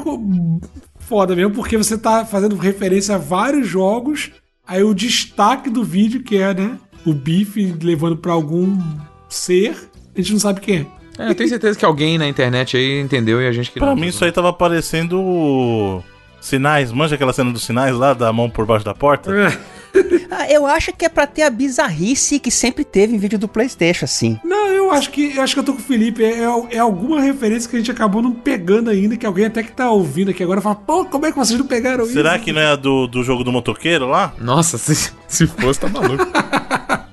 [1.09, 4.31] foda mesmo, porque você tá fazendo referência a vários jogos.
[4.66, 6.78] Aí o destaque do vídeo, que é, né?
[7.07, 8.77] o bife levando para algum
[9.28, 9.77] ser,
[10.15, 10.87] a gente não sabe quem é.
[11.19, 13.95] É, eu tenho certeza que alguém na internet aí entendeu e a gente que Pra
[13.95, 16.03] mim isso aí tava parecendo
[16.47, 19.31] sinais, manja aquela cena dos sinais lá da mão por baixo da porta?
[19.32, 19.59] É.
[20.31, 23.48] ah, eu acho que é pra ter a bizarrice que sempre teve em vídeo do
[23.48, 24.39] Playstation, assim.
[24.44, 26.24] Não, eu acho que eu acho que eu tô com o Felipe.
[26.24, 29.62] É, é, é, alguma referência que a gente acabou não pegando ainda, que alguém até
[29.62, 32.14] que tá ouvindo aqui agora fala, pô, como é que vocês não pegaram Será isso?
[32.14, 34.32] Será que não é do, do jogo do motoqueiro lá?
[34.39, 36.27] Nossa, se, se fosse, tá maluco.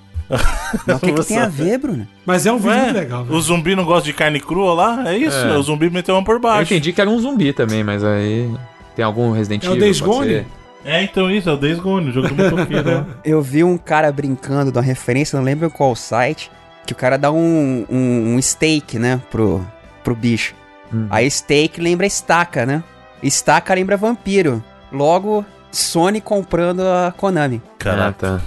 [0.88, 2.08] Mas o que, que tem a ver, Bruno?
[2.26, 3.26] Mas é um vídeo Ué, legal.
[3.26, 3.36] Né?
[3.36, 5.12] O zumbi não gosta de carne crua lá?
[5.12, 5.58] É isso, é.
[5.58, 6.74] o zumbi meteu uma por baixo.
[6.74, 8.50] Eu entendi que era um zumbi também, mas aí.
[8.96, 9.76] Tem algum Resident Evil?
[9.76, 10.46] É o Days Gone?
[10.86, 13.06] É, então isso, é o Days Gone, o jogo do motoqueiro.
[13.24, 16.52] Eu vi um cara brincando de uma referência, não lembro qual site,
[16.86, 19.66] que o cara dá um, um, um steak, né, pro,
[20.04, 20.54] pro bicho.
[20.94, 21.08] Hum.
[21.10, 22.84] Aí steak lembra estaca, né?
[23.22, 24.62] Estaca lembra vampiro.
[24.92, 27.62] Logo, Sony comprando a Konami.
[27.80, 28.36] Caraca.
[28.36, 28.42] Ah, tá.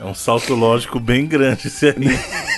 [0.00, 1.94] É um salto lógico bem grande esse aí.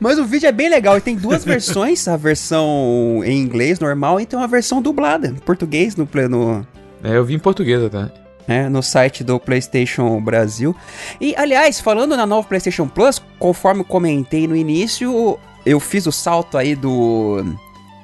[0.00, 4.20] Mas o vídeo é bem legal e tem duas versões, a versão em inglês normal
[4.20, 6.66] e tem uma versão dublada, em português no pleno.
[7.02, 8.10] É, eu vi em português até.
[8.48, 10.74] É, no site do PlayStation Brasil.
[11.20, 16.12] E aliás, falando na nova PlayStation Plus, conforme eu comentei no início, eu fiz o
[16.12, 17.44] salto aí do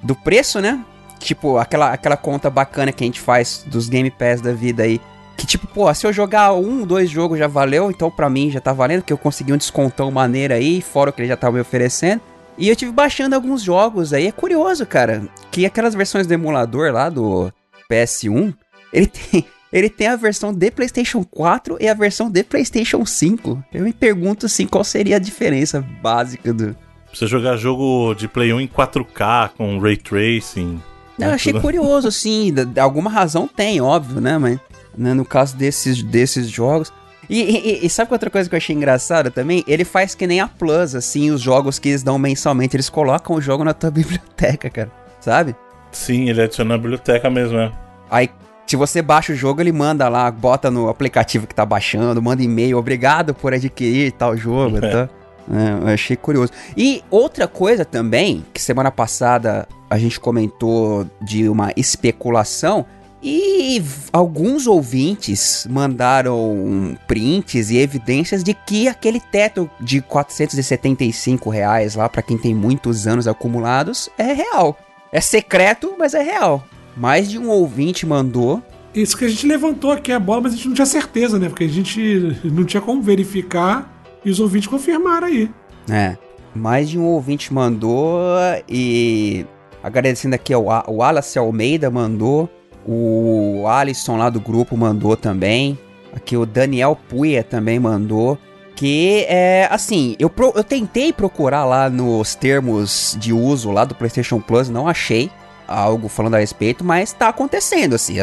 [0.02, 0.84] do preço, né?
[1.20, 5.00] Tipo, aquela, aquela conta bacana que a gente faz dos Game Pass da vida aí
[5.36, 8.60] que tipo, pô, se eu jogar um, dois jogos já valeu, então pra mim já
[8.60, 11.54] tá valendo, que eu consegui um descontão maneiro aí, fora o que ele já tava
[11.54, 12.20] me oferecendo.
[12.58, 16.92] E eu tive baixando alguns jogos aí, é curioso, cara, que aquelas versões do emulador
[16.92, 17.52] lá do
[17.90, 18.54] PS1,
[18.92, 23.64] ele tem, ele tem a versão de PlayStation 4 e a versão de PlayStation 5.
[23.72, 26.76] Eu me pergunto assim, qual seria a diferença básica do.
[27.12, 30.80] Você jogar jogo de Play 1 em 4K com ray tracing.
[31.18, 31.62] Eu achei tudo.
[31.62, 34.38] curioso, assim, de alguma razão tem, óbvio, né?
[34.38, 34.58] Mas
[34.96, 36.92] né, no caso desses, desses jogos.
[37.28, 39.64] E, e, e, sabe outra coisa que eu achei engraçada também?
[39.66, 42.76] Ele faz que nem a Plus, assim, os jogos que eles dão mensalmente.
[42.76, 44.90] Eles colocam o jogo na tua biblioteca, cara.
[45.20, 45.54] Sabe?
[45.92, 47.72] Sim, ele adiciona na biblioteca mesmo, é.
[48.10, 48.28] Aí,
[48.66, 52.42] se você baixa o jogo, ele manda lá, bota no aplicativo que tá baixando, manda
[52.42, 55.08] e-mail, obrigado por adquirir tal jogo, tá?
[55.50, 56.52] É, eu achei curioso.
[56.76, 62.86] E outra coisa também, que semana passada a gente comentou de uma especulação,
[63.22, 63.80] e
[64.12, 72.22] alguns ouvintes mandaram prints e evidências de que aquele teto de 475 reais lá para
[72.22, 74.76] quem tem muitos anos acumulados é real.
[75.12, 76.64] É secreto, mas é real.
[76.96, 78.60] Mais de um ouvinte mandou.
[78.94, 81.48] Isso que a gente levantou aqui a bola, mas a gente não tinha certeza, né?
[81.48, 85.50] Porque a gente não tinha como verificar e os ouvintes confirmaram aí.
[85.88, 86.16] É.
[86.54, 88.26] Mais de um ouvinte mandou
[88.68, 89.46] e
[89.82, 92.50] agradecendo aqui ao o Wallace Almeida mandou.
[92.86, 95.78] O Alisson lá do grupo mandou também.
[96.14, 98.38] Aqui o Daniel Puia também mandou.
[98.74, 103.94] Que é assim, eu, pro, eu tentei procurar lá nos termos de uso lá do
[103.94, 105.30] PlayStation Plus, não achei
[105.68, 108.16] algo falando a respeito, mas tá acontecendo assim.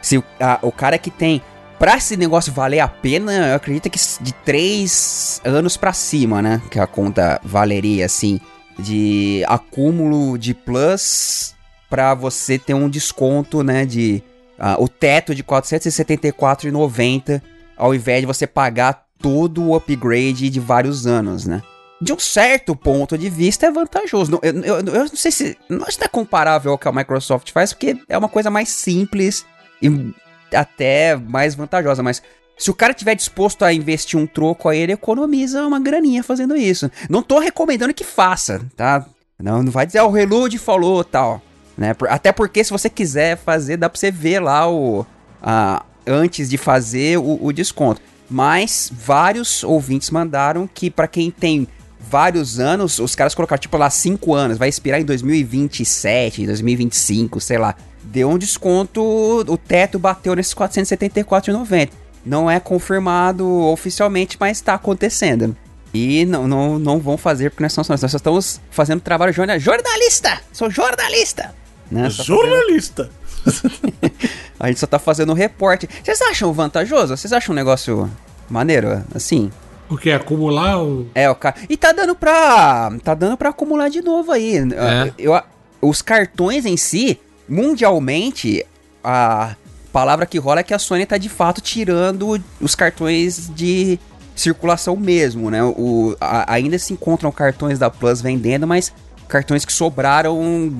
[0.00, 0.16] se
[0.62, 1.42] o cara que tem.
[1.78, 6.62] Pra esse negócio valer a pena, eu acredito que de 3 anos para cima, né?
[6.70, 8.40] Que a conta valeria, assim,
[8.78, 11.56] de acúmulo de plus
[11.92, 14.22] para você ter um desconto, né, de
[14.58, 17.42] uh, o teto de 474,90
[17.76, 21.60] ao invés de você pagar todo o upgrade de vários anos, né?
[22.00, 24.40] de um certo ponto de vista, é vantajoso.
[24.42, 25.56] Eu, eu, eu não sei se.
[25.68, 29.46] Não está comparável ao que a Microsoft faz, porque é uma coisa mais simples
[29.80, 30.12] e
[30.52, 32.22] até mais vantajosa, mas.
[32.58, 36.56] Se o cara tiver disposto a investir um troco aí, ele economiza uma graninha fazendo
[36.56, 36.90] isso.
[37.08, 39.06] Não tô recomendando que faça, tá?
[39.38, 41.40] Não, não vai dizer, ah, o Reload falou tal.
[41.76, 41.94] Né?
[42.08, 45.06] Até porque se você quiser fazer, dá pra você ver lá o.
[45.42, 48.00] A, antes de fazer o, o desconto.
[48.28, 51.68] Mas vários ouvintes mandaram que para quem tem
[52.00, 57.58] vários anos, os caras colocaram tipo lá 5 anos, vai expirar em 2027, 2025, sei
[57.58, 57.74] lá.
[58.02, 61.90] Deu um desconto, o teto bateu nesses 474,90.
[62.24, 65.56] Não é confirmado oficialmente, mas está acontecendo.
[65.94, 70.40] E não, não, não vão fazer porque nós, somos, nós estamos fazendo trabalho jornalista.
[70.52, 71.54] Sou jornalista!
[71.92, 72.08] Né?
[72.08, 73.10] Jornalista!
[74.58, 75.88] a gente só tá fazendo um reporte.
[76.02, 77.14] Vocês acham vantajoso?
[77.14, 78.10] Vocês acham um negócio
[78.48, 79.50] maneiro, assim?
[79.90, 80.10] O que?
[80.10, 81.06] Acumular o.
[81.14, 81.56] É, o cara.
[81.68, 82.90] E tá dando pra.
[83.04, 84.56] Tá dando pra acumular de novo aí.
[84.56, 85.12] É.
[85.18, 85.38] Eu,
[85.82, 88.64] os cartões em si, mundialmente,
[89.04, 89.54] a
[89.92, 93.98] palavra que rola é que a Sony tá de fato tirando os cartões de
[94.34, 95.62] circulação mesmo, né?
[95.62, 98.92] O, a, ainda se encontram cartões da Plus vendendo, mas
[99.28, 100.72] cartões que sobraram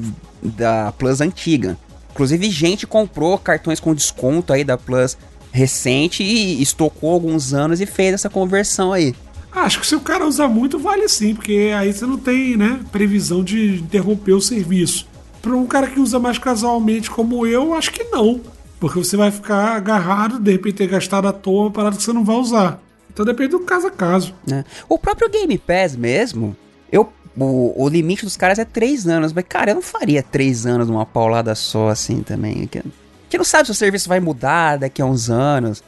[0.42, 1.78] da Plus antiga.
[2.10, 5.16] Inclusive, gente comprou cartões com desconto aí da Plus
[5.50, 9.14] recente e estocou alguns anos e fez essa conversão aí.
[9.54, 12.80] Acho que se o cara usar muito, vale sim, porque aí você não tem, né,
[12.90, 15.06] previsão de interromper o serviço.
[15.42, 18.40] Para um cara que usa mais casualmente como eu, acho que não.
[18.80, 22.12] Porque você vai ficar agarrado, de repente ter gastado à toa uma parada que você
[22.12, 22.80] não vai usar.
[23.12, 24.34] Então depende do caso a caso.
[24.50, 24.64] É.
[24.88, 26.56] O próprio Game Pass mesmo,
[26.90, 29.32] eu o, o limite dos caras é três anos.
[29.32, 32.66] Mas, cara, eu não faria três anos numa paulada só assim também.
[32.66, 32.82] Que,
[33.28, 35.82] que não sabe se o serviço vai mudar daqui a uns anos.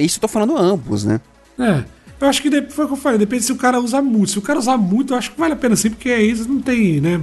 [0.00, 1.20] Isso eu tô falando ambos, né?
[1.58, 1.84] É.
[2.20, 4.32] Eu acho que foi o que eu falei, depende se o cara usar muito.
[4.32, 6.48] Se o cara usar muito, eu acho que vale a pena sim, porque aí você
[6.48, 7.20] não tem, né?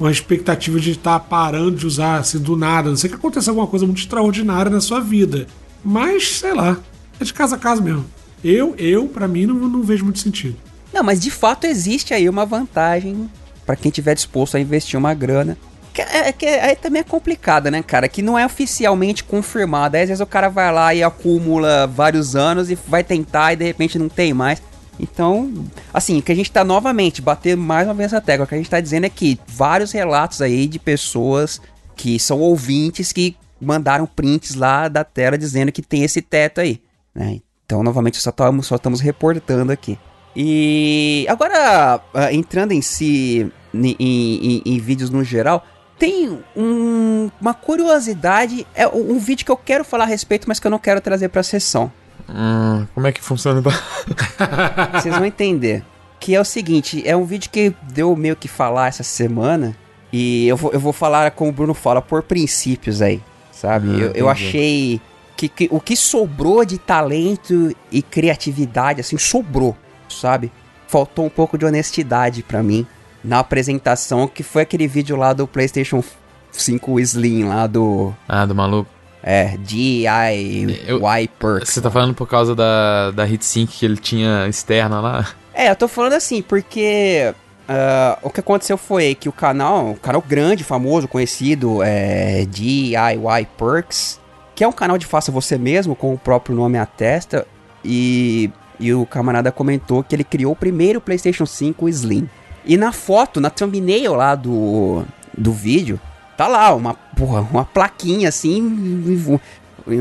[0.00, 2.88] Uma expectativa de estar tá parando de usar assim do nada.
[2.88, 5.46] Não sei que aconteça alguma coisa muito extraordinária na sua vida.
[5.84, 6.76] Mas, sei lá,
[7.20, 8.04] é de casa a casa mesmo.
[8.42, 10.56] Eu, eu, para mim, não, não vejo muito sentido.
[10.92, 13.30] Não, mas de fato existe aí uma vantagem
[13.64, 15.56] para quem tiver disposto a investir uma grana.
[15.92, 18.08] Que, é, que aí também é complicada, né, cara?
[18.08, 20.00] Que não é oficialmente confirmada.
[20.00, 23.64] Às vezes o cara vai lá e acumula vários anos e vai tentar e de
[23.64, 24.62] repente não tem mais.
[24.98, 25.52] Então,
[25.92, 28.44] assim, que a gente tá novamente batendo mais uma vez a tecla.
[28.44, 31.60] O que a gente tá dizendo é que vários relatos aí de pessoas
[31.96, 36.80] que são ouvintes que mandaram prints lá da tela dizendo que tem esse teto aí.
[37.14, 37.40] Né?
[37.64, 39.98] Então, novamente, só estamos só estamos reportando aqui.
[40.34, 45.64] E agora, uh, entrando em si, em, em, em, vídeos no geral,
[45.98, 50.66] tem um, uma curiosidade, é um, vídeo que eu quero falar a respeito, mas que
[50.66, 51.92] eu não quero trazer pra sessão.
[52.28, 53.62] Hum, como é que funciona?
[54.94, 55.84] Vocês vão entender.
[56.18, 59.76] Que é o seguinte, é um vídeo que deu meio que falar essa semana,
[60.12, 63.88] e eu vou, eu vou falar como o Bruno fala, por princípios aí, sabe?
[63.90, 65.00] Ah, eu, eu achei
[65.36, 69.76] que, que o que sobrou de talento e criatividade, assim, sobrou
[70.12, 70.50] sabe?
[70.86, 72.86] Faltou um pouco de honestidade para mim
[73.24, 76.02] na apresentação, que foi aquele vídeo lá do PlayStation
[76.50, 78.12] 5 Slim lá do.
[78.28, 78.90] Ah, do maluco.
[79.22, 81.68] É, DIY Perks.
[81.68, 85.28] Você tá falando por causa da, da Heatsink que ele tinha externa lá?
[85.54, 87.32] É, eu tô falando assim, porque
[87.68, 93.48] uh, o que aconteceu foi que o canal, um canal grande, famoso, conhecido, é DIY
[93.56, 94.20] Perks,
[94.56, 97.46] que é um canal de faça você mesmo, como o próprio nome atesta,
[97.84, 102.28] e e o camarada comentou que ele criou o primeiro PlayStation 5 Slim.
[102.64, 105.04] E na foto, na thumbnail lá do,
[105.36, 106.00] do vídeo,
[106.36, 109.24] tá lá uma, porra, uma plaquinha assim,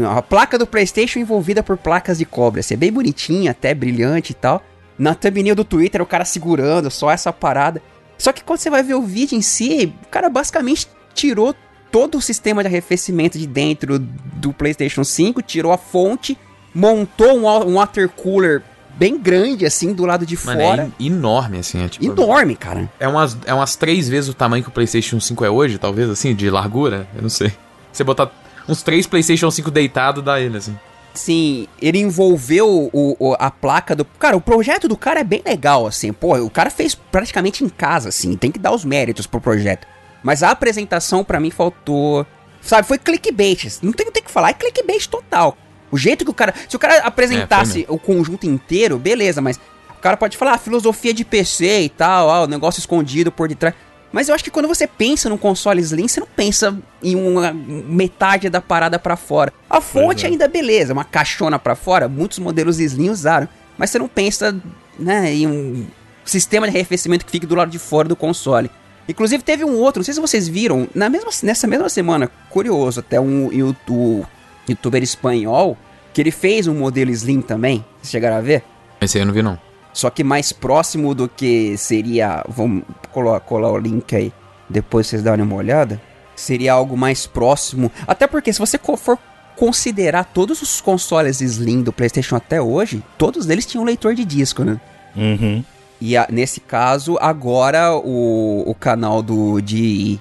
[0.10, 2.60] a placa do PlayStation envolvida por placas de cobre.
[2.60, 4.62] Assim, é bem bonitinha, até brilhante e tal.
[4.98, 7.82] Na thumbnail do Twitter, o cara segurando só essa parada.
[8.18, 11.56] Só que quando você vai ver o vídeo em si, o cara basicamente tirou
[11.92, 16.38] todo o sistema de arrefecimento de dentro do PlayStation 5, tirou a fonte,
[16.74, 18.64] montou um, um water cooler
[18.96, 20.92] bem grande, assim, do lado de Mano, é fora.
[21.00, 21.84] É enorme, assim.
[21.84, 22.90] É tipo, enorme, cara.
[23.00, 26.10] É umas, é umas três vezes o tamanho que o PlayStation 5 é hoje, talvez,
[26.10, 27.08] assim, de largura.
[27.16, 27.52] Eu não sei.
[27.92, 28.32] Você botar
[28.68, 30.78] uns três PlayStation 5 deitado, dá ele, assim.
[31.14, 34.06] Sim, ele envolveu o, o, a placa do.
[34.06, 36.14] Cara, o projeto do cara é bem legal, assim.
[36.14, 38.36] Pô, o cara fez praticamente em casa, assim.
[38.38, 39.86] Tem que dar os méritos pro projeto.
[40.24, 42.26] Mas a apresentação, para mim, faltou.
[42.62, 43.80] Sabe, foi clickbait.
[43.82, 45.58] Não tem, tem que falar, é clickbait total.
[45.92, 46.54] O jeito que o cara.
[46.68, 49.60] Se o cara apresentasse é, o conjunto inteiro, beleza, mas
[49.90, 53.48] o cara pode falar ah, filosofia de PC e tal, ah, o negócio escondido por
[53.48, 53.76] detrás.
[54.12, 57.54] Mas eu acho que quando você pensa num console Slim, você não pensa em uma
[57.54, 59.54] metade da parada para fora.
[59.70, 60.30] A fonte é.
[60.30, 63.48] ainda beleza, uma caixona para fora, muitos modelos Slim usaram.
[63.78, 64.56] Mas você não pensa,
[65.00, 65.88] né, em um
[66.26, 68.70] sistema de arrefecimento que fique do lado de fora do console.
[69.08, 73.00] Inclusive teve um outro, não sei se vocês viram, na mesma, nessa mesma semana, curioso,
[73.00, 74.26] até um YouTube,
[74.70, 75.78] youtuber espanhol,
[76.14, 77.84] que ele fez um modelo Slim também.
[78.02, 78.64] Vocês chegaram a ver?
[79.02, 79.58] Esse aí eu não vi não.
[79.94, 84.32] Só que mais próximo do que seria, vamos colar, colar o link aí,
[84.70, 86.02] depois vocês darem uma olhada.
[86.36, 89.18] Seria algo mais próximo, até porque se você for
[89.56, 94.64] considerar todos os consoles Slim do PlayStation até hoje, todos eles tinham leitor de disco,
[94.64, 94.80] né?
[95.16, 95.64] Uhum.
[96.00, 100.20] E a, nesse caso, agora o, o canal do DIY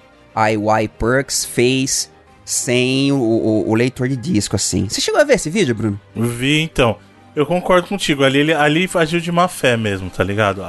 [0.99, 2.11] Perks fez
[2.51, 4.89] sem o, o, o, leitor de disco, assim.
[4.89, 6.01] Você chegou a ver esse vídeo, Bruno?
[6.17, 6.97] Vi, então.
[7.35, 8.25] Eu concordo contigo.
[8.25, 10.63] Ali, ele, ali agiu de má fé mesmo, tá ligado?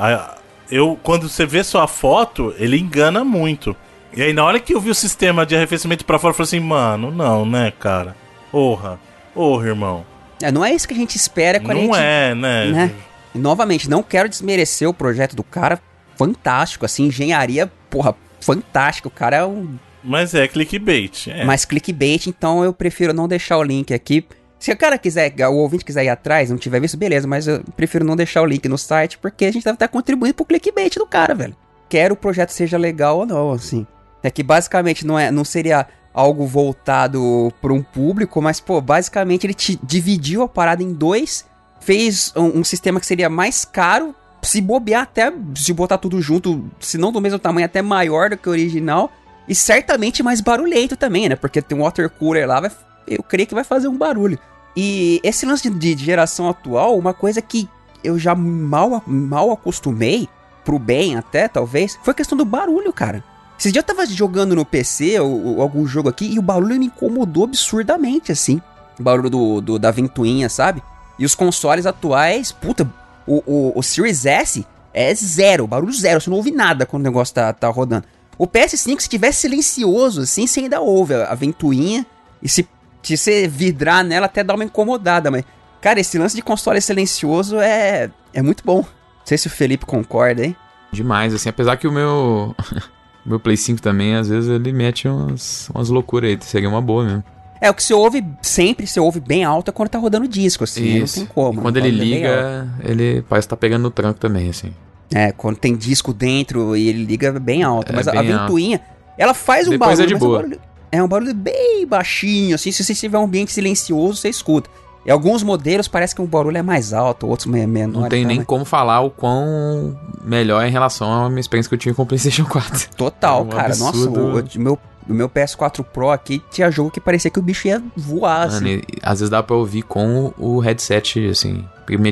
[0.70, 3.76] Eu, quando você vê só a foto, ele engana muito.
[4.16, 6.48] E aí, na hora que eu vi o sistema de arrefecimento para fora, eu falei
[6.48, 8.16] assim, mano, não, né, cara?
[8.52, 8.99] Porra.
[9.34, 10.06] Porra, irmão.
[10.40, 12.06] É, não é isso que a gente espera quando não a gente...
[12.06, 12.66] é, né?
[12.66, 12.91] né?
[13.34, 15.82] E, novamente, não quero desmerecer o projeto do cara.
[16.16, 19.08] Fantástico, assim, engenharia, porra, fantástico.
[19.08, 19.80] O cara é um.
[20.03, 21.28] Mas é clickbait.
[21.28, 21.44] É.
[21.44, 24.26] Mas clickbait, então eu prefiro não deixar o link aqui.
[24.60, 27.64] Se o cara quiser, o ouvinte quiser ir atrás, não tiver visto, beleza, mas eu
[27.76, 30.95] prefiro não deixar o link no site, porque a gente deve estar contribuindo pro clickbait
[30.95, 31.56] do cara, velho.
[31.90, 33.88] Quer o projeto seja legal ou não, assim.
[34.22, 39.45] É que basicamente não, é, não seria algo voltado para um público, mas, pô, basicamente
[39.45, 41.45] ele te dividiu a parada em dois
[41.82, 46.64] fez um, um, sistema que seria mais caro, se bobear até, se botar tudo junto,
[46.80, 49.11] se não do mesmo tamanho, até maior do que o original,
[49.52, 51.36] e certamente mais barulhento também, né?
[51.36, 52.72] Porque tem um water cooler lá, vai,
[53.06, 54.40] eu creio que vai fazer um barulho.
[54.78, 57.68] E esse lance de, de geração atual, uma coisa que
[58.02, 60.30] eu já mal, mal acostumei,
[60.64, 63.22] pro bem até, talvez, foi a questão do barulho, cara.
[63.60, 66.80] Esses dias eu tava jogando no PC ou, ou, algum jogo aqui e o barulho
[66.80, 68.61] me incomodou absurdamente, assim.
[68.98, 70.82] O barulho do, do da ventoinha, sabe?
[71.19, 72.90] E os consoles atuais, puta,
[73.28, 77.03] o, o, o Series S é zero, barulho zero, você não ouve nada quando o
[77.03, 78.06] negócio tá, tá rodando.
[78.42, 82.04] O PS5, se tiver silencioso assim, você ainda ouve a, a ventoinha.
[82.42, 82.68] E se,
[83.04, 85.30] se você vidrar nela, até dá uma incomodada.
[85.30, 85.44] Mas,
[85.80, 88.78] cara, esse lance de console silencioso é, é muito bom.
[88.78, 90.56] Não sei se o Felipe concorda, hein?
[90.92, 92.56] Demais, assim, apesar que o meu.
[93.24, 96.40] meu Play 5 também, às vezes, ele mete umas, umas loucuras aí.
[96.42, 97.24] Seria uma boa mesmo.
[97.62, 100.64] É, o que você ouve sempre, você ouve bem alto é quando tá rodando disco,
[100.64, 101.04] assim.
[101.04, 101.20] Isso.
[101.20, 101.60] Não tem como.
[101.60, 104.74] E quando ele liga, ele parece que tá pegando no tranco também, assim.
[105.14, 107.92] É, quando tem disco dentro e ele liga bem alto.
[107.92, 108.90] É mas bem a ventoinha, alto.
[109.18, 110.04] ela faz um Depois barulho.
[110.04, 110.38] É, de boa.
[110.38, 110.62] É um barulho,
[110.92, 112.72] é um barulho bem baixinho, assim.
[112.72, 114.70] Se você tiver um ambiente silencioso, você escuta.
[115.06, 118.02] E alguns modelos parece que o barulho é mais alto, outros menor.
[118.02, 121.80] Não tem nem como falar o quão melhor em relação à minha experiência que eu
[121.80, 122.90] tinha com o PlayStation 4.
[122.96, 123.68] Total, é um cara.
[123.68, 124.28] Absurdo.
[124.28, 127.42] Nossa, o, o meu no meu PS4 Pro aqui tinha jogo que parecia que o
[127.42, 128.82] bicho ia voar, Mano, assim.
[129.02, 131.66] às vezes dá pra ouvir com o headset, assim.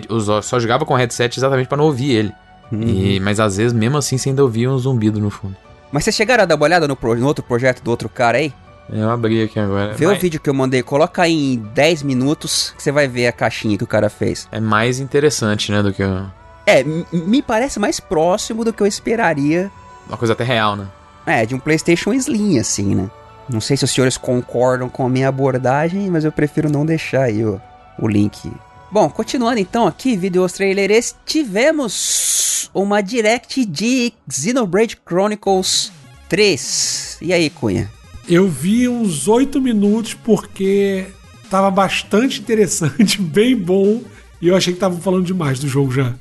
[0.10, 2.34] Eu só jogava com o headset exatamente para não ouvir ele.
[2.72, 2.82] Uhum.
[2.82, 5.56] E, mas às vezes, mesmo assim, você ainda ouvia um zumbido no fundo.
[5.92, 8.38] Mas vocês chegaram a dar uma olhada no, pro, no outro projeto do outro cara
[8.38, 8.54] aí?
[8.92, 9.94] Eu abri aqui agora.
[9.94, 10.18] Vê mas...
[10.18, 13.32] o vídeo que eu mandei, coloca aí em 10 minutos que você vai ver a
[13.32, 14.48] caixinha que o cara fez.
[14.52, 16.26] É mais interessante, né, do que o...
[16.66, 19.72] É, me parece mais próximo do que eu esperaria.
[20.08, 20.88] Uma coisa até real, né?
[21.26, 23.10] É, de um PlayStation Slim, assim, né?
[23.50, 27.24] Não sei se os senhores concordam com a minha abordagem, mas eu prefiro não deixar
[27.24, 27.60] aí o,
[27.98, 28.52] o link.
[28.92, 35.92] Bom, continuando então aqui, vídeos trailers, tivemos uma direct de Xenoblade Chronicles
[36.28, 37.20] 3.
[37.22, 37.92] E aí, Cunha?
[38.28, 41.06] Eu vi uns 8 minutos porque
[41.52, 44.02] tava bastante interessante, bem bom,
[44.42, 46.16] e eu achei que estavam falando demais do jogo já.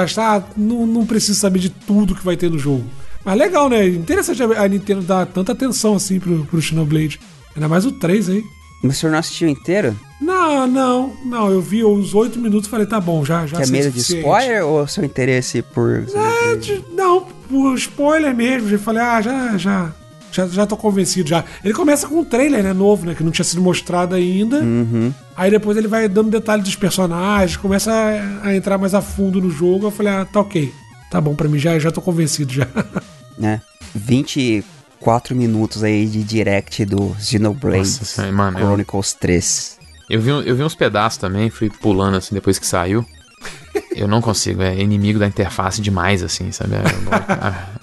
[0.00, 2.84] Acho, ah, não, não preciso saber de tudo que vai ter no jogo.
[3.24, 3.84] Mas legal, né?
[3.84, 7.18] Interessante a Nintendo dar tanta atenção assim pro, pro Xenoblade.
[7.56, 8.44] Ainda mais o 3 aí.
[8.82, 9.96] Mas o senhor não assistiu inteiro?
[10.20, 11.50] Não, não, não.
[11.50, 14.64] Eu vi uns 8 minutos e falei, tá bom, já, já Quer medo de spoiler
[14.64, 16.04] ou seu interesse por.
[16.14, 18.68] É, de, não, por spoiler mesmo.
[18.70, 19.92] Eu falei, ah, já, já.
[20.32, 21.44] Já, já tô convencido já.
[21.64, 23.14] Ele começa com um trailer, né, novo, né?
[23.14, 24.58] Que não tinha sido mostrado ainda.
[24.58, 25.12] Uhum.
[25.34, 29.40] Aí depois ele vai dando detalhes dos personagens, começa a, a, entrar mais a fundo
[29.40, 29.86] no jogo.
[29.86, 30.70] Eu falei, ah, tá ok.
[31.10, 32.68] Tá bom pra mim, já, já tô convencido já.
[33.38, 33.62] né?
[34.98, 39.20] 24 minutos aí de direct do Xenoblade Nossa, mano, Chronicles eu...
[39.20, 39.78] 3.
[40.08, 43.04] Eu vi, eu vi uns pedaços também, fui pulando assim depois que saiu.
[43.94, 46.76] Eu não consigo, é inimigo da interface demais, assim, sabe?
[46.76, 46.82] É,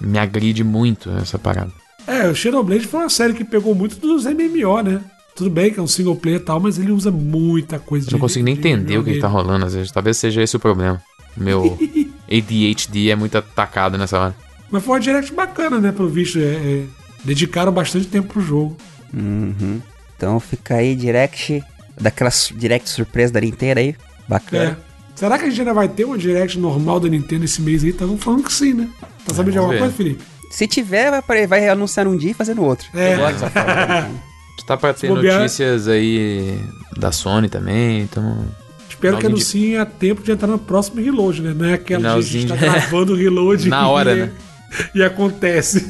[0.00, 1.70] me agride muito essa parada.
[2.06, 5.00] É, o Xenoblade foi uma série que pegou muito dos MMO, né?
[5.34, 8.12] Tudo bem que é um single player e tal, mas ele usa muita coisa Eu
[8.12, 9.90] não consigo nem entender o que, que tá rolando às vezes.
[9.90, 11.02] Talvez seja esse o problema.
[11.36, 11.76] Meu
[12.30, 14.36] ADHD é muito atacado nessa hora.
[14.70, 15.90] Mas foi uma direct bacana, né?
[15.90, 16.84] Pelo visto, é, é,
[17.24, 18.76] dedicaram bastante tempo pro jogo.
[19.12, 19.80] Uhum.
[20.16, 21.62] Então fica aí direct,
[22.00, 23.96] daquelas direct surpresa da Nintendo aí.
[24.28, 24.78] Bacana.
[24.90, 24.94] É.
[25.14, 27.90] Será que a gente ainda vai ter uma Direct normal da Nintendo esse mês aí?
[27.90, 28.88] Estavam falando que sim, né?
[29.24, 30.24] Tá sabendo de alguma coisa, Felipe?
[30.50, 32.86] Se tiver, vai, vai anunciar um dia e fazer no outro.
[32.94, 33.14] É.
[33.14, 34.10] Eu gosto dessa forma.
[34.66, 36.58] Tá pra ter notícias aí
[36.96, 38.46] da Sony também, então.
[38.88, 39.76] Espero que anunciem de...
[39.76, 41.52] a tempo de entrar no próximo reload, né?
[41.52, 44.32] Não é aquela que a gente tá gravando o reload Na hora, e, né?
[44.94, 45.86] E acontece.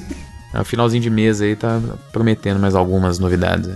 [0.54, 1.80] É, o finalzinho de mês aí tá
[2.12, 3.68] prometendo mais algumas novidades.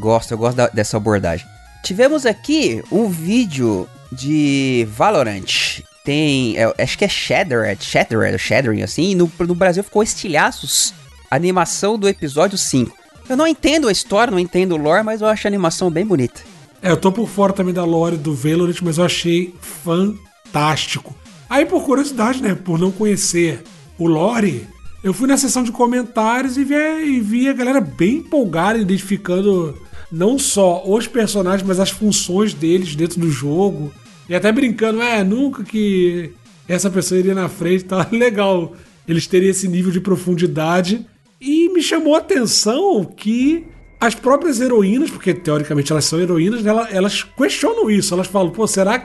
[0.00, 1.46] Gosto, eu gosto da, dessa abordagem.
[1.84, 5.80] Tivemos aqui um vídeo de Valorant.
[6.04, 9.14] Tem, é, acho que é Shattered, Shattered, Shattering, assim.
[9.14, 10.92] No, no Brasil ficou estilhaços.
[11.30, 12.92] Animação do episódio 5.
[13.28, 16.04] Eu não entendo a história, não entendo o lore, mas eu acho a animação bem
[16.04, 16.40] bonita.
[16.82, 21.14] É, eu tô por fora também da lore do Valorant, mas eu achei fantástico.
[21.48, 23.62] Aí, por curiosidade, né, por não conhecer
[23.96, 24.66] o lore,
[25.02, 29.76] eu fui na seção de comentários e vi, e vi a galera bem empolgada, identificando
[30.12, 33.92] não só os personagens, mas as funções deles dentro do jogo.
[34.28, 36.32] E até brincando, é, nunca que
[36.68, 38.74] essa pessoa iria na frente, tá legal.
[39.08, 41.06] Eles teriam esse nível de profundidade.
[41.40, 43.64] E me chamou a atenção que
[43.98, 48.12] as próprias heroínas, porque teoricamente elas são heroínas, elas, elas questionam isso.
[48.12, 48.98] Elas falam, pô, será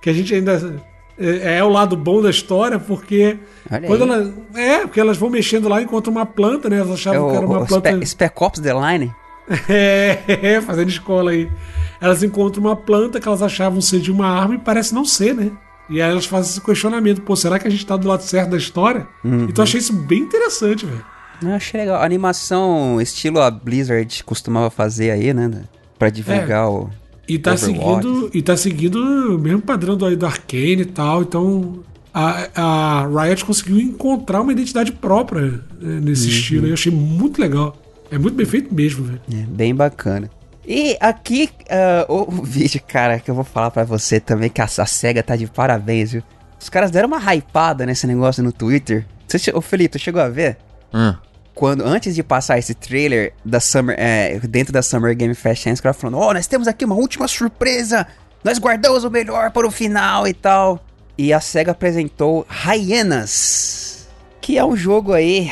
[0.00, 0.82] que a gente ainda
[1.18, 2.78] é, é o lado bom da história?
[2.78, 3.38] Porque
[3.70, 4.32] Olha quando elas.
[4.54, 6.78] É, porque elas vão mexendo lá enquanto uma planta, né?
[6.78, 7.90] Elas achavam é o, que era uma planta.
[7.90, 9.12] Spe Spec Ops The Line?
[9.68, 11.50] É, fazendo escola aí.
[12.00, 15.34] Elas encontram uma planta que elas achavam ser de uma arma e parece não ser,
[15.34, 15.50] né?
[15.90, 18.50] E aí elas fazem esse questionamento: pô, será que a gente tá do lado certo
[18.50, 19.06] da história?
[19.24, 19.44] Uhum.
[19.44, 21.04] Então eu achei isso bem interessante, velho.
[21.42, 22.00] Eu achei legal.
[22.00, 25.64] A animação, estilo a Blizzard costumava fazer aí, né?
[25.98, 26.66] Pra divulgar é.
[26.66, 26.90] o.
[27.28, 28.96] E tá, seguindo, e tá seguindo
[29.36, 31.22] o mesmo padrão do, do Arcane e tal.
[31.22, 31.80] Então
[32.12, 36.28] a, a Riot conseguiu encontrar uma identidade própria né, nesse uhum.
[36.28, 36.66] estilo.
[36.66, 37.76] Eu achei muito legal.
[38.10, 39.20] É muito bem feito mesmo, velho.
[39.32, 40.30] É, bem bacana.
[40.66, 41.48] E aqui,
[42.08, 45.22] uh, o vídeo, cara, que eu vou falar para você também, que a, a SEGA
[45.22, 46.22] tá de parabéns, viu?
[46.60, 49.06] Os caras deram uma hypada nesse negócio no Twitter.
[49.26, 50.58] Você, ô Felipe, tu chegou a ver?
[50.94, 51.14] Hum.
[51.54, 55.80] Quando, antes de passar esse trailer da Summer, é, dentro da Summer Game Fest, os
[55.80, 58.06] caras falando, oh, nós temos aqui uma última surpresa!
[58.42, 60.84] Nós guardamos o melhor para o final e tal.
[61.16, 64.08] E a SEGA apresentou Hyenas,
[64.40, 65.50] que é um jogo aí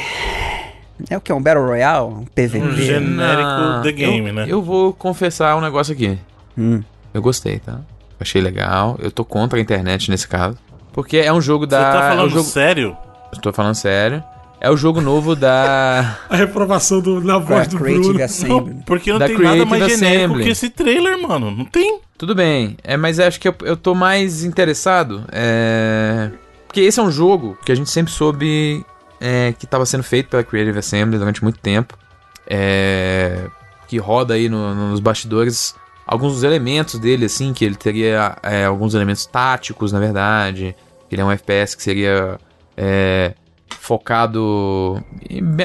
[1.09, 1.32] é o que?
[1.32, 2.06] Um Battle Royale?
[2.06, 2.59] Um PVP?
[2.59, 4.47] Um genérico The Game, eu, né?
[4.48, 6.18] Eu vou confessar um negócio aqui.
[6.59, 6.82] Hum.
[7.14, 7.81] Eu gostei, tá?
[8.18, 8.97] Achei legal.
[9.01, 10.59] Eu tô contra a internet nesse caso.
[10.93, 11.78] Porque é um jogo da.
[11.78, 12.44] Você tá falando é um jogo...
[12.44, 12.97] sério?
[13.32, 14.22] Eu tô falando sério.
[14.60, 16.18] É o jogo novo da.
[16.28, 18.24] a reprovação do, na voz do Creative Bruno.
[18.24, 18.74] Assembly.
[18.74, 20.08] Não, porque não da tem Creative nada mais Assembly.
[20.08, 21.50] genérico que esse trailer, mano.
[21.50, 22.00] Não tem.
[22.18, 22.76] Tudo bem.
[22.84, 25.24] É, mas acho que eu, eu tô mais interessado.
[25.32, 26.30] É...
[26.66, 28.84] Porque esse é um jogo que a gente sempre soube
[29.20, 31.96] é, que estava sendo feito pela Creative Assembly durante muito tempo,
[32.46, 33.46] é,
[33.88, 35.74] que roda aí no, nos bastidores
[36.06, 40.74] alguns dos elementos dele, assim, que ele teria é, alguns elementos táticos, na verdade,
[41.10, 42.38] ele é um FPS que seria
[42.76, 43.34] é,
[43.78, 45.02] focado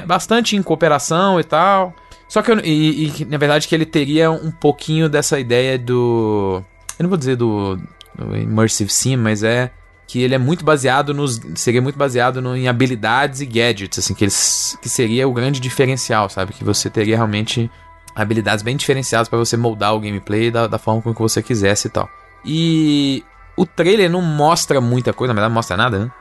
[0.05, 1.93] bastante em cooperação e tal.
[2.27, 6.61] Só que, eu, e, e, na verdade, que ele teria um pouquinho dessa ideia do.
[6.97, 7.77] Eu não vou dizer do,
[8.15, 9.71] do Immersive Sim, mas é
[10.07, 14.13] que ele é muito baseado nos seria muito baseado no, em habilidades e gadgets, assim,
[14.13, 16.53] que eles que seria o grande diferencial, sabe?
[16.53, 17.69] Que você teria realmente
[18.15, 21.91] habilidades bem diferenciadas para você moldar o gameplay da, da forma como você quisesse e
[21.91, 22.09] tal.
[22.45, 23.23] E
[23.57, 26.11] o trailer não mostra muita coisa, na verdade não mostra nada, né?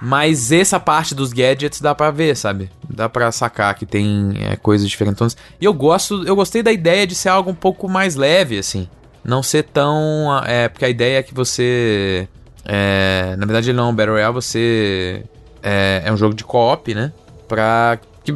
[0.00, 2.70] Mas essa parte dos gadgets dá pra ver, sabe?
[2.88, 5.36] Dá pra sacar que tem é, coisas diferentes.
[5.60, 8.88] E eu gosto, eu gostei da ideia de ser algo um pouco mais leve, assim.
[9.24, 10.42] Não ser tão.
[10.44, 12.28] É, porque a ideia é que você
[12.64, 15.22] é, na verdade, ele não é Battle Royale, você.
[15.62, 17.12] É, é um jogo de co-op, né?
[17.46, 17.98] Pra.
[18.22, 18.32] Que,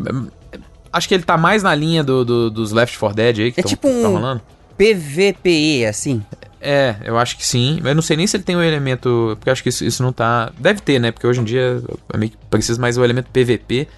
[0.93, 3.61] acho que ele tá mais na linha do, do dos Left 4 Dead aí que
[3.61, 4.43] é tão, tipo um tá rolando.
[4.77, 6.23] PVPE, assim.
[6.61, 7.81] É, eu acho que sim.
[7.85, 9.37] Eu não sei nem se ele tem um elemento.
[9.39, 10.53] Porque acho que isso, isso não tá.
[10.59, 11.11] Deve ter, né?
[11.11, 11.83] Porque hoje em dia
[12.13, 13.89] é meio que precisa mais o elemento PVP.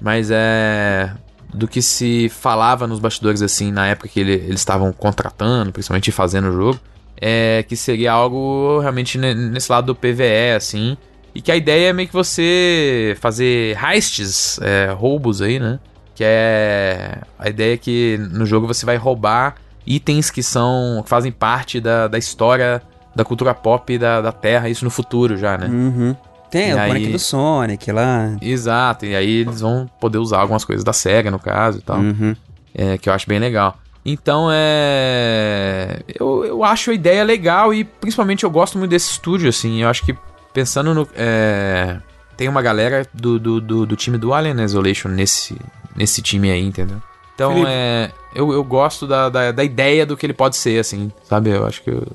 [0.00, 1.12] Mas é.
[1.52, 6.12] Do que se falava nos bastidores, assim, na época que ele, eles estavam contratando, principalmente
[6.12, 6.80] fazendo o jogo
[7.20, 10.96] é, que seria algo realmente nesse lado do PVE, assim.
[11.34, 15.78] E que a ideia é meio que você fazer heists, é, roubos aí, né?
[16.14, 17.18] Que é.
[17.38, 21.00] A ideia é que no jogo você vai roubar itens que são.
[21.02, 22.82] que fazem parte da, da história
[23.14, 25.66] da cultura pop da, da Terra, isso no futuro já, né?
[25.66, 26.16] Uhum.
[26.50, 26.92] Tem e o aí...
[26.92, 28.36] boneco do Sonic lá.
[28.40, 31.98] Exato, e aí eles vão poder usar algumas coisas da SEGA, no caso e tal.
[31.98, 32.34] Uhum.
[32.74, 33.76] É, que eu acho bem legal.
[34.04, 36.00] Então é.
[36.08, 39.82] Eu, eu acho a ideia legal e principalmente eu gosto muito desse estúdio, assim.
[39.82, 40.16] Eu acho que
[40.52, 41.08] pensando no.
[41.14, 41.98] É...
[42.36, 45.60] Tem uma galera do, do, do, do, time do Alien Isolation nesse,
[45.94, 46.96] nesse time aí, entendeu?
[47.40, 47.70] Então Felipe.
[47.70, 48.10] é.
[48.34, 51.50] Eu, eu gosto da, da, da, ideia do que ele pode ser, assim, sabe?
[51.50, 52.06] Eu acho que eu,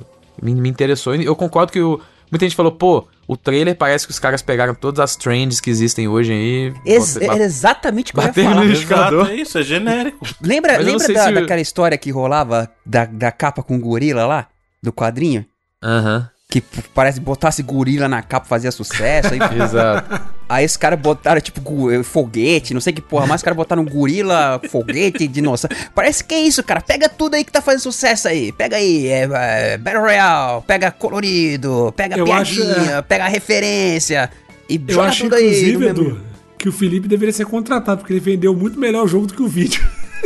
[0.41, 1.15] me, me interessou.
[1.15, 1.99] Eu concordo que o,
[2.31, 5.69] Muita gente falou, pô, o trailer parece que os caras pegaram todas as trends que
[5.69, 6.73] existem hoje aí.
[6.85, 8.65] Ex é exatamente o que eu ia falar.
[8.65, 10.25] Exato, é isso, é genérico.
[10.41, 11.31] Lembra, lembra da, se...
[11.31, 14.47] daquela história que rolava da, da capa com gorila lá?
[14.81, 15.45] Do quadrinho?
[15.83, 16.17] Aham.
[16.17, 16.61] Uhum que
[16.93, 19.33] parece botasse gorila na capa fazia sucesso.
[19.33, 20.35] Aí, Exato.
[20.47, 23.83] Aí os caras botaram, tipo, eh, foguete, não sei que porra, mas os caras botaram
[23.83, 25.75] gorila, foguete, dinossauro.
[25.93, 26.81] Parece que é isso, cara.
[26.81, 28.51] Pega tudo aí que tá fazendo sucesso aí.
[28.51, 33.01] Pega aí, é, é Battle Royale, pega colorido, pega Eu piadinha, acho, é...
[33.01, 34.29] pega referência.
[34.69, 35.73] E Eu acho, tudo aí.
[35.73, 36.21] Edu,
[36.59, 39.41] que o Felipe deveria ser contratado, porque ele vendeu muito melhor o jogo do que
[39.41, 39.83] o vídeo.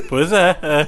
[0.10, 0.88] Pois é, é.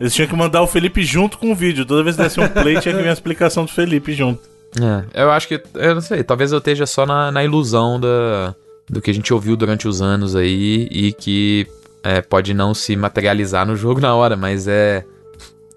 [0.00, 1.84] Eles tinham que mandar o Felipe junto com o vídeo.
[1.84, 4.57] Toda vez que desse um play, tinha que vir a explicação do Felipe junto.
[4.80, 5.60] É, eu acho que.
[5.74, 8.54] Eu não sei, talvez eu esteja só na, na ilusão da,
[8.88, 11.66] do que a gente ouviu durante os anos aí e que
[12.02, 15.04] é, pode não se materializar no jogo na hora, mas é,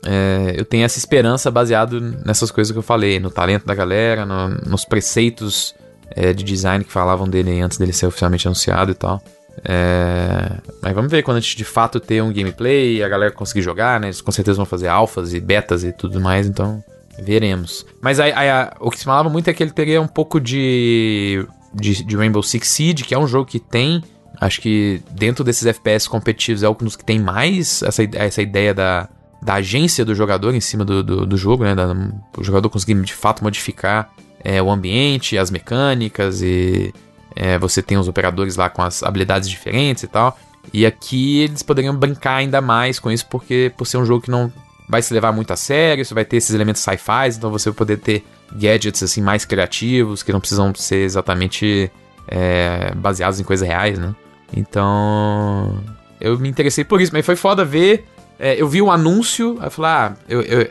[0.06, 0.56] é.
[0.58, 4.50] eu tenho essa esperança baseado nessas coisas que eu falei, no talento da galera, no,
[4.70, 5.74] nos preceitos
[6.12, 9.22] é, de design que falavam dele antes dele ser oficialmente anunciado e tal.
[9.66, 10.58] É...
[10.82, 14.00] Mas vamos ver quando a gente de fato ter um gameplay, a galera conseguir jogar,
[14.00, 14.08] né?
[14.08, 16.84] Eles com certeza vão fazer alfas e betas e tudo mais, então
[17.20, 17.86] Veremos.
[18.02, 22.04] Mas a, o que se falava muito é que ele teria um pouco de, de,
[22.04, 24.04] de, Rainbow Six Siege, que é um jogo que tem.
[24.40, 28.74] Acho que dentro desses FPS competitivos é um dos que tem mais essa, essa ideia
[28.74, 29.10] da,
[29.42, 31.76] da agência do jogador em cima do, do, do jogo, né?
[31.76, 31.94] Da,
[32.38, 34.12] o jogador conseguir de fato modificar
[34.44, 36.94] é, o ambiente, as mecânicas e
[37.36, 40.38] é, você tem os operadores lá com as habilidades diferentes e tal.
[40.74, 44.32] E aqui eles poderiam brincar ainda mais com isso, porque por ser um jogo que
[44.32, 44.52] não
[44.92, 47.78] vai se levar muito a sério, você vai ter esses elementos sci-fi, então você vai
[47.78, 51.90] poder ter gadgets assim mais criativos, que não precisam ser exatamente
[52.28, 54.14] é, baseados em coisas reais, né?
[54.54, 55.82] Então,
[56.20, 58.06] eu me interessei por isso, mas foi foda ver.
[58.38, 60.62] É, eu vi um anúncio, aí eu falei, ah, eu, eu,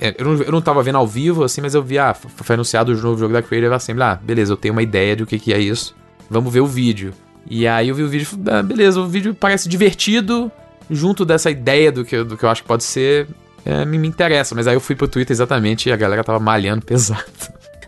[0.00, 2.54] é, eu, não, eu não tava vendo ao vivo, assim, mas eu vi, ah, foi
[2.54, 5.26] anunciado o novo jogo da Creative Assembly, ah, beleza, eu tenho uma ideia de o
[5.26, 5.94] que, que é isso,
[6.28, 7.14] vamos ver o vídeo.
[7.48, 10.50] E aí eu vi o vídeo, ah, beleza, o vídeo parece divertido,
[10.90, 13.28] junto dessa ideia do que, do que eu acho que pode ser,
[13.64, 14.54] é, me, me interessa.
[14.54, 17.24] Mas aí eu fui pro Twitter exatamente e a galera tava malhando pesado.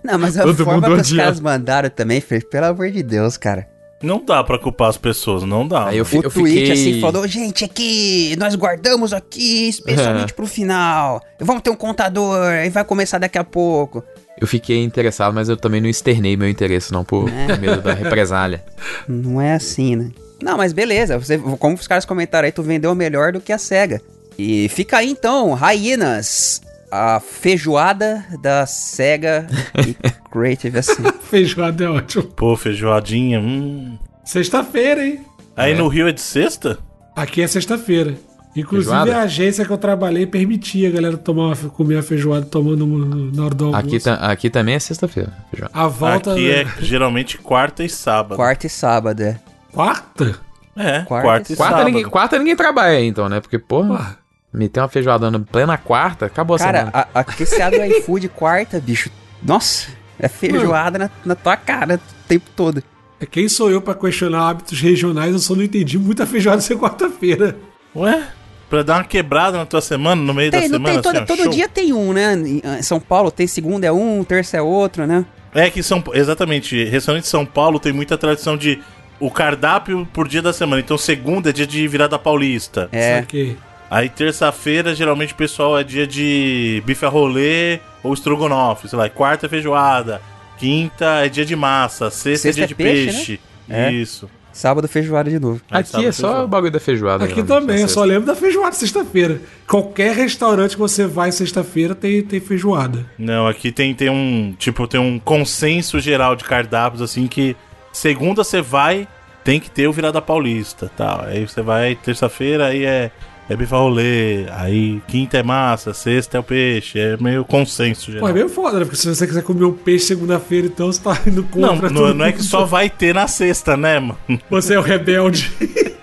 [0.02, 3.36] Não, mas a Todo forma que os caras mandaram também, fez, pelo amor de Deus,
[3.36, 3.68] cara.
[4.02, 5.88] Não dá pra culpar as pessoas, não dá.
[5.88, 6.72] Aí eu, o eu tweet fiquei...
[6.72, 10.34] assim falou: gente, aqui, nós guardamos aqui, especialmente é.
[10.34, 11.22] pro final.
[11.38, 14.02] Vamos ter um contador, e vai começar daqui a pouco.
[14.40, 17.56] Eu fiquei interessado, mas eu também não externei meu interesse, não, por é.
[17.58, 18.64] medo da represália.
[19.06, 20.10] Não é assim, né?
[20.42, 23.58] Não, mas beleza, você, como os caras comentaram aí, tu vendeu melhor do que a
[23.58, 24.00] SEGA.
[24.38, 26.60] E fica aí então, Hyenas,
[26.90, 29.46] a feijoada da SEGA
[29.86, 29.96] e
[30.30, 31.02] Creative assim.
[31.22, 32.24] feijoada é ótimo.
[32.24, 33.98] Pô, feijoadinha, hum.
[34.24, 35.20] Sexta-feira, hein?
[35.56, 35.74] Aí é.
[35.74, 36.78] no Rio é de sexta?
[37.16, 38.14] Aqui é sexta-feira.
[38.54, 39.16] Inclusive feijoada?
[39.16, 42.86] a agência que eu trabalhei permitia a galera tomar uma, comer a feijoada tomando
[43.34, 44.10] na hora do almoço.
[44.10, 45.32] Aqui, aqui também é sexta-feira.
[45.72, 46.32] A volta...
[46.32, 48.36] Aqui é geralmente quarta e sábado.
[48.36, 49.40] Quarta e sábado, é.
[49.72, 50.38] Quarta?
[50.76, 51.86] É, quarta, quarta e quarta sábado.
[51.86, 53.40] Ninguém, quarta ninguém trabalha então, né?
[53.40, 54.21] Porque, porra...
[54.52, 56.92] Meter uma feijoada na plena quarta, acabou Cara, a semana.
[56.92, 59.10] Cara, aqui você abre o iFood quarta, bicho.
[59.42, 59.88] Nossa,
[60.18, 62.82] é feijoada na, na, tua cara o tempo todo.
[63.18, 65.32] É quem sou eu para questionar hábitos regionais?
[65.32, 67.56] Eu só não entendi muita feijoada ser quarta-feira.
[67.96, 68.28] Ué?
[68.68, 70.94] Pra dar uma quebrada na tua semana, no meio tem, da semana?
[70.94, 72.34] Tem, todo, assim, todo dia tem um, né?
[72.34, 75.24] Em São Paulo tem segunda é um, terça é outro, né?
[75.54, 78.80] É que São exatamente, restaurante de São Paulo tem muita tradição de
[79.20, 80.80] o cardápio por dia da semana.
[80.80, 82.88] Então segunda é dia de virada paulista.
[82.92, 83.18] É.
[83.18, 83.56] Aqui.
[83.92, 89.06] Aí terça-feira, geralmente o pessoal é dia de bife a rolê ou estrogonofe, sei lá.
[89.10, 90.22] Quarta é feijoada,
[90.56, 93.04] quinta é dia de massa, sexta, é sexta é dia é de peixe.
[93.04, 93.40] peixe.
[93.68, 93.92] Né?
[93.92, 94.30] Isso.
[94.38, 94.42] É.
[94.50, 95.60] Sábado feijoada de novo.
[95.70, 96.44] Aí, Aqui é só feijoada.
[96.44, 97.24] o bagulho da feijoada.
[97.26, 99.42] Aqui também, eu só lembro da feijoada sexta-feira.
[99.68, 103.04] Qualquer restaurante que você vai sexta-feira tem, tem feijoada.
[103.18, 104.54] Não, aqui tem, tem um.
[104.58, 107.54] Tipo, tem um consenso geral de cardápios, assim, que
[107.92, 109.06] segunda você vai,
[109.44, 111.26] tem que ter o virada paulista tal.
[111.26, 113.10] Aí você vai terça-feira, aí é
[113.48, 118.20] é bifa rolê, aí quinta é massa, sexta é o peixe, é meio consenso geral.
[118.20, 118.84] Pô, é meio foda, né?
[118.84, 122.14] Porque se você quiser comer um peixe segunda-feira, então você tá indo contra Não, não,
[122.14, 124.18] não é que só vai ter na sexta, né, mano?
[124.50, 125.50] Você é o rebelde.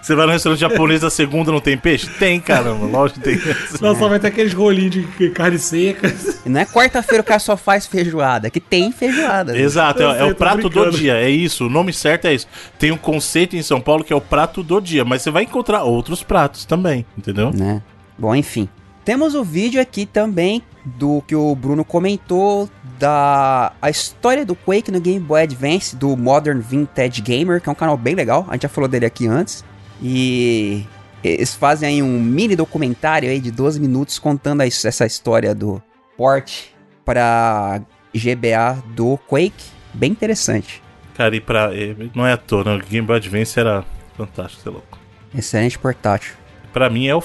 [0.00, 2.08] Você vai no restaurante japonês da segunda não tem peixe?
[2.18, 3.54] Tem, caramba, lógico que tem.
[3.80, 6.12] Não, só vai ter aqueles rolinhos de carne seca.
[6.44, 9.56] Não é quarta-feira o cara só faz feijoada, é que tem feijoada.
[9.56, 12.46] Exato, é, é, o prato do dia, é isso, o nome certo é isso.
[12.78, 15.44] Tem um conceito em São Paulo que é o prato do dia, mas você vai
[15.44, 17.50] encontrar outros pratos também, entendeu?
[17.52, 17.82] Né?
[18.18, 18.68] Bom, enfim.
[19.04, 22.68] Temos o vídeo aqui também do que o Bruno comentou
[22.98, 27.72] da a história do Quake no Game Boy Advance do Modern Vintage Gamer, que é
[27.72, 28.44] um canal bem legal.
[28.48, 29.64] A gente já falou dele aqui antes.
[30.02, 30.84] E
[31.22, 35.82] eles fazem aí um mini documentário aí de 12 minutos contando essa história do
[36.16, 36.66] port
[37.04, 37.80] para
[38.14, 39.64] GBA do Quake.
[39.94, 40.82] Bem interessante.
[41.14, 41.70] Cara, e pra.
[42.14, 42.76] Não é à toa, não.
[42.76, 43.84] O Game Boy Advance era
[44.16, 44.98] fantástico, você é louco.
[45.34, 46.34] Excelente portátil.
[46.72, 47.22] Pra mim, é o,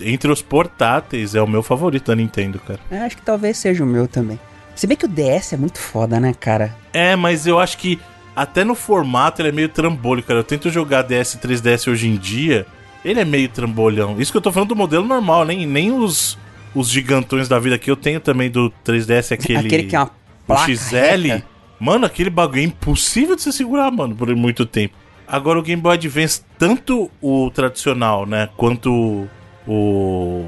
[0.00, 2.78] entre os portáteis, é o meu favorito da Nintendo, cara.
[2.90, 4.38] É, acho que talvez seja o meu também.
[4.74, 6.74] Se bem que o DS é muito foda, né, cara?
[6.92, 7.98] É, mas eu acho que
[8.34, 10.40] até no formato ele é meio trambolho, cara.
[10.40, 12.66] Eu tento jogar DS e 3DS hoje em dia,
[13.04, 14.20] ele é meio trambolhão.
[14.20, 16.38] Isso que eu tô falando do modelo normal, nem, nem os,
[16.74, 19.66] os gigantões da vida que eu tenho também do 3DS, aquele.
[19.66, 20.10] Aquele que é uma
[20.46, 20.96] placa o XL.
[20.96, 21.44] Reta.
[21.78, 24.94] Mano, aquele bagulho é impossível de você segurar, mano, por muito tempo.
[25.26, 29.26] Agora o Game Boy Advance, tanto o tradicional, né, quanto
[29.66, 30.46] o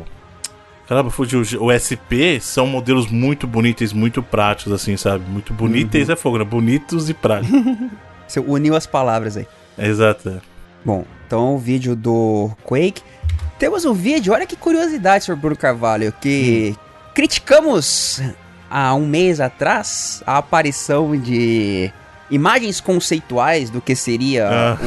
[0.89, 1.43] Caramba, fugiu.
[1.61, 5.29] O SP são modelos muito bonitos, muito práticos, assim, sabe?
[5.29, 6.13] Muito bonitos uhum.
[6.13, 6.45] é fogo, né?
[6.45, 7.61] Bonitos e práticos.
[8.27, 9.47] Você uniu as palavras aí.
[9.79, 10.29] Exato.
[10.29, 10.41] É.
[10.85, 13.03] Bom, então o vídeo do Quake.
[13.59, 16.81] Temos um vídeo, olha que curiosidade sobre Bruno Carvalho, que hum.
[17.15, 18.23] criticamos
[18.71, 21.91] há um mês atrás a aparição de
[22.31, 24.79] imagens conceituais do que seria ah.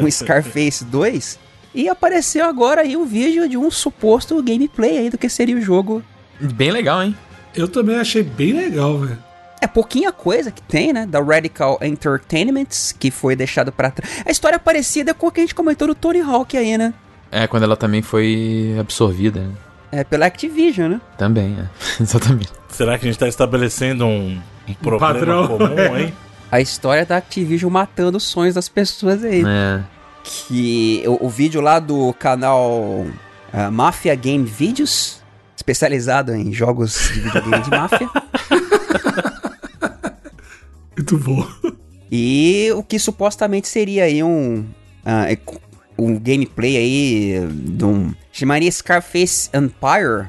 [0.00, 1.38] o, o Scarface 2.
[1.74, 5.60] E apareceu agora aí um vídeo de um suposto gameplay aí do que seria o
[5.60, 6.02] jogo.
[6.38, 7.16] Bem legal, hein?
[7.54, 9.18] Eu também achei bem legal, velho.
[9.60, 11.06] É pouquinha coisa que tem, né?
[11.06, 12.66] Da Radical Entertainment,
[12.98, 14.22] que foi deixado para trás.
[14.26, 16.92] A história é parecida com o que a gente comentou do Tony Hawk aí, né?
[17.30, 19.40] É, quando ela também foi absorvida.
[19.40, 19.54] Né?
[19.92, 21.00] É, pela Activision, né?
[21.16, 21.68] Também, é.
[22.02, 22.52] Exatamente.
[22.68, 25.48] Será que a gente tá estabelecendo um, um problema padrão.
[25.48, 26.12] comum, hein?
[26.50, 29.42] a história da Activision matando os sonhos das pessoas aí.
[29.46, 33.06] É que o, o vídeo lá do canal
[33.52, 35.22] uh, Mafia Game Videos,
[35.56, 38.08] especializado em jogos de videogame de máfia.
[40.96, 41.46] Muito bom.
[42.10, 45.60] E o que supostamente seria aí um, uh,
[45.98, 48.14] um gameplay aí de um...
[48.30, 50.28] Chamaria Scarface Empire.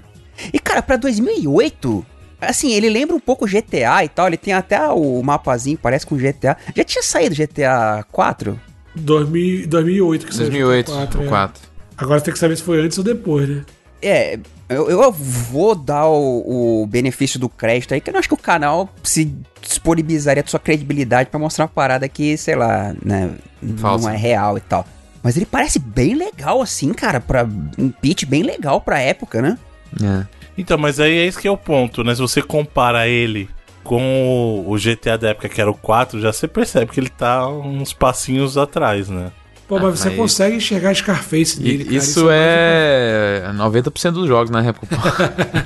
[0.52, 2.06] E cara, pra 2008...
[2.42, 6.18] Assim, ele lembra um pouco GTA e tal, ele tem até o mapazinho, parece com
[6.18, 6.58] GTA.
[6.76, 8.60] Já tinha saído GTA 4?
[8.96, 11.64] 2000, 2008 que 2008, saiu 4, 4.
[11.64, 11.74] É.
[11.98, 13.64] Agora você tem que saber se foi antes ou depois, né?
[14.02, 14.38] É,
[14.68, 18.34] eu, eu vou dar o, o, benefício do crédito aí, que eu não acho que
[18.34, 23.32] o canal se disponibilizaria sua credibilidade para mostrar uma parada que, sei lá, né,
[23.78, 24.06] Falso.
[24.06, 24.86] não é real e tal.
[25.22, 27.48] Mas ele parece bem legal, assim, cara, para
[27.78, 29.58] um pitch bem legal pra época, né?
[30.02, 30.26] É.
[30.58, 32.14] Então, mas aí é esse que é o ponto, né?
[32.14, 33.50] Se você compara ele
[33.84, 37.48] com o GTA da época, que era o 4, já você percebe que ele tá
[37.48, 39.32] uns passinhos atrás, né?
[39.68, 40.18] Pô, mas ah, você mas...
[40.18, 41.98] consegue enxergar Scarface dele, cara.
[41.98, 44.88] Isso, isso é, é 90% dos jogos na época.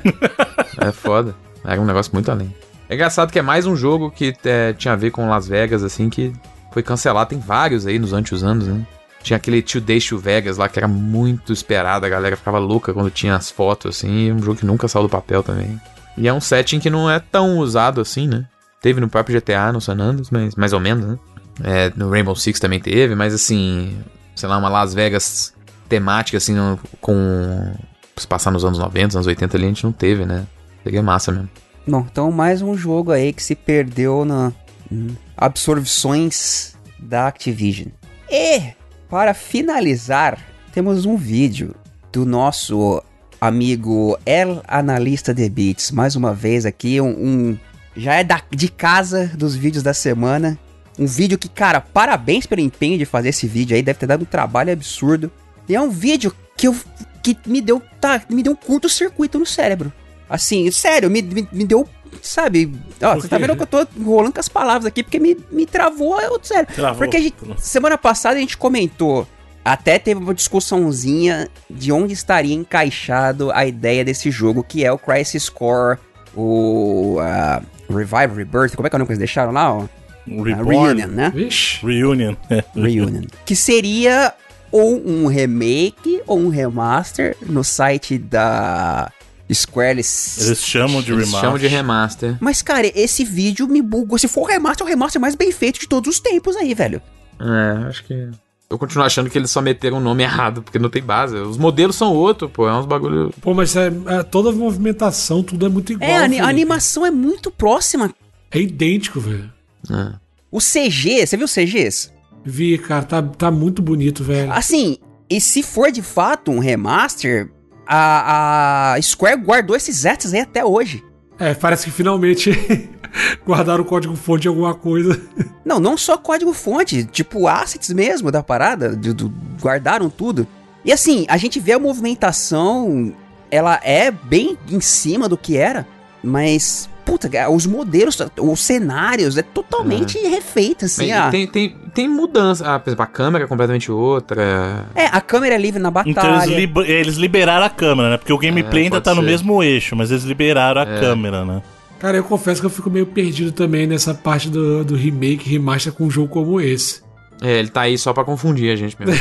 [0.80, 1.34] é foda.
[1.64, 2.54] Era um negócio muito além.
[2.88, 5.84] É engraçado que é mais um jogo que é, tinha a ver com Las Vegas,
[5.84, 6.32] assim, que
[6.72, 7.30] foi cancelado.
[7.30, 8.86] Tem vários aí nos antigos anos, né?
[9.22, 13.10] Tinha aquele Tio Deixo Vegas lá que era muito esperado, a galera ficava louca quando
[13.10, 15.78] tinha as fotos, assim, um jogo que nunca saiu do papel também.
[16.18, 18.46] E é um setting que não é tão usado assim, né?
[18.82, 21.18] Teve no próprio GTA, no San Andreas, mas mais ou menos, né?
[21.62, 23.96] É, no Rainbow Six também teve, mas assim,
[24.34, 25.54] sei lá, uma Las Vegas
[25.88, 26.54] temática, assim,
[27.00, 27.74] com.
[28.16, 30.46] Se passar nos anos 90, anos 80 ali, a gente não teve, né?
[30.82, 31.48] Seria massa mesmo.
[31.86, 34.52] Bom, então mais um jogo aí que se perdeu na
[34.90, 37.88] hum, absorções da Activision.
[38.28, 38.74] E,
[39.08, 40.38] para finalizar,
[40.72, 41.74] temos um vídeo
[42.12, 43.02] do nosso
[43.40, 47.58] amigo El Analista de Beats, mais uma vez aqui, um, um
[47.96, 50.58] já é da, de casa dos vídeos da semana.
[50.98, 54.22] Um vídeo que, cara, parabéns pelo empenho de fazer esse vídeo aí, deve ter dado
[54.22, 55.30] um trabalho absurdo.
[55.68, 56.74] E é um vídeo que eu
[57.22, 59.92] que me deu, tá, me deu um curto-circuito no cérebro.
[60.28, 61.88] Assim, sério, me, me, me deu,
[62.22, 62.72] sabe?
[63.02, 65.66] Ó, você tá vendo que eu tô rolando com as palavras aqui porque me, me
[65.66, 66.68] travou, eu, sério.
[66.74, 66.98] Travou.
[66.98, 69.26] Porque a gente, semana passada a gente comentou
[69.64, 74.98] até teve uma discussãozinha de onde estaria encaixado a ideia desse jogo, que é o
[74.98, 75.98] Crisis Core,
[76.34, 79.74] o uh, Revive, Rebirth, como é que é o nome que eles deixaram lá?
[79.74, 79.86] Ó?
[80.26, 81.32] Uh, Reunion, né?
[81.34, 81.84] Vixe.
[81.84, 82.34] Reunion.
[82.74, 83.22] Reunion.
[83.44, 84.32] Que seria
[84.70, 89.10] ou um remake ou um remaster no site da
[89.52, 89.90] Square.
[89.90, 91.40] Eles, eles chamam de eles remaster.
[91.40, 92.36] chamam de remaster.
[92.40, 94.18] Mas, cara, esse vídeo me bugou.
[94.18, 96.74] Se for o remaster, é o remaster mais bem feito de todos os tempos aí,
[96.74, 97.00] velho.
[97.40, 98.28] É, acho que.
[98.70, 101.34] Eu continuo achando que eles só meteram o nome errado, porque não tem base.
[101.36, 102.68] Os modelos são outro, pô.
[102.68, 103.32] É uns bagulho.
[103.40, 106.10] Pô, mas é, é toda a movimentação, tudo é muito igual.
[106.10, 108.14] É, a, a animação é muito próxima.
[108.50, 109.50] É idêntico, velho.
[109.90, 110.12] É.
[110.50, 112.12] O CG, você viu os CGs?
[112.44, 114.52] Vi, cara, tá, tá muito bonito, velho.
[114.52, 114.98] Assim,
[115.30, 117.50] e se for de fato um remaster,
[117.86, 121.02] a, a Square guardou esses assets aí até hoje.
[121.38, 122.50] É, parece que finalmente
[123.46, 125.20] guardaram o código-fonte de alguma coisa.
[125.64, 130.46] Não, não só código-fonte, tipo assets mesmo da parada, do, do, guardaram tudo.
[130.84, 133.14] E assim, a gente vê a movimentação,
[133.50, 135.86] ela é bem em cima do que era,
[136.22, 140.28] mas puta, os modelos, os cenários, é totalmente é.
[140.28, 141.10] refeito, assim.
[141.10, 141.30] Ah.
[141.30, 142.74] Tem, tem, tem mudança.
[142.74, 144.86] Ah, por exemplo, a câmera é completamente outra.
[144.94, 146.10] É, a câmera é livre na batalha.
[146.10, 148.16] Então eles, li eles liberaram a câmera, né?
[148.18, 149.16] Porque o gameplay é, ainda tá ser.
[149.16, 151.00] no mesmo eixo, mas eles liberaram a é.
[151.00, 151.62] câmera, né?
[151.98, 155.92] Cara, eu confesso que eu fico meio perdido também nessa parte do, do remake, remaster
[155.92, 157.00] com um jogo como esse.
[157.40, 159.14] É, ele tá aí só pra confundir a gente mesmo.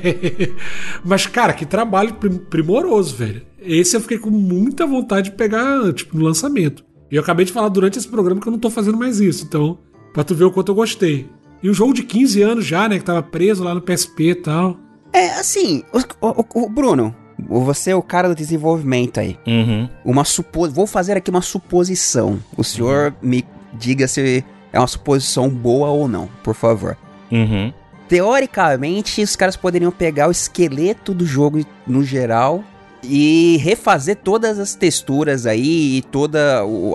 [1.04, 2.14] Mas, cara, que trabalho
[2.48, 3.42] primoroso, velho.
[3.58, 6.84] Esse eu fiquei com muita vontade de pegar, tipo, no lançamento.
[7.10, 9.44] E eu acabei de falar durante esse programa que eu não tô fazendo mais isso,
[9.44, 9.78] então,
[10.12, 11.28] pra tu ver o quanto eu gostei.
[11.62, 14.34] E um jogo de 15 anos já, né, que tava preso lá no PSP e
[14.34, 14.76] tal.
[15.12, 17.14] É, assim, o, o, o Bruno,
[17.48, 19.36] você é o cara do desenvolvimento aí.
[19.46, 19.88] Uhum.
[20.04, 20.68] Uma supo...
[20.70, 22.38] Vou fazer aqui uma suposição.
[22.56, 23.28] O senhor uhum.
[23.28, 26.96] me diga se é uma suposição boa ou não, por favor.
[27.30, 27.72] Uhum.
[28.08, 32.64] Teoricamente, os caras poderiam pegar o esqueleto do jogo no geral
[33.02, 36.42] e refazer todas as texturas aí e todas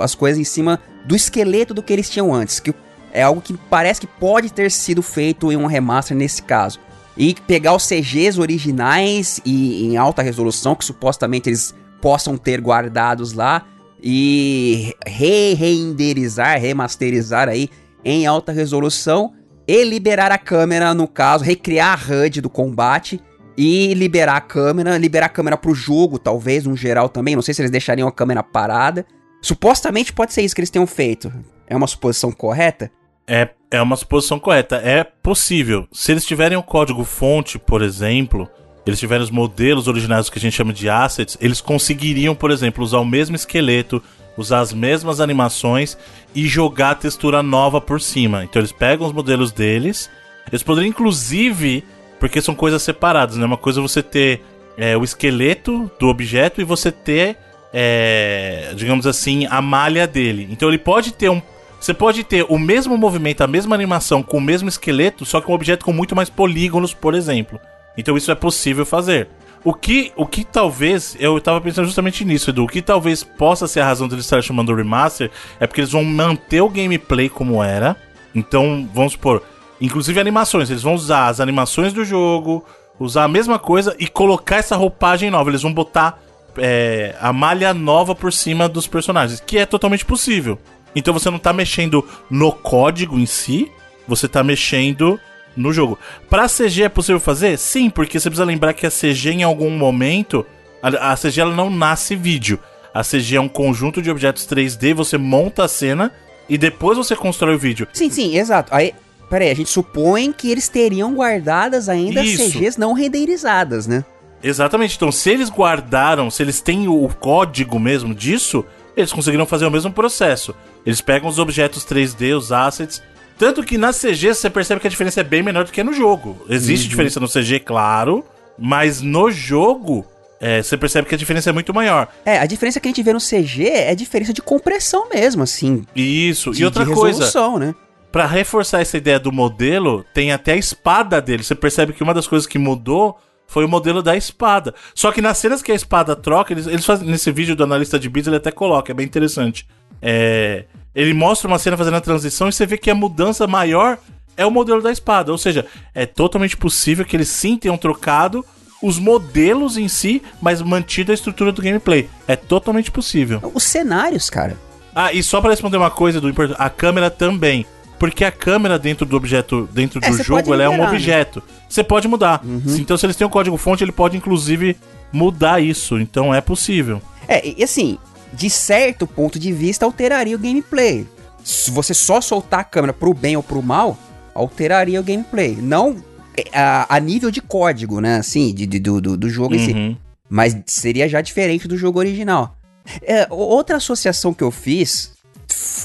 [0.02, 2.60] as coisas em cima do esqueleto do que eles tinham antes.
[2.60, 2.73] Que
[3.11, 6.80] é algo que parece que pode ter sido feito em um remaster nesse caso.
[7.18, 13.32] E pegar os CGs originais e em alta resolução, que supostamente eles possam ter guardados
[13.32, 13.65] lá,
[14.03, 17.69] e re-renderizar, remasterizar aí
[18.03, 19.34] em alta resolução
[19.68, 23.19] e liberar a câmera, no caso, recriar a HUD do combate
[23.57, 27.36] e liberar a câmera, liberar a câmera pro jogo, talvez, no geral também.
[27.36, 29.06] Não sei se eles deixariam a câmera parada.
[29.41, 31.32] Supostamente pode ser isso que eles tenham feito.
[31.68, 32.91] É uma suposição correta?
[33.27, 34.77] É, é uma suposição correta.
[34.77, 35.88] É possível.
[35.91, 38.49] Se eles tiverem o código fonte, por exemplo,
[38.86, 42.84] eles tiverem os modelos originais que a gente chama de assets, eles conseguiriam, por exemplo,
[42.84, 44.02] usar o mesmo esqueleto,
[44.38, 45.98] usar as mesmas animações
[46.34, 48.44] e jogar a textura nova por cima.
[48.44, 50.10] Então eles pegam os modelos deles.
[50.52, 51.84] Eles poderiam, inclusive,
[52.19, 53.45] porque são coisas separadas, né?
[53.45, 54.41] Uma coisa é você ter
[54.77, 57.37] é, o esqueleto do objeto e você ter,
[57.73, 60.47] é, digamos assim, a malha dele.
[60.51, 61.41] Então ele pode ter um.
[61.79, 65.51] Você pode ter o mesmo movimento, a mesma animação com o mesmo esqueleto, só que
[65.51, 67.59] um objeto com muito mais polígonos, por exemplo.
[67.97, 69.27] Então isso é possível fazer.
[69.63, 73.67] O que, o que talvez, eu tava pensando justamente nisso, Edu, o que talvez possa
[73.67, 77.29] ser a razão deles estar chamando o remaster é porque eles vão manter o gameplay
[77.29, 77.95] como era.
[78.33, 79.41] Então, vamos supor,
[79.80, 82.65] inclusive animações, eles vão usar as animações do jogo,
[82.99, 85.49] usar a mesma coisa e colocar essa roupagem nova.
[85.49, 86.22] Eles vão botar
[86.57, 90.57] é, a malha nova por cima dos personagens, que é totalmente possível.
[90.95, 93.69] Então você não tá mexendo no código em si,
[94.07, 95.19] você tá mexendo
[95.56, 95.99] no jogo.
[96.30, 97.57] Para CG é possível fazer?
[97.57, 100.45] Sim, porque você precisa lembrar que a CG em algum momento,
[100.81, 102.60] a, a CG ela não nasce vídeo.
[102.93, 106.14] A CG é um conjunto de objetos 3D, você monta a cena
[106.47, 107.88] e depois você constrói o vídeo.
[107.91, 108.73] Sim, sim, exato.
[108.73, 108.93] Aí,
[109.30, 112.52] peraí, a gente supõe que eles teriam guardadas ainda Isso.
[112.52, 114.03] CGs não renderizadas, né?
[114.43, 114.95] Exatamente.
[114.95, 118.64] Então, se eles guardaram, se eles têm o código mesmo disso,
[118.95, 120.56] eles conseguiram fazer o mesmo processo.
[120.85, 123.02] Eles pegam os objetos 3D, os assets,
[123.38, 125.93] tanto que na CG você percebe que a diferença é bem menor do que no
[125.93, 126.45] jogo.
[126.49, 126.89] Existe uhum.
[126.89, 128.23] diferença no CG, claro,
[128.57, 130.06] mas no jogo
[130.39, 132.07] é, você percebe que a diferença é muito maior.
[132.26, 135.43] É, a diferença que a gente vê no CG é a diferença de compressão mesmo,
[135.43, 135.85] assim.
[135.95, 137.31] Isso, de, e outra coisa.
[137.60, 137.76] Né?
[138.15, 141.43] Pra reforçar essa ideia do modelo, tem até a espada dele.
[141.43, 144.73] Você percebe que uma das coisas que mudou foi o modelo da espada.
[144.93, 147.09] Só que nas cenas que a espada troca, eles, eles fazem.
[147.09, 149.67] Nesse vídeo do analista de bits, ele até coloca, é bem interessante.
[150.01, 150.63] É.
[150.95, 153.97] Ele mostra uma cena fazendo a transição e você vê que a mudança maior
[154.37, 155.33] é o modelo da espada.
[155.33, 158.45] Ou seja, é totalmente possível que eles sim tenham trocado
[158.81, 162.09] os modelos em si, mas mantido a estrutura do gameplay.
[162.29, 163.41] É totalmente possível.
[163.53, 164.55] Os cenários, cara.
[164.95, 167.65] Ah, e só para responder uma coisa do a câmera também.
[167.99, 170.88] Porque a câmera dentro do objeto, dentro é, do jogo, ela é um né?
[170.88, 171.39] objeto.
[171.39, 171.55] Né?
[171.69, 172.41] Você pode mudar.
[172.43, 172.61] Uhum.
[172.77, 174.77] Então, se eles têm um código fonte, ele pode inclusive
[175.11, 175.97] mudar isso.
[175.99, 177.01] Então é possível.
[177.27, 177.97] É, e assim,
[178.34, 181.07] de certo ponto de vista, alteraria o gameplay.
[181.43, 183.97] Se você só soltar a câmera pro bem ou pro mal,
[184.34, 185.55] alteraria o gameplay.
[185.55, 186.03] Não
[186.38, 188.17] é, a, a nível de código, né?
[188.17, 189.61] Assim, de, de do, do, jogo uhum.
[189.61, 189.73] em si.
[189.73, 189.97] Uhum.
[190.30, 192.57] Mas seria já diferente do jogo original.
[193.01, 195.13] É, outra associação que eu fiz,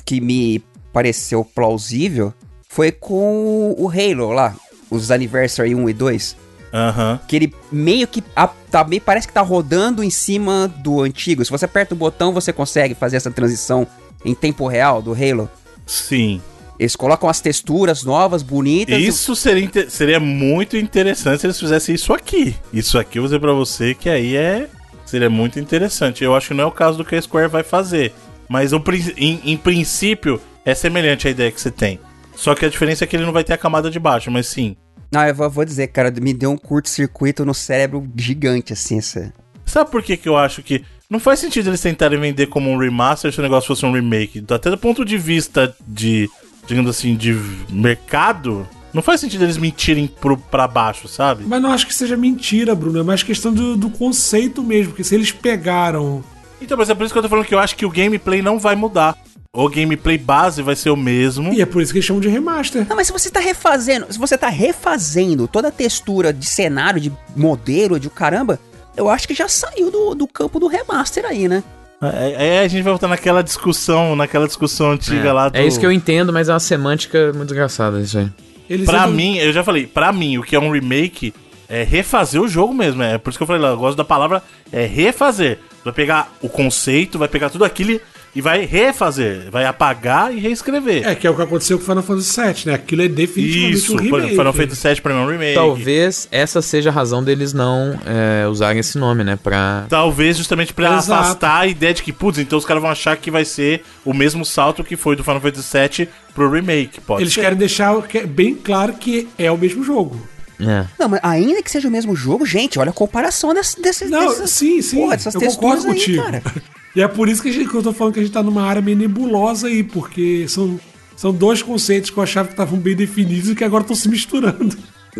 [0.04, 0.62] que me
[0.92, 2.32] pareceu plausível,
[2.68, 4.54] foi com o Halo lá,
[4.90, 6.36] os Anniversary 1 e 2.
[6.72, 7.18] Uhum.
[7.26, 11.44] Que ele meio que a, também parece que tá rodando em cima do antigo.
[11.44, 13.86] Se você aperta o botão, você consegue fazer essa transição
[14.24, 15.50] em tempo real do Halo.
[15.86, 16.40] Sim.
[16.78, 18.98] Eles colocam as texturas novas, bonitas.
[18.98, 22.54] Isso seria, seria muito interessante se eles fizessem isso aqui.
[22.72, 24.68] Isso aqui eu vou dizer pra você que aí é.
[25.04, 26.22] Seria muito interessante.
[26.22, 28.14] Eu acho que não é o caso do que a Square vai fazer.
[28.48, 31.98] Mas em, em princípio, é semelhante à ideia que você tem.
[32.34, 34.46] Só que a diferença é que ele não vai ter a camada de baixo, mas
[34.46, 34.76] sim,
[35.12, 39.32] não, eu vou, vou dizer, cara, me deu um curto-circuito no cérebro gigante, assim, essa...
[39.66, 40.84] Sabe por que, que eu acho que.
[41.08, 44.44] Não faz sentido eles tentarem vender como um remaster se o negócio fosse um remake.
[44.50, 46.28] Até do ponto de vista de,
[46.66, 47.36] digamos assim, de
[47.70, 51.44] mercado, não faz sentido eles mentirem pro, pra baixo, sabe?
[51.46, 52.98] Mas não acho que seja mentira, Bruno.
[52.98, 54.90] É mais questão do, do conceito mesmo.
[54.90, 56.24] Porque se eles pegaram.
[56.60, 58.42] Então, mas é por isso que eu tô falando que eu acho que o gameplay
[58.42, 59.16] não vai mudar.
[59.52, 61.52] O gameplay base vai ser o mesmo.
[61.52, 62.86] E é por isso que eles chamam de remaster.
[62.88, 67.00] Não, mas se você tá refazendo, se você tá refazendo toda a textura de cenário,
[67.00, 68.60] de modelo, de caramba,
[68.96, 71.64] eu acho que já saiu do, do campo do remaster aí, né?
[72.00, 75.56] É, é, a gente vai voltar naquela discussão, naquela discussão antiga é, lá do...
[75.56, 78.30] É isso que eu entendo, mas é uma semântica muito engraçada isso aí.
[78.68, 81.34] Eles pra mim, eu já falei, pra mim, o que é um remake
[81.68, 83.02] é refazer o jogo mesmo.
[83.02, 85.58] É por isso que eu falei lá, eu gosto da palavra é refazer.
[85.82, 88.00] Vai pegar o conceito, vai pegar tudo aquilo
[88.34, 91.06] e vai refazer, vai apagar e reescrever.
[91.06, 92.74] É, que é o que aconteceu com Final Fantasy VII, né?
[92.74, 94.30] Aquilo é definitivamente Isso, um remake.
[94.30, 95.54] Final Fantasy VII pra mim é um remake.
[95.54, 99.36] Talvez essa seja a razão deles não é, usarem esse nome, né?
[99.42, 99.86] Pra...
[99.88, 101.12] Talvez justamente pra Exato.
[101.12, 104.14] afastar a ideia de que, putz, então os caras vão achar que vai ser o
[104.14, 107.40] mesmo salto que foi do Final Fantasy VII pro remake, pode Eles ser.
[107.40, 107.94] querem deixar
[108.28, 110.28] bem claro que é o mesmo jogo.
[110.60, 110.84] É.
[110.98, 113.74] Não, mas ainda que seja o mesmo jogo, gente, olha a comparação desses.
[113.76, 114.96] desses não, dessas, sim, sim.
[114.98, 116.22] Porra, eu concordo aí, contigo.
[116.22, 116.42] Cara.
[116.94, 118.62] E é por isso que, gente, que eu tô falando que a gente tá numa
[118.62, 120.78] área meio nebulosa aí, porque são,
[121.16, 124.08] são dois conceitos que eu achava que estavam bem definidos e que agora estão se
[124.08, 124.76] misturando.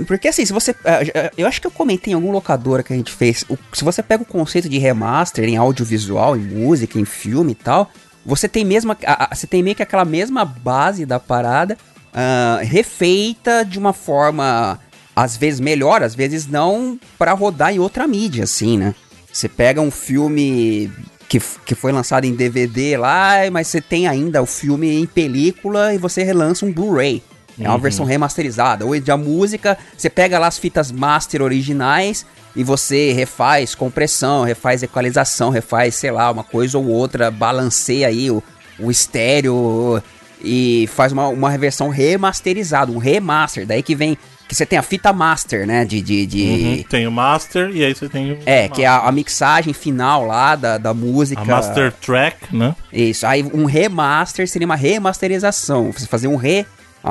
[0.07, 0.75] Porque assim, se você.
[0.85, 3.45] Eh, eu acho que eu comentei em algum locadora que a gente fez.
[3.73, 7.91] Se você pega o conceito de remaster em audiovisual, em música, em filme e tal,
[8.25, 8.97] você tem mesmo.
[9.31, 11.77] Você tem meio que aquela mesma base da parada
[12.15, 14.79] uh, refeita de uma forma.
[15.15, 18.95] Às vezes melhor, às vezes não, para rodar em outra mídia, assim, né?
[19.31, 20.91] Você pega um filme
[21.31, 25.95] que, que foi lançado em DVD lá, mas você tem ainda o filme em película
[25.95, 27.23] e você relança um Blu-ray.
[27.57, 27.81] É uma uhum.
[27.81, 28.85] versão remasterizada.
[28.85, 32.27] Ou de a música, você pega lá as fitas master originais
[32.57, 38.29] e você refaz compressão, refaz equalização, refaz, sei lá, uma coisa ou outra, balanceia aí
[38.29, 38.43] o,
[38.81, 40.03] o estéreo
[40.43, 43.65] e faz uma, uma versão remasterizada, um remaster.
[43.65, 44.19] Daí que vem
[44.51, 45.85] que você tem a fita master, né?
[45.85, 46.03] De.
[46.03, 46.43] de, de...
[46.43, 48.39] Uhum, tem o master e aí você tem o.
[48.45, 51.41] É, que é a, a, mixagem final lá da, da música.
[51.41, 52.75] A master track, né?
[52.93, 53.25] Isso.
[53.25, 55.93] Aí um remaster seria uma remasterização.
[55.93, 56.67] Você fazer um re.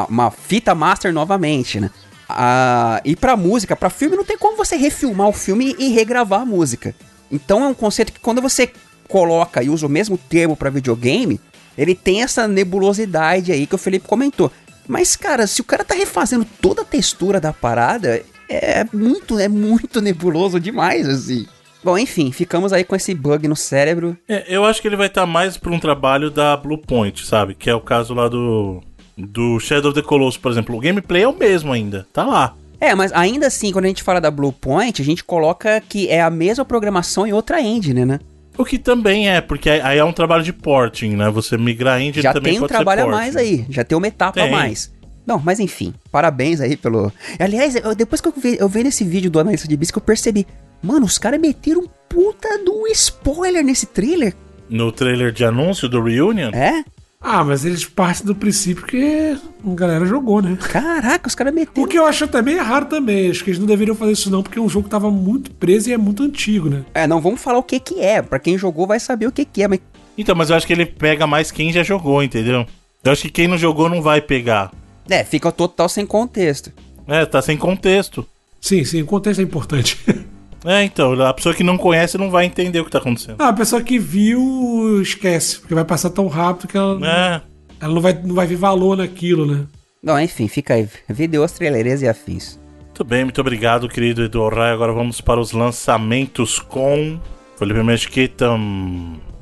[0.09, 1.89] Uma fita master novamente, né?
[2.27, 6.41] Ah, e pra música, pra filme, não tem como você refilmar o filme e regravar
[6.41, 6.93] a música.
[7.31, 8.69] Então é um conceito que quando você
[9.07, 11.39] coloca e usa o mesmo termo para videogame,
[11.77, 14.51] ele tem essa nebulosidade aí que o Felipe comentou.
[14.89, 19.47] Mas, cara, se o cara tá refazendo toda a textura da parada, é muito, é
[19.47, 21.45] muito nebuloso demais, assim.
[21.83, 24.17] Bom, enfim, ficamos aí com esse bug no cérebro.
[24.27, 27.53] É, eu acho que ele vai estar tá mais pra um trabalho da Bluepoint, sabe?
[27.53, 28.81] Que é o caso lá do.
[29.15, 30.75] Do Shadow of the Colossus, por exemplo.
[30.75, 32.55] O gameplay é o mesmo ainda, tá lá.
[32.79, 36.21] É, mas ainda assim, quando a gente fala da Bluepoint, a gente coloca que é
[36.21, 38.19] a mesma programação em outra engine, né?
[38.59, 41.29] O que também é, porque aí é um trabalho de porting, né?
[41.29, 44.33] Você migrar engine já também tem um trabalho a mais aí, já tem uma etapa
[44.33, 44.49] tem.
[44.49, 44.91] a mais.
[45.25, 47.09] Não, mas enfim, parabéns aí pelo.
[47.39, 49.97] Aliás, eu, depois que eu vi, eu vi nesse vídeo do analista de bis que
[49.97, 50.45] eu percebi,
[50.83, 54.35] mano, os caras meteram puta do spoiler nesse trailer.
[54.69, 56.51] No trailer de anúncio do Reunion?
[56.51, 56.83] É?
[57.21, 60.57] Ah, mas eles partem do princípio que a galera jogou, né?
[60.71, 61.83] Caraca, os caras meteram.
[61.83, 63.29] O que eu acho também errado também.
[63.29, 65.93] Acho que eles não deveriam fazer isso não, porque o jogo tava muito preso e
[65.93, 66.85] é muito antigo, né?
[66.93, 68.21] É, não vamos falar o que que é.
[68.21, 69.81] Pra quem jogou vai saber o que que é, mas...
[70.17, 72.65] Então, mas eu acho que ele pega mais quem já jogou, entendeu?
[73.03, 74.71] Eu acho que quem não jogou não vai pegar.
[75.09, 76.71] É, fica total sem contexto.
[77.05, 78.25] É, tá sem contexto.
[78.61, 79.97] Sim, sim, o contexto é importante.
[80.65, 83.37] É, então, a pessoa que não conhece não vai entender o que tá acontecendo.
[83.39, 87.41] Ah, a pessoa que viu, esquece, porque vai passar tão rápido que ela, é.
[87.79, 89.65] ela não, vai, não vai ver valor naquilo, né?
[90.03, 90.87] Não, enfim, fica aí.
[91.07, 92.59] Vídeos, trailers e afins.
[92.85, 94.71] Muito bem, muito obrigado, querido Edu Rai.
[94.73, 97.19] Agora vamos para os lançamentos com
[97.57, 98.49] Felipe Mesquita.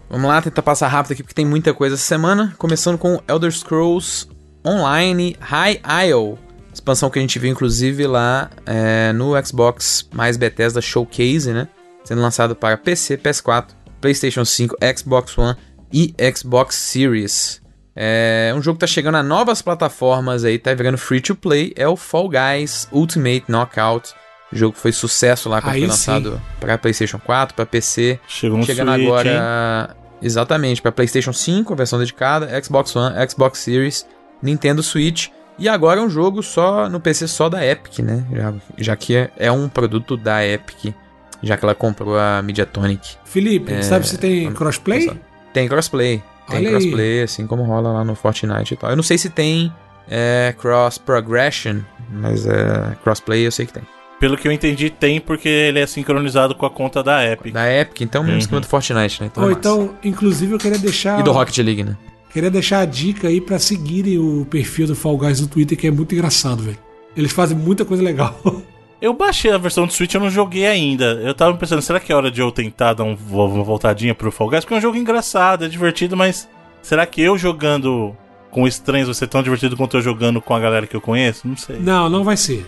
[0.10, 2.54] Vamos lá, tentar passar rápido aqui porque tem muita coisa essa semana.
[2.58, 4.28] Começando com Elder Scrolls
[4.66, 6.38] Online High Isle
[6.78, 11.68] Expansão que a gente viu, inclusive, lá é, no Xbox mais Bethesda Showcase, né?
[12.04, 15.58] Sendo lançado para PC, PS4, PlayStation 5, Xbox One
[15.92, 17.62] e Xbox Series.
[17.96, 21.74] É um jogo que tá chegando a novas plataformas aí, tá virando free to play,
[21.76, 24.14] é o Fall Guys Ultimate Knockout.
[24.54, 28.20] O jogo foi sucesso lá quando aí foi lançado para PlayStation 4, para PC.
[28.28, 30.18] Chegou um Chegando Switch, agora hein?
[30.22, 34.06] exatamente para PlayStation 5, versão dedicada, Xbox One, Xbox Series,
[34.44, 38.26] Nintendo Switch e agora é um jogo só no PC só da Epic, né?
[38.32, 40.94] Já, já que é, é um produto da Epic,
[41.42, 43.16] já que ela comprou a Mediatonic.
[43.26, 45.12] Felipe, é, sabe se tem crossplay?
[45.54, 46.22] Tem crossplay.
[46.48, 47.24] Tem Olha crossplay, aí.
[47.24, 48.90] assim como rola lá no Fortnite e tal.
[48.90, 49.74] Eu não sei se tem
[50.10, 51.80] é, cross progression,
[52.10, 53.84] mas é, crossplay eu sei que tem.
[54.20, 57.54] Pelo que eu entendi, tem porque ele é sincronizado com a conta da Epic.
[57.54, 58.40] Da Epic, então mesmo uhum.
[58.40, 59.30] esquema do Fortnite, né?
[59.32, 61.20] Então, Ou é então, inclusive, eu queria deixar.
[61.20, 61.96] E do Rocket League, né?
[62.32, 65.88] Queria deixar a dica aí para seguirem o perfil do Fall Guys no Twitter, que
[65.88, 66.78] é muito engraçado, velho.
[67.16, 68.40] Eles fazem muita coisa legal.
[69.00, 71.06] Eu baixei a versão do Switch, eu não joguei ainda.
[71.22, 74.32] Eu tava pensando, será que é hora de eu tentar dar um, uma voltadinha pro
[74.32, 74.66] Fall Guys?
[74.66, 76.50] Porque é um jogo engraçado, é divertido, mas
[76.82, 78.18] será que eu jogando
[78.50, 81.48] com estranhos vai ser tão divertido quanto eu jogando com a galera que eu conheço?
[81.48, 81.78] Não sei.
[81.80, 82.66] Não, não vai ser.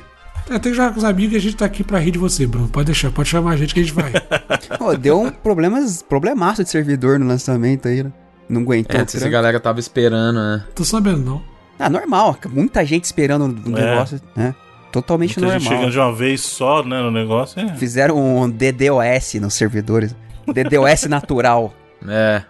[0.48, 2.20] É, tem que jogar com os amigos e a gente tá aqui pra rir de
[2.20, 2.68] você, Bruno.
[2.68, 4.12] Pode deixar, pode chamar a gente que a gente vai.
[4.78, 8.14] Pô, deu um problemas, problemaço de servidor no lançamento aí, né?
[8.50, 9.00] Não aguentou.
[9.00, 10.66] É, se a galera tava esperando, né?
[10.74, 11.42] Tô sabendo, não.
[11.78, 12.38] Ah, normal.
[12.50, 13.86] Muita gente esperando o é.
[13.86, 14.56] negócio, né?
[14.92, 15.60] Totalmente Muita normal.
[15.60, 17.62] Gente chegando de uma vez só, né, no negócio.
[17.62, 17.76] É.
[17.76, 20.16] Fizeram um DDoS nos servidores.
[20.48, 21.74] DDoS natural.
[22.08, 22.42] É.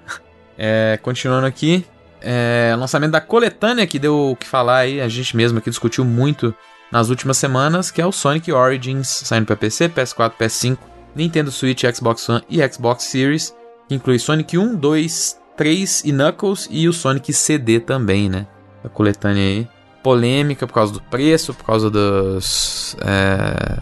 [0.58, 1.00] é.
[1.02, 1.86] Continuando aqui.
[2.22, 6.04] É, lançamento da coletânea que deu o que falar aí, a gente mesmo aqui discutiu
[6.04, 6.54] muito
[6.92, 10.78] nas últimas semanas, que é o Sonic Origins, saindo para PC, PS4, PS5,
[11.16, 13.56] Nintendo Switch, Xbox One e Xbox Series,
[13.88, 18.48] que inclui Sonic 1, 2, 3 e Knuckles e o Sonic CD também, né?
[18.81, 19.68] A coletânea aí
[20.02, 23.77] polêmica por causa do preço, por causa dos é,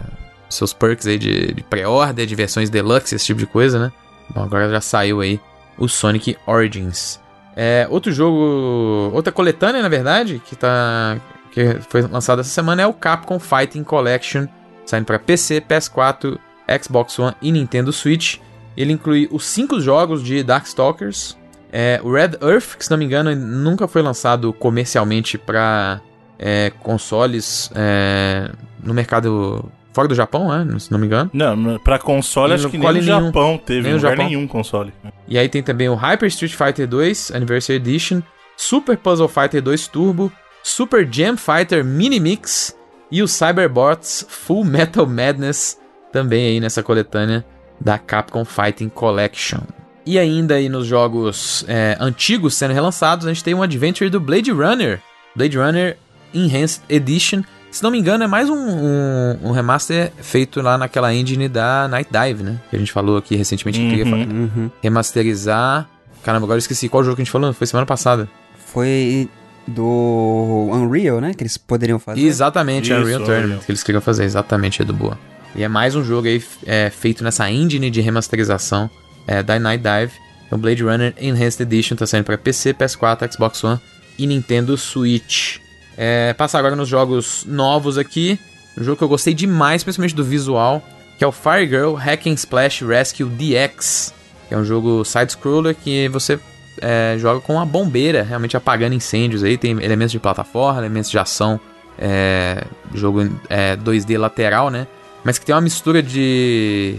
[0.48, 3.92] seus perks aí de, de pré-order, de versões deluxe, esse tipo de coisa, né?
[4.34, 5.40] Bom, agora já saiu aí
[5.78, 7.20] o Sonic Origins.
[7.54, 11.16] É, outro jogo, outra coletânea, na verdade, que tá
[11.52, 14.48] que foi lançada essa semana é o Capcom Fighting Collection,
[14.84, 16.40] saindo para PC, PS4,
[16.82, 18.38] Xbox One e Nintendo Switch.
[18.76, 21.37] Ele inclui os cinco jogos de Darkstalkers,
[21.72, 26.00] é, o Red Earth, que se não me engano nunca foi lançado comercialmente para
[26.38, 28.50] é, consoles é,
[28.82, 30.78] no mercado fora do Japão, né?
[30.78, 31.30] Se não me engano.
[31.32, 34.26] Não, pra console acho que nem no Japão teve nem no lugar Japão.
[34.26, 34.92] nenhum console.
[35.26, 38.22] E aí tem também o Hyper Street Fighter 2 Anniversary Edition,
[38.56, 40.32] Super Puzzle Fighter 2 Turbo,
[40.62, 42.76] Super Jam Fighter Mini Mix
[43.10, 45.80] e o Cyberbots Full Metal Madness
[46.12, 47.44] também aí nessa coletânea
[47.80, 49.60] da Capcom Fighting Collection.
[50.08, 54.18] E ainda aí nos jogos é, antigos sendo relançados, a gente tem um Adventure do
[54.18, 55.02] Blade Runner.
[55.36, 55.98] Blade Runner
[56.32, 57.42] Enhanced Edition.
[57.70, 61.86] Se não me engano, é mais um, um, um, remaster feito lá naquela engine da
[61.88, 62.58] Night Dive, né?
[62.70, 64.70] Que a gente falou aqui recentemente que queria uhum, uhum.
[64.82, 65.86] remasterizar.
[66.24, 67.52] Caramba, agora eu esqueci qual jogo que a gente falou.
[67.52, 68.26] Foi semana passada.
[68.72, 69.28] Foi
[69.66, 71.34] do Unreal, né?
[71.34, 72.22] Que eles poderiam fazer.
[72.22, 74.24] Exatamente, Isso, Unreal Tournament, que eles queriam fazer.
[74.24, 75.18] Exatamente, é do boa.
[75.54, 78.88] E é mais um jogo aí é, feito nessa engine de remasterização
[79.28, 80.12] é, da Night Dive.
[80.50, 83.78] O Blade Runner Enhanced Edition tá saindo para PC, PS4, Xbox One
[84.18, 85.58] e Nintendo Switch.
[85.96, 88.40] É, passar agora nos jogos novos aqui.
[88.76, 90.82] Um jogo que eu gostei demais, principalmente do visual,
[91.18, 94.14] que é o Fire Girl Hack and Splash Rescue DX.
[94.48, 96.38] Que é um jogo side-scroller que você
[96.80, 99.58] é, joga com uma bombeira, realmente apagando incêndios aí.
[99.58, 101.60] Tem elementos de plataforma, elementos de ação,
[101.98, 102.64] é,
[102.94, 104.86] jogo é, 2D lateral, né?
[105.22, 106.98] Mas que tem uma mistura de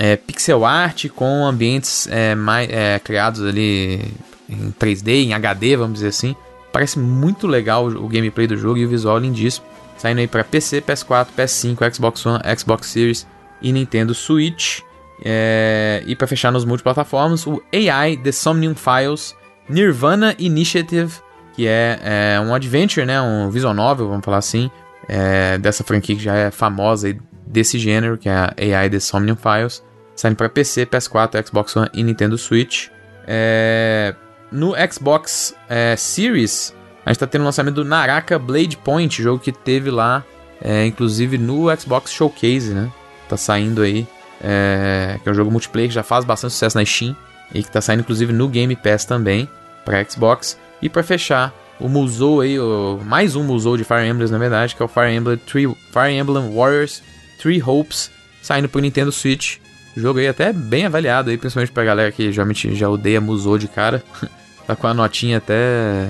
[0.00, 4.00] é, pixel art com ambientes é, mais, é, criados ali
[4.48, 6.34] em 3D, em HD, vamos dizer assim.
[6.72, 9.66] Parece muito legal o gameplay do jogo e o visual lindíssimo.
[9.98, 13.26] Saindo aí para PC, PS4, PS5, Xbox One, Xbox Series
[13.60, 14.80] e Nintendo Switch.
[15.22, 16.02] É...
[16.06, 19.36] E para fechar nos multiplataformas, o AI The Somnium Files
[19.68, 21.12] Nirvana Initiative,
[21.54, 24.70] que é, é, um adventure, né, um visual novel, vamos falar assim,
[25.06, 27.14] é, dessa franquia que já é famosa
[27.46, 29.82] desse gênero, que é a AI The Somnium Files,
[30.20, 32.88] saindo para PC, PS4, Xbox One e Nintendo Switch.
[33.26, 34.14] É,
[34.52, 36.74] no Xbox é, Series,
[37.06, 40.22] a gente tá tendo o lançamento do Naraka Blade Point, jogo que teve lá,
[40.60, 42.92] é, inclusive no Xbox Showcase, né?
[43.30, 44.06] Tá saindo aí.
[44.42, 47.14] É, que é um jogo multiplayer que já faz bastante sucesso na Steam
[47.54, 49.48] e que tá saindo inclusive no Game Pass também
[49.86, 50.58] para Xbox.
[50.82, 54.74] E para fechar, o Musou aí, o, mais um Musou de Fire Emblem na verdade,
[54.74, 57.02] que é o Fire Emblem, Three, Fire Emblem Warriors
[57.40, 58.10] Three Hopes,
[58.42, 59.58] saindo pro Nintendo Switch.
[59.96, 63.68] Jogo aí até bem avaliado aí, principalmente pra galera que geralmente já odeia Musou de
[63.68, 64.02] cara.
[64.66, 66.06] Tá com a notinha até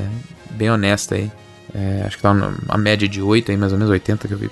[0.51, 1.32] bem honesta aí.
[1.74, 4.39] É, acho que tá uma média de 8 aí, mais ou menos 80 que eu
[4.39, 4.51] vi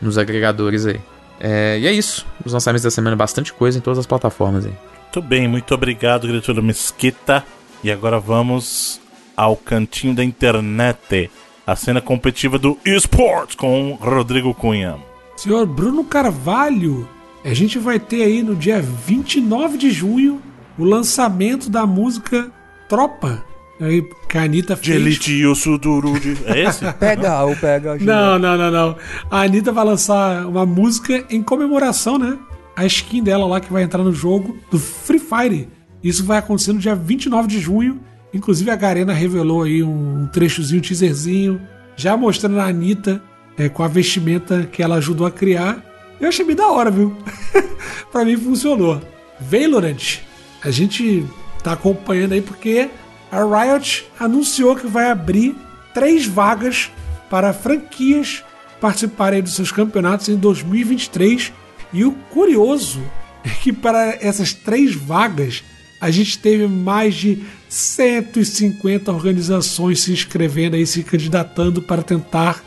[0.00, 1.00] nos agregadores aí.
[1.40, 2.24] É, e é isso.
[2.44, 4.72] Os lançamentos da semana, bastante coisa em todas as plataformas aí.
[5.02, 7.44] Muito bem, muito obrigado, diretor Mesquita.
[7.82, 9.00] E agora vamos
[9.36, 11.30] ao cantinho da internet.
[11.66, 14.96] A cena competitiva do esportes com Rodrigo Cunha.
[15.36, 17.08] Senhor Bruno Carvalho,
[17.44, 20.42] a gente vai ter aí no dia 29 de junho
[20.78, 22.50] o lançamento da música
[22.88, 23.44] Tropa
[23.80, 24.86] Aí que a Anitta fez.
[24.86, 26.36] De elite e osso duro de...
[26.46, 26.84] É esse?
[26.98, 27.96] pega o pega.
[27.96, 28.96] Não, não, não, não.
[29.30, 32.36] A Anitta vai lançar uma música em comemoração, né?
[32.74, 35.68] A skin dela lá que vai entrar no jogo do Free Fire.
[36.02, 38.00] Isso vai acontecer no dia 29 de junho.
[38.34, 41.60] Inclusive a Garena revelou aí um trechozinho, um teaserzinho,
[41.96, 43.22] já mostrando a Anitta
[43.56, 45.84] é, com a vestimenta que ela ajudou a criar.
[46.20, 47.16] Eu achei bem da hora, viu?
[48.10, 49.00] pra mim funcionou.
[49.40, 50.18] Valorant,
[50.62, 51.24] a gente
[51.62, 52.88] tá acompanhando aí porque
[53.30, 55.54] a Riot anunciou que vai abrir
[55.94, 56.90] três vagas
[57.30, 58.42] para franquias
[58.80, 61.52] participarem dos seus campeonatos em 2023.
[61.92, 63.00] E o curioso
[63.44, 65.62] é que para essas três vagas
[66.00, 72.62] a gente teve mais de 150 organizações se inscrevendo e se candidatando para tentar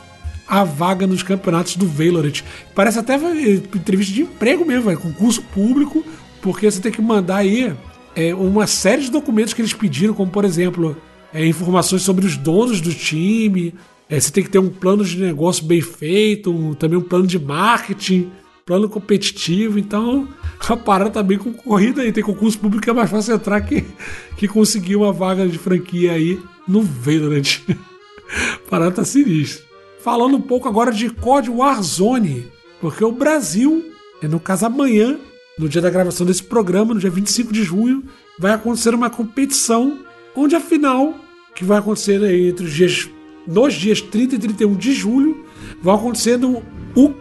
[0.51, 2.43] a vaga nos campeonatos do Valorant.
[2.75, 6.03] Parece até entrevista de emprego mesmo, é concurso público,
[6.41, 7.73] porque você tem que mandar aí
[8.13, 10.97] é, uma série de documentos que eles pediram, como por exemplo,
[11.33, 13.73] é, informações sobre os donos do time,
[14.09, 17.25] é, você tem que ter um plano de negócio bem feito, um, também um plano
[17.25, 18.29] de marketing,
[18.65, 20.27] plano competitivo, então
[20.67, 22.11] a parada tá bem concorrida aí.
[22.11, 23.85] Tem concurso público que é mais fácil entrar que,
[24.35, 26.37] que conseguir uma vaga de franquia aí
[26.67, 27.61] no Valorant.
[27.71, 29.70] a parada tá sinistra.
[30.03, 32.47] Falando um pouco agora de COD Warzone,
[32.79, 33.91] porque o Brasil,
[34.21, 35.19] é no caso amanhã,
[35.59, 38.03] no dia da gravação desse programa, no dia 25 de junho,
[38.39, 39.99] vai acontecer uma competição
[40.35, 41.13] onde a final,
[41.53, 43.07] que vai acontecer entre os dias,
[43.45, 45.45] nos dias 30 e 31 de julho,
[45.83, 46.63] vai acontecer no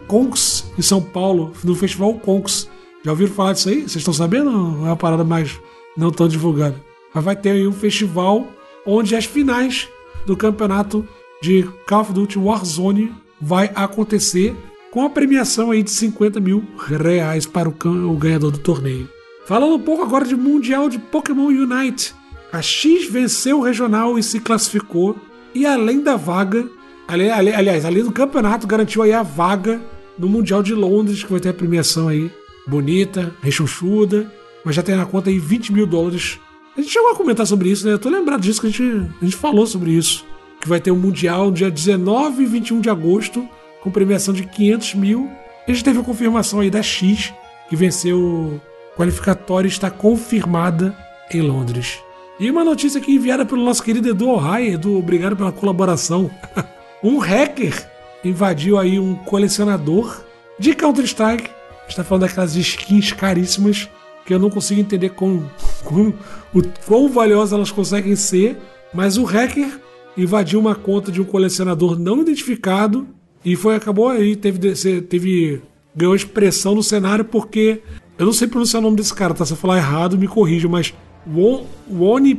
[0.07, 2.67] Conks, em São Paulo, no Festival Conks.
[3.05, 3.81] Já ouviram falar disso aí?
[3.81, 4.49] Vocês estão sabendo?
[4.49, 5.59] É uma parada mais
[5.95, 6.75] não tão divulgada.
[7.13, 8.47] Mas vai ter aí um festival
[8.87, 9.87] onde as finais
[10.25, 11.07] do campeonato
[11.41, 13.11] de Call of Duty Warzone
[13.41, 14.55] vai acontecer
[14.91, 19.09] com a premiação aí de 50 mil reais para o, ganhador do torneio.
[19.45, 22.13] Falando um pouco agora de Mundial de Pokémon Unite.
[22.53, 25.15] A X venceu o regional e se classificou.
[25.55, 26.69] E além da vaga,
[27.07, 29.81] ali, ali, aliás, além do campeonato, garantiu aí a vaga
[30.17, 32.29] no Mundial de Londres, que vai ter a premiação aí
[32.67, 34.31] bonita, rechonchuda,
[34.63, 36.39] mas já tem na conta aí 20 mil dólares.
[36.77, 37.93] A gente chegou a comentar sobre isso, né?
[37.93, 40.25] Eu tô lembrado disso que a gente, a gente falou sobre isso.
[40.61, 43.47] Que vai ter um Mundial dia 19 e 21 de agosto,
[43.81, 45.29] com premiação de 500 mil.
[45.67, 47.33] A gente teve a confirmação aí da X,
[47.67, 48.61] que venceu o
[48.95, 50.95] qualificatório e está confirmada
[51.33, 51.99] em Londres.
[52.39, 54.69] E uma notícia aqui enviada pelo nosso querido Edu Ohai.
[54.69, 56.29] Edu, obrigado pela colaboração.
[57.03, 57.89] um hacker
[58.23, 60.23] invadiu aí um colecionador
[60.59, 61.61] de Counter-Strike
[61.91, 63.89] está falando daquelas skins caríssimas
[64.25, 65.43] que eu não consigo entender com
[65.83, 68.57] o quão valiosas elas conseguem ser,
[68.93, 69.79] mas o hacker
[70.17, 73.07] invadiu uma conta de um colecionador não identificado
[73.43, 75.61] e foi acabou aí teve teve
[75.95, 77.81] ganhou expressão no cenário porque
[78.17, 79.45] eu não sei pronunciar o nome desse cara, tá?
[79.45, 80.93] Se eu falar errado, me corrija, mas
[81.25, 81.65] Won,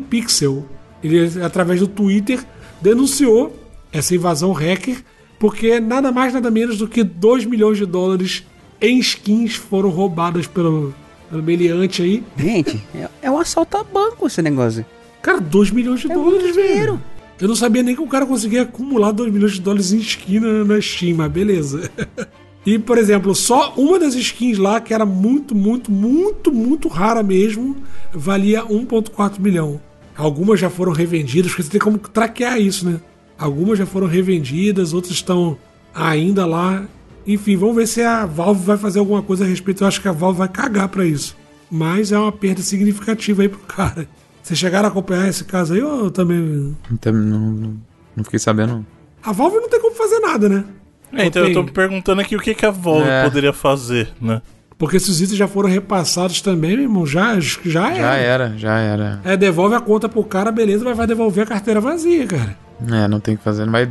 [0.08, 0.64] Pixel,
[1.02, 2.44] ele através do Twitter
[2.80, 3.56] denunciou
[3.92, 5.02] essa invasão hacker
[5.38, 8.44] porque nada mais nada menos do que 2 milhões de dólares
[8.80, 10.94] em skins foram roubadas pelo,
[11.28, 12.22] pelo meliante aí.
[12.36, 14.84] Gente, é, é um assalto a banco esse negócio.
[15.20, 17.00] Cara, 2 milhões de é dólares, velho.
[17.40, 20.40] Eu não sabia nem que o cara conseguia acumular 2 milhões de dólares em skin
[20.40, 21.90] na, na Steam, mas beleza.
[22.64, 27.22] e, por exemplo, só uma das skins lá, que era muito, muito, muito, muito rara
[27.22, 27.76] mesmo,
[28.12, 29.80] valia 1,4 milhão.
[30.16, 33.00] Algumas já foram revendidas, porque você tem como traquear isso, né?
[33.38, 35.58] Algumas já foram revendidas, outras estão
[35.94, 36.86] ainda lá.
[37.26, 39.82] Enfim, vamos ver se a Valve vai fazer alguma coisa a respeito.
[39.82, 41.36] Eu acho que a Valve vai cagar para isso.
[41.70, 44.08] Mas é uma perda significativa aí pro cara.
[44.42, 46.76] Vocês chegaram a acompanhar esse caso aí ou também.
[47.04, 47.76] Não, não,
[48.16, 48.84] não fiquei sabendo.
[49.22, 50.64] A Valve não tem como fazer nada, né?
[51.12, 51.52] É, então tem...
[51.52, 53.22] eu tô me perguntando aqui o que, que a Valve é.
[53.22, 54.42] poderia fazer, né?
[54.76, 58.00] Porque se os itens já foram repassados também, meu irmão, já, já era.
[58.00, 59.20] Já era, já era.
[59.24, 62.56] É, devolve a conta pro cara, beleza, mas vai devolver a carteira vazia, cara.
[62.90, 63.88] É, não tem que fazer, mas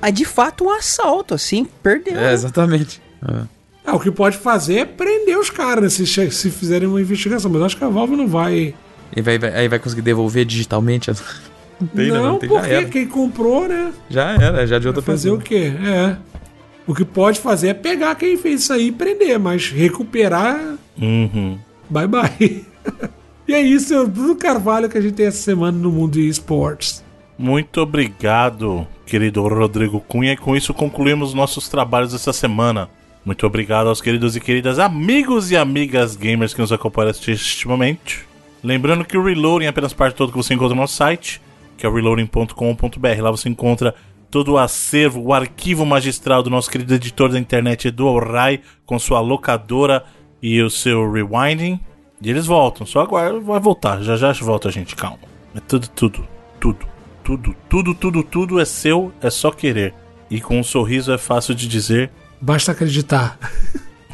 [0.00, 2.16] é de fato um assalto, assim, perdeu.
[2.16, 3.02] É, exatamente.
[3.28, 3.42] É.
[3.84, 7.50] Ah, o que pode fazer é prender os caras, né, se, se fizerem uma investigação,
[7.50, 8.74] mas acho que a Valve não vai.
[9.14, 11.10] E vai, vai, aí vai conseguir devolver digitalmente?
[11.10, 13.92] Não, tem, não, não tem, porque quem comprou, né?
[14.08, 15.72] Já era, já de outra vai fazer o quê?
[15.84, 16.16] É.
[16.86, 20.76] O que pode fazer é pegar quem fez isso aí e prender, mas recuperar.
[21.00, 21.58] Uhum.
[21.90, 22.64] Bye bye.
[23.46, 26.28] e é isso, é tudo Carvalho que a gente tem essa semana no mundo de
[26.28, 27.04] esportes.
[27.38, 32.88] Muito obrigado, querido Rodrigo Cunha, e com isso concluímos nossos trabalhos essa semana.
[33.24, 38.25] Muito obrigado aos queridos e queridas amigos e amigas gamers que nos acompanham neste momento.
[38.66, 41.40] Lembrando que o Reloading é apenas parte tudo que você encontra no nosso site,
[41.76, 43.22] que é o reloading.com.br.
[43.22, 43.94] Lá você encontra
[44.30, 48.98] todo o acervo, o arquivo magistral do nosso querido editor da internet Edu Alray, com
[48.98, 50.04] sua locadora
[50.42, 51.78] e o seu rewinding.
[52.20, 55.18] E eles voltam, só agora vai voltar, já já volta, gente, calma.
[55.54, 56.26] É tudo, tudo,
[56.58, 59.92] tudo tudo, tudo, tudo, tudo é seu, é só querer.
[60.30, 62.10] E com um sorriso é fácil de dizer.
[62.40, 63.36] Basta acreditar.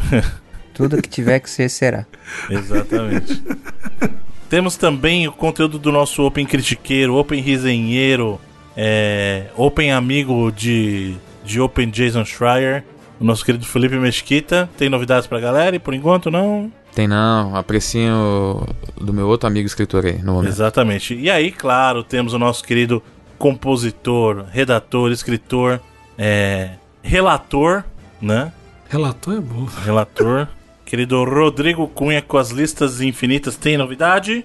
[0.72, 2.06] tudo que tiver que ser, será.
[2.48, 3.42] Exatamente.
[4.52, 8.38] Temos também o conteúdo do nosso Open Critiqueiro, Open Risenheiro,
[8.76, 12.84] é, Open Amigo de, de Open Jason Schreier.
[13.18, 14.68] o nosso querido Felipe Mesquita.
[14.76, 16.70] Tem novidades pra galera e por enquanto não?
[16.94, 18.66] Tem não, aprecio
[19.00, 20.50] do meu outro amigo escritor aí no momento.
[20.50, 21.14] Exatamente.
[21.14, 23.02] E aí, claro, temos o nosso querido
[23.38, 25.80] compositor, redator, escritor,
[26.18, 26.72] é,
[27.02, 27.84] relator,
[28.20, 28.52] né?
[28.90, 29.64] Relator é bom.
[29.82, 30.46] Relator.
[30.93, 33.56] querido Rodrigo Cunha com as listas infinitas.
[33.56, 34.44] Tem novidade?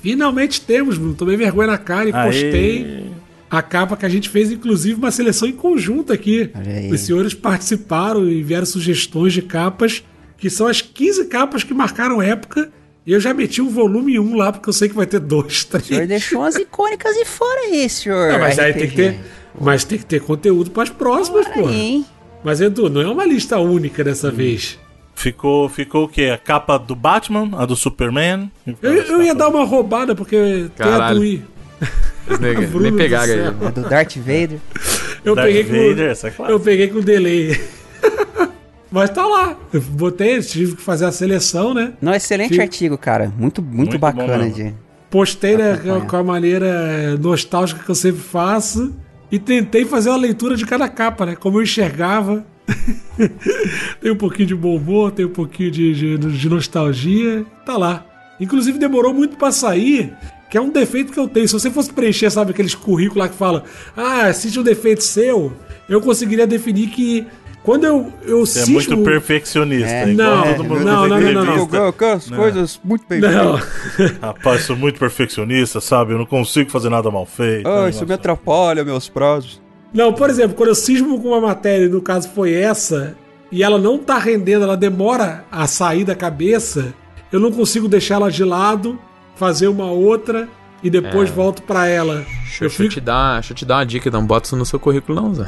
[0.00, 1.14] Finalmente temos, Bruno.
[1.14, 2.24] Tomei vergonha na cara e Aê.
[2.24, 3.10] postei
[3.50, 6.50] a capa que a gente fez, inclusive, uma seleção em conjunto aqui.
[6.90, 10.02] Os senhores participaram e vieram sugestões de capas
[10.38, 12.72] que são as 15 capas que marcaram época.
[13.06, 15.62] E eu já meti um volume 1 lá, porque eu sei que vai ter dois,
[15.66, 15.84] três.
[15.84, 18.32] O senhor deixou umas icônicas e fora aí, senhor.
[18.32, 19.20] Não, mas aí tem que ter.
[19.60, 21.68] Mas tem que ter conteúdo para as próximas, pô.
[22.42, 24.32] Mas, Edu, não é uma lista única dessa hum.
[24.32, 24.78] vez.
[25.22, 26.32] Ficou, ficou o quê?
[26.34, 28.50] A capa do Batman, a do Superman?
[28.82, 31.20] Eu, eu ia dar uma roubada, porque Caralho.
[31.20, 31.44] tem
[31.80, 33.46] a do Nem, nem pegaram aí.
[33.46, 34.58] A do Darth Vader.
[35.24, 37.60] Eu, Darth peguei Vader, com, é eu peguei com delay.
[38.90, 39.56] Mas tá lá.
[39.72, 41.92] Eu botei, tive que fazer a seleção, né?
[42.02, 42.62] Não, excelente tive...
[42.62, 43.32] artigo, cara.
[43.38, 44.74] Muito, muito, muito bacana de.
[45.08, 45.78] Postei né,
[46.08, 48.92] com a maneira nostálgica que eu sempre faço.
[49.30, 51.36] E tentei fazer uma leitura de cada capa, né?
[51.36, 52.44] Como eu enxergava.
[54.00, 57.44] tem um pouquinho de bom humor, tem um pouquinho de, de, de nostalgia.
[57.64, 58.04] Tá lá.
[58.40, 60.12] Inclusive demorou muito para sair,
[60.50, 61.46] que é um defeito que eu tenho.
[61.46, 63.64] Se você fosse preencher, sabe, aqueles currículos lá que fala,
[63.96, 65.52] ah, existe um defeito seu,
[65.88, 67.26] eu conseguiria definir que
[67.62, 68.80] quando eu, eu Você cismo...
[68.80, 69.88] é muito perfeccionista.
[69.88, 71.86] É, não, todo mundo não, não, não, não, não.
[71.86, 73.60] Eu quero as coisas muito bem não.
[74.20, 76.12] Rapaz, sou muito perfeccionista, sabe?
[76.12, 77.68] Eu não consigo fazer nada mal feito.
[77.68, 79.62] Ah, isso me atrapalha meus prazos.
[79.92, 83.14] Não, por exemplo, quando eu cismo com uma matéria, no caso foi essa,
[83.50, 86.94] e ela não tá rendendo, ela demora a sair da cabeça,
[87.30, 88.98] eu não consigo deixar ela de lado,
[89.36, 90.48] fazer uma outra
[90.82, 91.32] e depois é.
[91.32, 92.24] volto para ela.
[92.44, 92.88] Deixa eu, fico...
[92.88, 95.34] te dar, deixa eu te dar uma dica, não bota isso no seu currículo não,
[95.34, 95.46] Zé.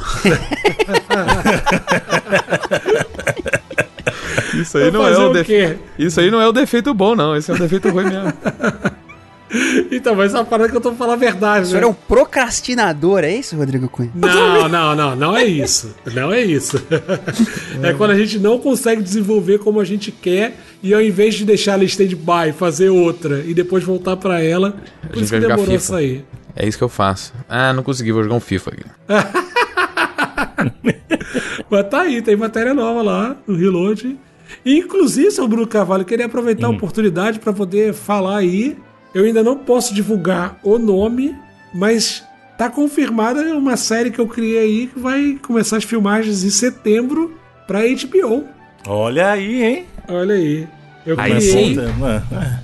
[4.61, 5.79] isso aí não é o, o defe...
[5.99, 7.35] Isso aí não é o defeito bom, não.
[7.35, 8.33] Esse é o defeito ruim mesmo.
[9.91, 11.87] Então, mas essa parada que eu tô falando a verdade, O senhor né?
[11.87, 14.11] é um procrastinador, é isso, Rodrigo Cunha?
[14.15, 15.95] Não, não, não, não é isso.
[16.13, 16.83] Não é isso.
[17.83, 21.45] É quando a gente não consegue desenvolver como a gente quer e ao invés de
[21.45, 24.77] deixar ela stand-by, fazer outra e depois voltar para ela,
[25.13, 26.25] por isso que demorou a sair.
[26.57, 27.33] É isso que eu faço.
[27.49, 28.85] Ah, não consegui, vou jogar um FIFA aqui.
[31.69, 34.17] Mas tá aí, tem matéria nova lá no Reload.
[34.65, 36.73] inclusive, seu Bruno Carvalho, queria aproveitar hum.
[36.73, 38.77] a oportunidade para poder falar aí
[39.15, 41.37] eu ainda não posso divulgar o nome,
[41.73, 42.25] mas
[42.59, 47.37] tá confirmada uma série que eu criei aí que vai começar as filmagens em setembro
[47.67, 48.45] pra HBO.
[48.87, 49.87] Olha aí, hein?
[50.09, 50.69] Olha aí.
[51.07, 51.77] Eu aí criei.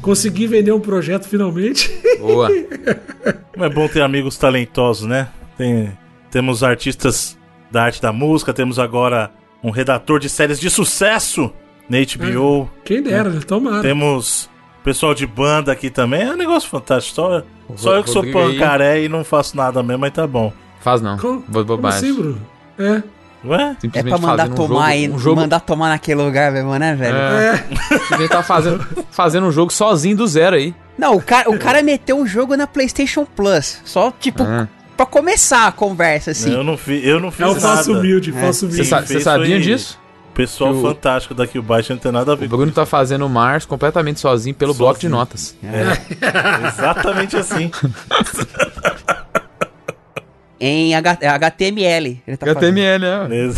[0.01, 1.91] Consegui vender um projeto finalmente.
[2.19, 2.49] Boa.
[3.57, 5.29] é bom ter amigos talentosos, né?
[5.57, 5.93] Tem,
[6.31, 7.39] temos artistas
[7.71, 9.31] da arte da música, temos agora
[9.63, 11.53] um redator de séries de sucesso
[11.89, 12.71] na HBO.
[12.79, 13.41] É, quem dera, né?
[13.47, 13.83] tomara.
[13.83, 14.49] Temos
[14.83, 17.15] Pessoal de banda aqui também é um negócio fantástico.
[17.15, 17.43] Só,
[17.77, 19.05] só eu que sou pancaré aí.
[19.05, 20.53] e não faço nada mesmo, mas tá bom.
[20.81, 21.19] Faz não.
[21.19, 22.15] Com, Vou bobagem.
[22.15, 22.41] Como assim?
[22.79, 23.03] É.
[23.45, 23.77] Ué?
[23.95, 25.41] É pra mandar tomar um jogo, um jogo...
[25.41, 27.17] mandar tomar naquele lugar mesmo, né, velho?
[27.17, 27.65] É.
[28.25, 28.29] é.
[28.29, 30.75] tá fazendo, fazendo um jogo sozinho do zero aí.
[30.99, 33.81] Não, o cara, o cara meteu o jogo na PlayStation Plus.
[33.85, 34.69] Só, tipo, é.
[34.97, 36.53] pra começar a conversa, assim.
[36.53, 37.53] Eu não, fi, eu não fiz nada.
[37.53, 38.41] É o falso humilde, é.
[38.41, 38.85] falso humilde.
[38.85, 40.00] Você sabia disso?
[40.41, 40.81] Pessoal o...
[40.81, 43.67] fantástico daqui o baixo não tem nada a ver o Bruno tá fazendo o Mars
[43.67, 44.87] completamente sozinho pelo sozinho.
[44.87, 45.55] bloco de notas.
[45.63, 45.83] É.
[46.67, 47.71] Exatamente assim.
[50.59, 52.23] em H HTML.
[52.27, 53.35] Ele tá HTML, fazendo.
[53.35, 53.51] é.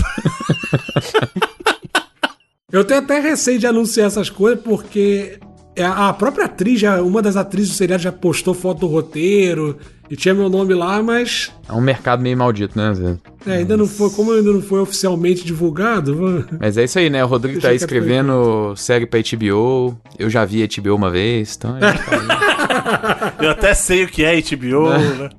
[2.73, 5.41] Eu tenho até receio de anunciar essas coisas porque é,
[5.81, 9.79] a própria atriz, já, uma das atrizes do seriado já postou foto do roteiro
[10.11, 11.51] e tinha meu nome lá, mas.
[11.67, 13.17] É um mercado meio maldito, né, Zé?
[13.47, 16.47] É, ainda não foi, como ainda não foi oficialmente divulgado.
[16.61, 17.25] Mas é isso aí, né?
[17.25, 19.99] O Rodrigo tá aí escrevendo série pra HBO.
[20.19, 21.79] Eu já vi HBO uma vez, então.
[21.79, 24.99] Tá eu até sei o que é HBO, é.
[24.99, 25.31] né?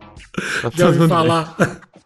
[0.64, 1.56] Tá já ouvi falar.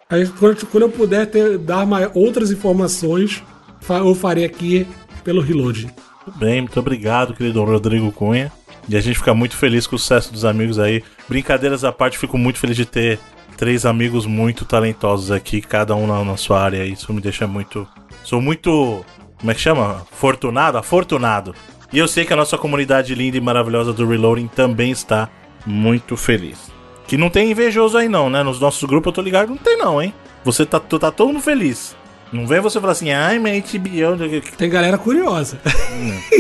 [0.10, 3.42] Aí, quando, quando eu puder ter, dar mais, outras informações,
[3.90, 4.86] eu farei aqui
[5.24, 5.88] pelo Reload.
[6.28, 8.52] Muito bem, muito obrigado, querido Rodrigo Cunha.
[8.90, 11.02] E a gente fica muito feliz com o sucesso dos amigos aí.
[11.30, 13.18] Brincadeiras à parte, fico muito feliz de ter
[13.56, 16.84] três amigos muito talentosos aqui, cada um na, na sua área.
[16.84, 17.88] Isso me deixa muito.
[18.26, 19.06] Sou muito.
[19.40, 20.06] Como é que chama?
[20.12, 20.78] Fortunado?
[20.78, 21.56] Afortunado.
[21.94, 25.30] E eu sei que a nossa comunidade linda e maravilhosa do Reloading também está
[25.66, 26.70] muito feliz.
[27.08, 28.44] Que não tem invejoso aí não, né?
[28.44, 30.14] Nos nossos grupos eu tô ligado, não tem não, hein?
[30.44, 31.96] Você tá, tá todo mundo feliz.
[32.32, 34.58] Não vem você falar assim, ai, mas HBO.
[34.58, 35.60] Tem galera curiosa.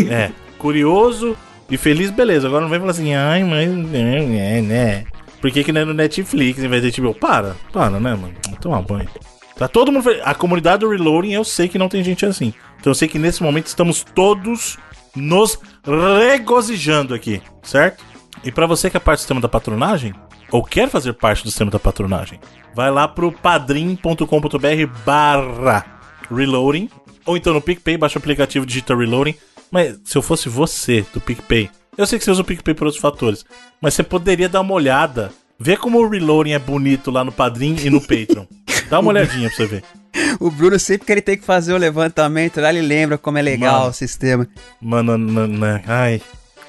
[0.09, 1.37] é, curioso
[1.69, 2.47] e feliz, beleza.
[2.47, 3.69] Agora não vem falar assim, ai, mas.
[3.93, 5.05] É, né?
[5.41, 7.13] Por que, que não é no Netflix em vez de HBO?
[7.13, 8.33] Para, para, né, mano?
[8.59, 9.09] Toma banho.
[9.57, 10.09] Tá todo mundo.
[10.23, 12.53] A comunidade do Reloading eu sei que não tem gente assim.
[12.79, 14.77] Então eu sei que nesse momento estamos todos
[15.15, 15.59] nos
[16.19, 18.03] regozijando aqui, certo?
[18.43, 20.13] E para você que é parte do sistema da patronagem,
[20.51, 22.39] ou quer fazer parte do sistema da patronagem,
[22.77, 24.23] vai lá pro padrim.com.br
[25.03, 25.99] barra
[26.29, 26.87] reloading,
[27.25, 29.33] ou então no PicPay, baixa o aplicativo Digital Reloading.
[29.71, 32.85] Mas se eu fosse você do PicPay, eu sei que você usa o PicPay por
[32.85, 33.43] outros fatores,
[33.81, 37.75] mas você poderia dar uma olhada, ver como o Reloading é bonito lá no Padrim
[37.83, 38.45] e no Patreon.
[38.91, 39.83] Dá uma olhadinha pra você ver.
[40.39, 43.41] O Bruno, sempre que ele tem que fazer o levantamento lá, ele lembra como é
[43.41, 44.47] legal Mano, o sistema.
[44.79, 45.83] Mano, né?
[45.87, 46.21] Ai,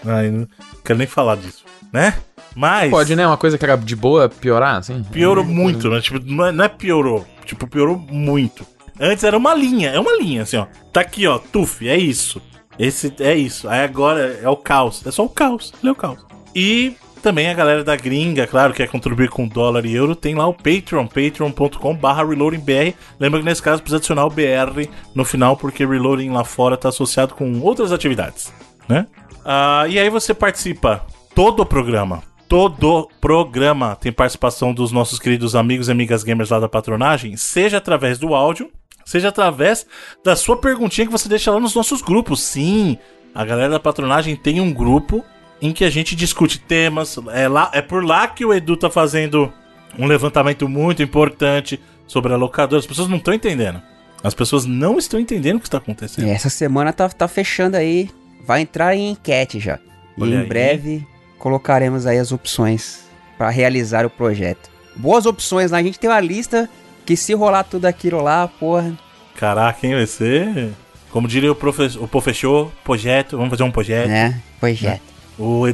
[0.07, 0.49] ai, não
[0.83, 2.15] quero nem falar disso, né?
[2.59, 2.91] Mas.
[2.91, 3.25] Pode, né?
[3.25, 5.01] Uma coisa que era de boa piorar, assim?
[5.05, 6.01] Piorou muito, né?
[6.01, 7.25] Tipo, não é, não é piorou.
[7.45, 8.67] Tipo, piorou muito.
[8.99, 10.67] Antes era uma linha, é uma linha, assim, ó.
[10.93, 12.43] Tá aqui, ó, tuf, é isso.
[12.77, 13.69] Esse é isso.
[13.69, 15.07] Aí agora é o caos.
[15.07, 15.73] É só o caos.
[15.81, 16.19] Ele é o caos.
[16.53, 20.49] E também a galera da gringa, claro, quer contribuir com dólar e euro, tem lá
[20.49, 22.93] o Patreon, patreon.com barra reloadingbr.
[23.21, 26.89] Lembra que nesse caso precisa adicionar o BR no final, porque reloading lá fora está
[26.89, 28.53] associado com outras atividades,
[28.89, 29.07] né?
[29.45, 31.07] Uh, e aí você participa
[31.37, 36.59] todo o programa, todo programa tem participação dos nossos queridos amigos e amigas gamers lá
[36.59, 38.71] da patronagem, seja através do áudio,
[39.05, 39.87] seja através
[40.25, 42.41] da sua perguntinha que você deixa lá nos nossos grupos.
[42.41, 42.97] Sim,
[43.35, 45.23] a galera da patronagem tem um grupo
[45.61, 47.19] em que a gente discute temas.
[47.33, 49.53] É, lá, é por lá que o Edu tá fazendo
[49.99, 52.81] um levantamento muito importante sobre a locadora.
[52.81, 53.83] As pessoas não estão entendendo.
[54.25, 56.29] As pessoas não estão entendendo o que está acontecendo.
[56.29, 58.11] essa semana tá, tá fechando aí.
[58.45, 59.79] Vai entrar em enquete já.
[60.17, 60.47] E em aí.
[60.47, 61.07] breve
[61.39, 63.05] colocaremos aí as opções
[63.37, 64.69] para realizar o projeto.
[64.97, 65.79] Boas opções lá.
[65.79, 66.69] A gente tem uma lista
[67.07, 68.93] que se rolar tudo aquilo lá, porra.
[69.37, 70.73] Caraca, quem vai ser?
[71.11, 73.37] Como diria o, professor, o professor, projeto.
[73.37, 74.11] Vamos fazer um projeto.
[74.11, 75.03] É, projeto.
[75.39, 75.67] O,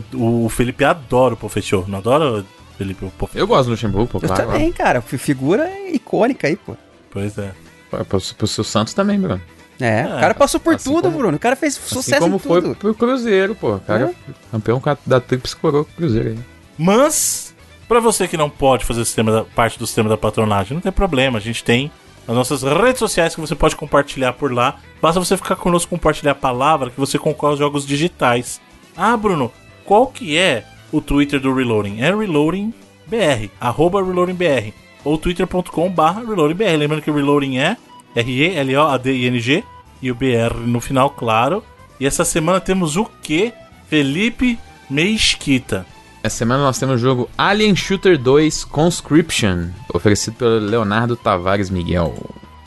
[0.45, 2.45] o Felipe adora o Pofechou, não adora
[2.77, 3.41] Felipe o Pofechou?
[3.41, 4.47] Eu gosto do Luxemburgo, pô, Eu claro.
[4.47, 5.01] também, cara.
[5.01, 6.77] Figura icônica aí, pô.
[7.11, 7.53] Pois é.
[7.91, 9.41] Pro, pro seu Santos também, Bruno.
[9.81, 11.37] É, é, o cara passou por assim tudo, como, Bruno.
[11.37, 13.75] O cara fez assim sucesso como foi pro Cruzeiro, pô.
[13.75, 14.33] O cara é.
[14.51, 16.39] campeão da Trips Coroa Cruzeiro aí.
[16.79, 17.55] Mas,
[17.89, 20.93] pra você que não pode fazer sistema da, parte do sistema da patronagem, não tem
[20.93, 21.39] problema.
[21.39, 21.91] A gente tem
[22.27, 24.77] as nossas redes sociais que você pode compartilhar por lá.
[25.01, 28.61] Basta você ficar conosco compartilhar a palavra que você concorre aos jogos digitais.
[28.97, 29.53] Ah, Bruno,
[29.85, 32.01] qual que é o Twitter do Reloading?
[32.01, 34.73] É ReloadingBR, arroba ReloadingBR,
[35.05, 36.77] ou twitter.com barra ReloadingBR.
[36.77, 37.77] Lembrando que o Reloading é
[38.15, 39.65] R-E-L-O-A-D-I-N-G
[40.01, 41.63] e o BR no final, claro.
[41.99, 43.53] E essa semana temos o que?
[43.89, 44.59] Felipe
[44.91, 45.87] Mesquita.
[46.23, 52.15] Essa semana nós temos o jogo Alien Shooter 2 Conscription, oferecido pelo Leonardo Tavares Miguel.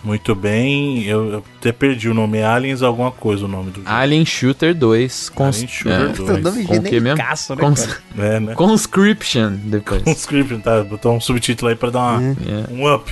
[0.04, 2.42] Muito bem, eu até perdi o nome.
[2.42, 3.90] Aliens alguma coisa o nome do jogo.
[3.90, 5.30] Alien Shooter 2.
[5.30, 6.40] Cons Alien Shooter é.
[6.40, 6.44] 2.
[6.44, 7.18] Nome com o que mesmo?
[7.18, 8.54] Caço, né, Cons é, né?
[8.56, 10.04] Conscription depois.
[10.04, 10.84] Conscription, tá.
[10.84, 12.72] Botou um subtítulo aí pra dar uma, é.
[12.72, 13.12] um up.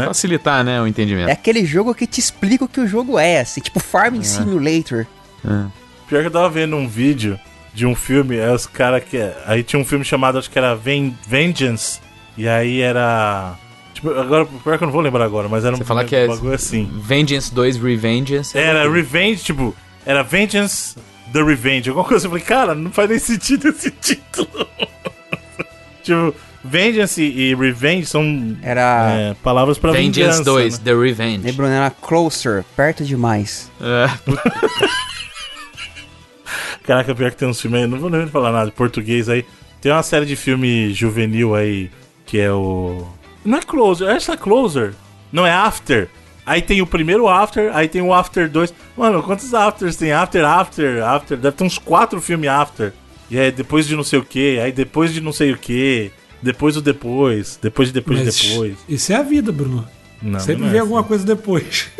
[0.00, 0.06] Né?
[0.06, 1.28] Facilitar, né, o entendimento.
[1.28, 4.22] É aquele jogo que te explica o que o jogo é, assim, tipo Farming é.
[4.22, 5.06] Simulator.
[5.44, 5.64] É.
[6.08, 7.38] Pior que eu tava vendo um vídeo
[7.74, 9.18] de um filme, é os caras que.
[9.44, 12.00] Aí tinha um filme chamado, acho que era Vengeance.
[12.36, 13.56] E aí era
[13.96, 16.14] Tipo, agora, pior que eu não vou lembrar agora, mas era um, Você falar que
[16.14, 16.86] é bagulho assim.
[17.02, 18.56] Vengeance 2 Revengeance.
[18.56, 19.74] Era Revenge, tipo,
[20.04, 20.96] era Vengeance
[21.32, 22.26] The Revenge, alguma coisa.
[22.26, 24.68] Eu falei, cara, não faz nem sentido esse título.
[26.02, 26.34] tipo,
[26.68, 29.10] Vengeance e Revenge são era...
[29.12, 30.44] É, palavras pra Vengeance vingança.
[30.44, 30.84] 2, né?
[30.84, 31.46] The Revenge.
[31.46, 33.70] Lembrando, era Closer, perto demais.
[33.80, 34.10] É.
[36.84, 39.44] Caraca, pior que tem uns filmes aí, não vou nem falar nada, português aí.
[39.80, 41.90] Tem uma série de filme juvenil aí,
[42.24, 43.06] que é o
[43.46, 44.92] não é Closer, essa é Closer.
[45.32, 46.08] Não é After.
[46.44, 48.74] Aí tem o primeiro After, aí tem o After 2.
[48.96, 50.12] Mano, quantos Afters tem?
[50.12, 51.38] After, After, After.
[51.38, 52.92] Deve ter uns quatro filmes After.
[53.30, 56.10] E aí depois de não sei o que, aí depois de não sei o que,
[56.46, 58.76] depois do depois, depois de depois Mas de depois.
[58.88, 59.86] Isso é a vida, Bruno.
[60.22, 60.88] Não, Sempre não é vem assim.
[60.88, 61.90] alguma coisa depois.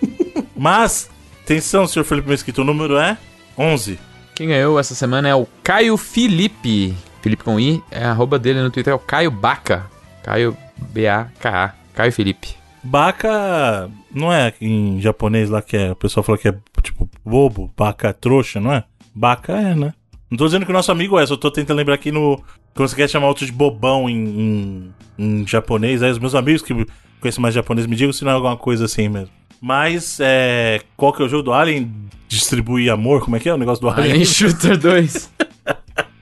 [0.56, 1.10] Mas,
[1.44, 3.18] atenção, senhor Felipe Mesquita, o número é
[3.56, 3.98] 11.
[4.34, 6.94] Quem ganhou essa semana é o Caio Felipe.
[7.20, 9.86] Felipe com I, é a arroba dele no Twitter é o Caio Baca.
[10.22, 10.56] Caio
[10.92, 11.74] B-A-K-A.
[11.94, 12.56] Caio Felipe.
[12.82, 17.72] Baka não é em japonês lá que é, o pessoal fala que é tipo bobo,
[17.76, 18.84] baka trouxa, não é?
[19.14, 19.92] Baka é, né?
[20.30, 22.42] Não tô dizendo que o nosso amigo é, só tô tentando lembrar aqui no.
[22.78, 26.62] Quando você quer chamar outro de bobão em, em, em japonês, aí os meus amigos
[26.62, 26.72] que
[27.20, 29.30] conhecem mais japonês me digam se não é alguma coisa assim mesmo.
[29.60, 30.80] Mas, é.
[30.96, 31.92] Qual que é o jogo do Alien?
[32.28, 33.20] Distribuir amor?
[33.20, 34.10] Como é que é o negócio do Alien?
[34.10, 35.32] Alien Shooter 2.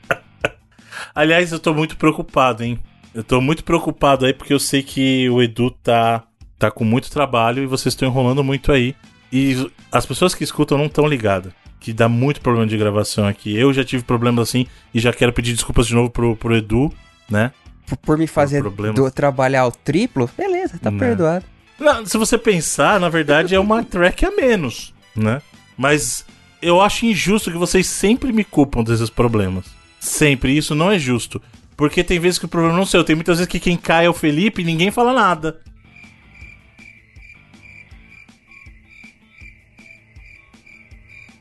[1.14, 2.78] Aliás, eu tô muito preocupado, hein?
[3.12, 6.24] Eu tô muito preocupado aí porque eu sei que o Edu tá,
[6.58, 8.96] tá com muito trabalho e vocês estão enrolando muito aí.
[9.30, 11.52] E as pessoas que escutam não estão ligadas.
[11.78, 13.56] Que dá muito problema de gravação aqui.
[13.56, 16.92] Eu já tive problemas assim e já quero pedir desculpas de novo pro, pro Edu,
[17.30, 17.52] né?
[17.86, 20.98] Por, por me fazer do, trabalhar o triplo, beleza, tá não.
[20.98, 21.44] perdoado.
[21.78, 25.40] Não, se você pensar, na verdade é uma track a menos, né?
[25.76, 26.24] Mas
[26.60, 29.66] eu acho injusto que vocês sempre me culpam desses problemas.
[30.00, 30.56] Sempre.
[30.56, 31.40] Isso não é justo.
[31.76, 33.04] Porque tem vezes que o problema não é seu.
[33.04, 35.60] Tem muitas vezes que quem cai é o Felipe e ninguém fala nada.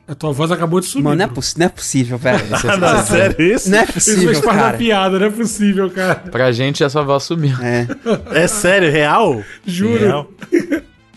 [0.08, 1.02] A tua voz acabou de subir.
[1.02, 2.44] Mano, não é, não é possível, velho.
[2.78, 3.68] não, sério isso?
[3.68, 4.76] Não é possível, isso faz cara.
[4.76, 6.14] piada, não é possível, cara.
[6.30, 7.56] Pra gente, a sua voz sumiu.
[7.60, 7.88] É.
[8.32, 9.42] É sério, real?
[9.66, 9.98] Juro.
[9.98, 10.30] Real?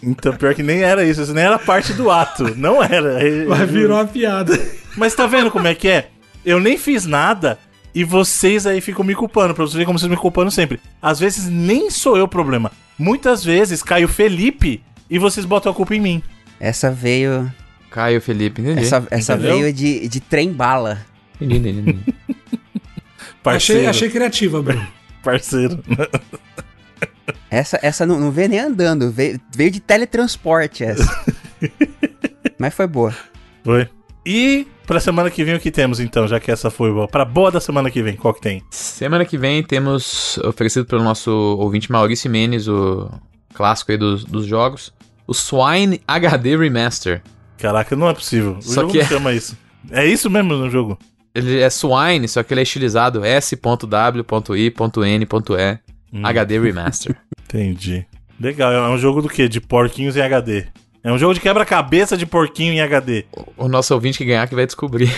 [0.02, 1.22] Então, pior que nem era isso.
[1.22, 2.56] Isso nem era parte do ato.
[2.56, 3.20] Não era.
[3.48, 4.60] Mas virou uma piada.
[4.98, 6.10] Mas tá vendo como é que é?
[6.44, 7.60] Eu nem fiz nada
[7.94, 9.54] e vocês aí ficam me culpando.
[9.54, 10.80] Pra vocês verem como vocês me culpando sempre.
[11.02, 12.72] Às vezes nem sou eu o problema.
[12.98, 16.24] Muitas vezes cai o Felipe e vocês botam a culpa em mim.
[16.60, 17.52] Essa veio
[17.90, 18.82] Caio Felipe, entendi.
[18.82, 21.00] Essa, essa veio de, de trem-bala.
[21.40, 22.00] Entendi, entendi.
[23.46, 24.88] achei, achei criativa, Bruno.
[25.24, 25.84] Parceiro.
[27.50, 31.26] Essa, essa não, não veio nem andando, veio, veio de teletransporte essa.
[32.58, 33.14] Mas foi boa.
[33.64, 33.90] Foi.
[34.26, 37.08] E pra semana que vem o que temos então, já que essa foi boa?
[37.08, 38.64] Pra boa da semana que vem, qual que tem?
[38.70, 43.10] Semana que vem temos, oferecido pelo nosso ouvinte Maurício Menes, o
[43.54, 44.94] clássico aí dos, dos jogos,
[45.26, 47.22] o Swine HD Remaster.
[47.60, 48.58] Caraca, não é possível.
[48.58, 49.06] O só jogo que é...
[49.06, 49.58] chama isso.
[49.92, 50.98] É isso mesmo no jogo?
[51.34, 54.76] Ele é Swine, só que ele é estilizado S.W.I.N.E
[56.14, 56.26] hum.
[56.26, 57.16] HD Remaster.
[57.46, 58.06] Entendi.
[58.40, 59.48] Legal, é um jogo do quê?
[59.48, 60.66] De porquinhos em HD.
[61.04, 63.26] É um jogo de quebra-cabeça de porquinho em HD.
[63.32, 65.14] O, o nosso ouvinte que ganhar que vai descobrir.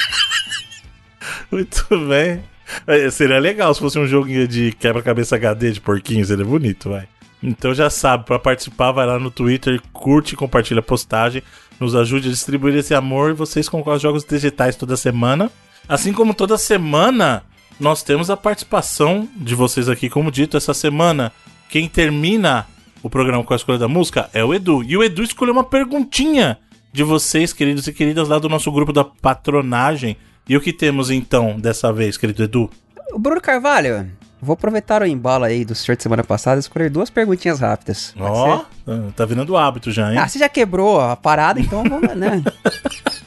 [1.50, 2.42] Muito bem.
[2.86, 7.08] É, seria legal se fosse um jogo de quebra-cabeça HD de porquinho, seria bonito, vai.
[7.42, 11.42] Então já sabe, para participar, vai lá no Twitter, curte e compartilha a postagem.
[11.78, 15.50] Nos ajude a distribuir esse amor e vocês concorrem os jogos digitais toda semana.
[15.88, 17.42] Assim como toda semana,
[17.78, 21.32] nós temos a participação de vocês aqui, como dito, essa semana.
[21.70, 22.66] Quem termina
[23.02, 24.82] o programa com a escolha da música é o Edu.
[24.82, 26.58] E o Edu escolheu uma perguntinha
[26.92, 30.16] de vocês, queridos e queridas, lá do nosso grupo da patronagem.
[30.46, 32.70] E o que temos então dessa vez, querido Edu?
[33.12, 34.10] O Bruno Carvalho,
[34.42, 38.14] Vou aproveitar o embalo aí do senhor de semana passada e escolher duas perguntinhas rápidas.
[38.18, 40.18] Ó, oh, tá virando hábito já, hein?
[40.18, 42.42] Ah, você já quebrou a parada, então vamos, né?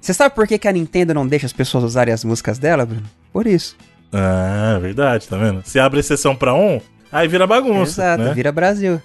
[0.00, 2.86] Você sabe por que, que a Nintendo não deixa as pessoas usarem as músicas dela,
[2.86, 3.02] Bruno?
[3.30, 3.76] Por isso.
[4.10, 5.60] Ah, é verdade, tá vendo?
[5.66, 6.80] Se abre exceção pra um,
[7.12, 8.00] aí vira bagunça.
[8.00, 8.32] Exato, né?
[8.32, 9.02] vira Brasil.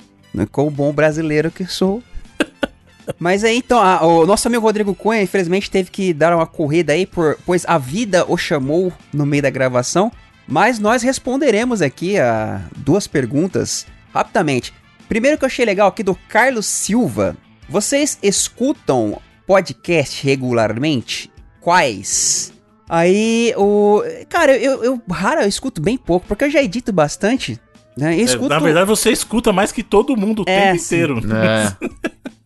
[0.50, 2.02] Com o bom brasileiro que sou.
[3.20, 6.94] Mas aí, então, a, o nosso amigo Rodrigo Cunha, infelizmente, teve que dar uma corrida
[6.94, 10.10] aí, por, pois a vida o chamou no meio da gravação.
[10.48, 14.74] Mas nós responderemos aqui a duas perguntas rapidamente.
[15.08, 17.36] Primeiro que eu achei legal aqui do Carlos Silva.
[17.70, 21.32] Vocês escutam podcast regularmente?
[21.62, 22.54] Quais?
[22.90, 24.04] Aí o.
[24.30, 27.60] Cara, eu, eu, rara eu escuto bem pouco, porque eu já edito bastante.
[27.98, 28.18] Né?
[28.18, 28.46] Escuto...
[28.46, 31.22] É, na verdade, você escuta mais que todo mundo o é, tempo inteiro.
[31.34, 31.76] É.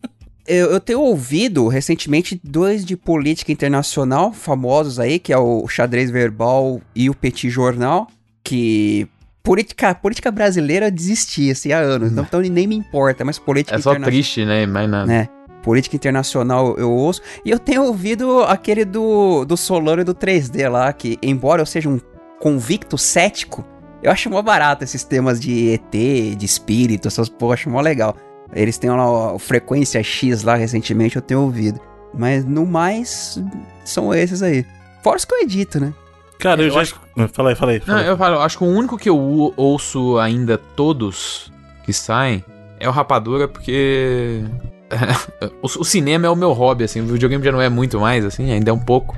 [0.48, 6.10] eu, eu, tenho ouvido recentemente dois de política internacional famosos aí, que é o Xadrez
[6.10, 8.08] Verbal e o Petit Jornal,
[8.42, 9.06] que
[9.42, 13.80] política, política brasileira desistia assim, há anos, não, então nem me importa, mas política É
[13.80, 14.66] só triste, né?
[14.66, 15.06] Mais nada.
[15.06, 15.28] Né?
[15.62, 17.20] Política internacional eu ouço.
[17.44, 21.66] E eu tenho ouvido aquele do, do Solano e do 3D lá, que embora eu
[21.66, 22.00] seja um
[22.40, 23.66] convicto cético,
[24.02, 28.16] eu acho mó barato esses temas de ET, de espírito, essas porra, acho mó legal.
[28.52, 31.80] Eles têm uma, uma frequência X lá recentemente, eu tenho ouvido.
[32.14, 33.42] Mas no mais,
[33.84, 34.64] são esses aí.
[35.02, 35.92] Fora os que eu edito, né?
[36.38, 36.80] Cara, eu, eu já.
[36.80, 37.00] Acho...
[37.32, 37.80] Fala aí, fala aí.
[37.80, 41.52] Fala Não, eu falo, acho que o único que eu ouço ainda todos
[41.84, 42.44] que saem
[42.80, 44.42] é o Rapadura, porque.
[45.62, 47.00] o, o, cinema é o meu hobby, assim.
[47.00, 49.16] O videogame já não é muito mais, assim, ainda é um pouco.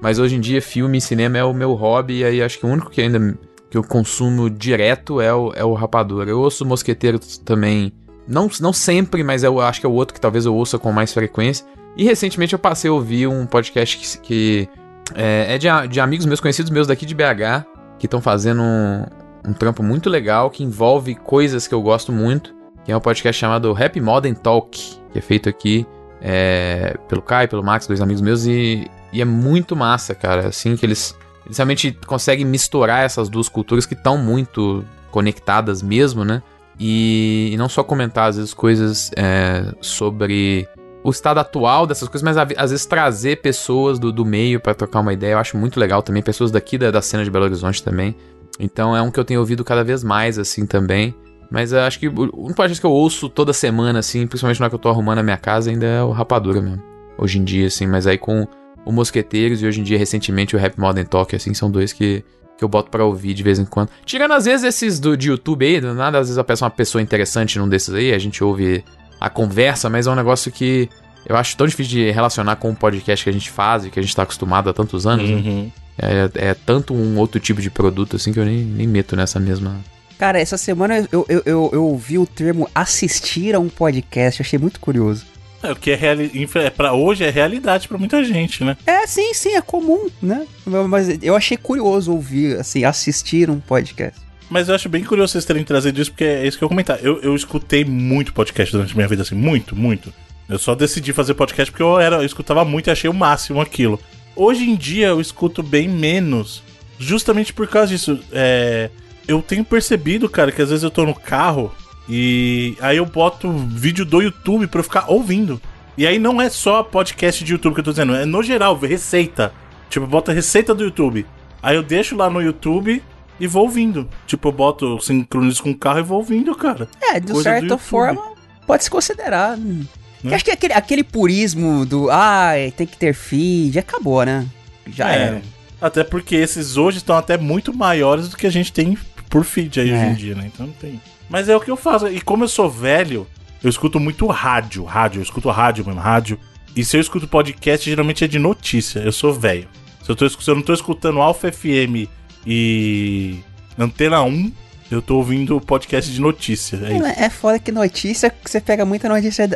[0.00, 2.66] Mas hoje em dia, filme e cinema é o meu hobby, e aí acho que
[2.66, 3.36] o único que ainda
[3.70, 6.30] que eu consumo direto é o, é o Rapadura.
[6.30, 7.92] Eu ouço Mosqueteiro também
[8.28, 10.92] não, não sempre, mas eu acho que é o outro que talvez eu ouça com
[10.92, 11.64] mais frequência.
[11.96, 14.68] E recentemente eu passei a ouvir um podcast que, que
[15.14, 17.64] é, é de, de, amigos meus, conhecidos meus daqui de BH,
[17.98, 19.04] que estão fazendo um,
[19.48, 22.54] um trampo muito legal, que envolve coisas que eu gosto muito,
[22.84, 24.78] que é um podcast chamado Happy Modern Talk,
[25.12, 25.86] que é feito aqui
[26.20, 30.48] é, pelo Kai, pelo Max, dois amigos meus, e, e é muito massa, cara.
[30.48, 31.16] Assim que eles,
[31.46, 36.42] eles realmente conseguem misturar essas duas culturas que estão muito conectadas mesmo, né?
[36.78, 40.68] E, e, não só comentar, às vezes, coisas é, sobre
[41.02, 45.00] o estado atual dessas coisas, mas às vezes trazer pessoas do, do meio para trocar
[45.00, 45.32] uma ideia.
[45.32, 48.14] Eu acho muito legal também, pessoas daqui da, da cena de Belo Horizonte também.
[48.58, 51.14] Então é um que eu tenho ouvido cada vez mais, assim, também.
[51.50, 54.70] Mas eu acho que único podcast que eu ouço toda semana, assim, principalmente na hora
[54.70, 56.82] que eu tô arrumando a minha casa, ainda é o Rapadura mesmo.
[57.18, 58.46] Hoje em dia, assim, mas aí com
[58.84, 62.24] o Mosqueteiros e hoje em dia, recentemente, o Rap Modern Talk, assim, são dois que
[62.56, 63.90] que eu boto pra ouvir de vez em quando.
[64.04, 67.02] Tirando às vezes esses do, de YouTube aí, do nada, às vezes peço uma pessoa
[67.02, 68.84] interessante num desses aí, a gente ouve
[69.20, 70.88] a conversa, mas é um negócio que
[71.26, 73.98] eu acho tão difícil de relacionar com o podcast que a gente faz e que
[73.98, 75.28] a gente tá acostumado há tantos anos.
[75.28, 75.36] Né?
[75.36, 75.62] Uhum.
[75.64, 75.72] Né?
[75.98, 79.40] É, é, tanto um outro tipo de produto assim que eu nem, nem meto nessa
[79.40, 79.76] mesma.
[80.18, 84.58] Cara, essa semana eu, eu, eu, eu ouvi o termo assistir a um podcast, achei
[84.58, 85.26] muito curioso.
[85.62, 86.48] É, o que é, reali...
[86.54, 88.76] é para hoje é realidade para muita gente, né?
[88.86, 90.46] É, sim, sim, é comum, né?
[90.64, 94.20] Mas eu achei curioso ouvir, assim, assistir um podcast.
[94.48, 96.98] Mas eu acho bem curioso vocês terem trazido isso, porque é isso que eu comentar.
[97.02, 100.12] Eu, eu escutei muito podcast durante a minha vida, assim, muito, muito.
[100.48, 103.60] Eu só decidi fazer podcast porque eu, era, eu escutava muito e achei o máximo
[103.60, 103.98] aquilo.
[104.36, 106.62] Hoje em dia eu escuto bem menos,
[106.98, 108.20] justamente por causa disso.
[108.30, 108.90] É,
[109.26, 111.72] eu tenho percebido, cara, que às vezes eu tô no carro
[112.08, 115.60] e aí eu boto vídeo do YouTube pra eu ficar ouvindo.
[115.96, 118.78] E aí não é só podcast de YouTube que eu tô dizendo, é no geral,
[118.78, 119.52] receita.
[119.88, 121.26] Tipo, bota receita do YouTube.
[121.62, 123.02] Aí eu deixo lá no YouTube
[123.40, 124.08] e vou ouvindo.
[124.26, 126.88] Tipo, eu boto sincronizo com o carro e vou ouvindo, cara.
[127.00, 128.22] É, de Coisa certa forma,
[128.66, 129.56] pode se considerar.
[129.56, 129.86] Né?
[130.34, 134.46] Acho que aquele, aquele purismo do ah, tem que ter feed, acabou, né?
[134.88, 135.22] Já é.
[135.22, 135.42] era.
[135.80, 138.96] Até porque esses hoje estão até muito maiores do que a gente tem
[139.28, 139.94] por feed aí é.
[139.94, 140.50] hoje em dia, né?
[140.52, 141.00] Então não tem.
[141.28, 142.08] Mas é o que eu faço.
[142.08, 143.26] E como eu sou velho,
[143.62, 144.84] eu escuto muito rádio.
[144.84, 146.38] Rádio, eu escuto rádio mesmo, rádio.
[146.74, 149.00] E se eu escuto podcast, geralmente é de notícia.
[149.00, 149.66] Eu sou velho.
[150.02, 152.08] Se eu, tô, se eu não tô escutando Alpha FM
[152.46, 153.40] e
[153.76, 154.52] Antena 1,
[154.90, 156.78] eu tô ouvindo podcast de notícia.
[157.16, 159.48] É, é foda que notícia, você pega muita notícia.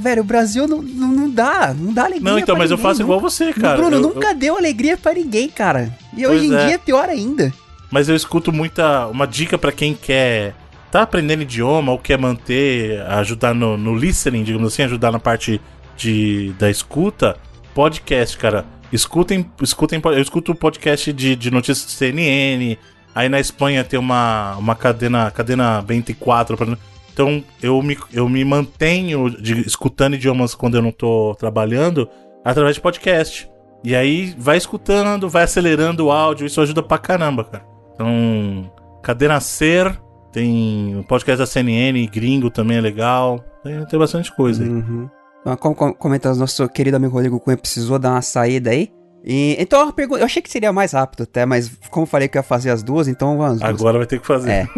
[0.00, 2.30] Velho, o Brasil não, não, não dá, não dá alegria.
[2.30, 3.76] Não, então, mas ninguém, eu faço igual você, cara.
[3.76, 4.34] Bruno, eu, nunca eu...
[4.34, 5.96] deu alegria para ninguém, cara.
[6.12, 6.66] E pois hoje em é.
[6.66, 7.52] dia é pior ainda.
[7.90, 9.06] Mas eu escuto muita.
[9.06, 10.54] Uma dica para quem quer
[10.96, 15.60] tá aprendendo idioma ou quer manter, ajudar no, no listening, digamos assim, ajudar na parte
[15.94, 17.36] de, da escuta,
[17.74, 18.64] podcast, cara.
[18.90, 22.78] Escutem, escutem, eu escuto podcast de, de notícias de CNN.
[23.14, 26.78] Aí na Espanha tem uma, uma cadena, cadena 24.
[27.12, 32.08] Então eu me, eu me mantenho de, escutando idiomas quando eu não tô trabalhando
[32.42, 33.50] através de podcast.
[33.84, 37.64] E aí vai escutando, vai acelerando o áudio, isso ajuda pra caramba, cara.
[37.94, 39.98] Então, Cadena Ser,
[40.36, 43.42] tem o podcast da CNN, gringo também é legal.
[43.64, 44.68] Tem, tem bastante coisa aí.
[44.68, 45.08] Uhum.
[45.40, 48.90] Então, como comenta o nosso querido amigo Rodrigo Cunha, precisou dar uma saída aí.
[49.24, 52.42] E, então, eu, eu achei que seria mais rápido até, mas como falei que ia
[52.42, 53.62] fazer as duas, então vamos.
[53.62, 54.50] Agora vai ter que fazer.
[54.50, 54.68] É.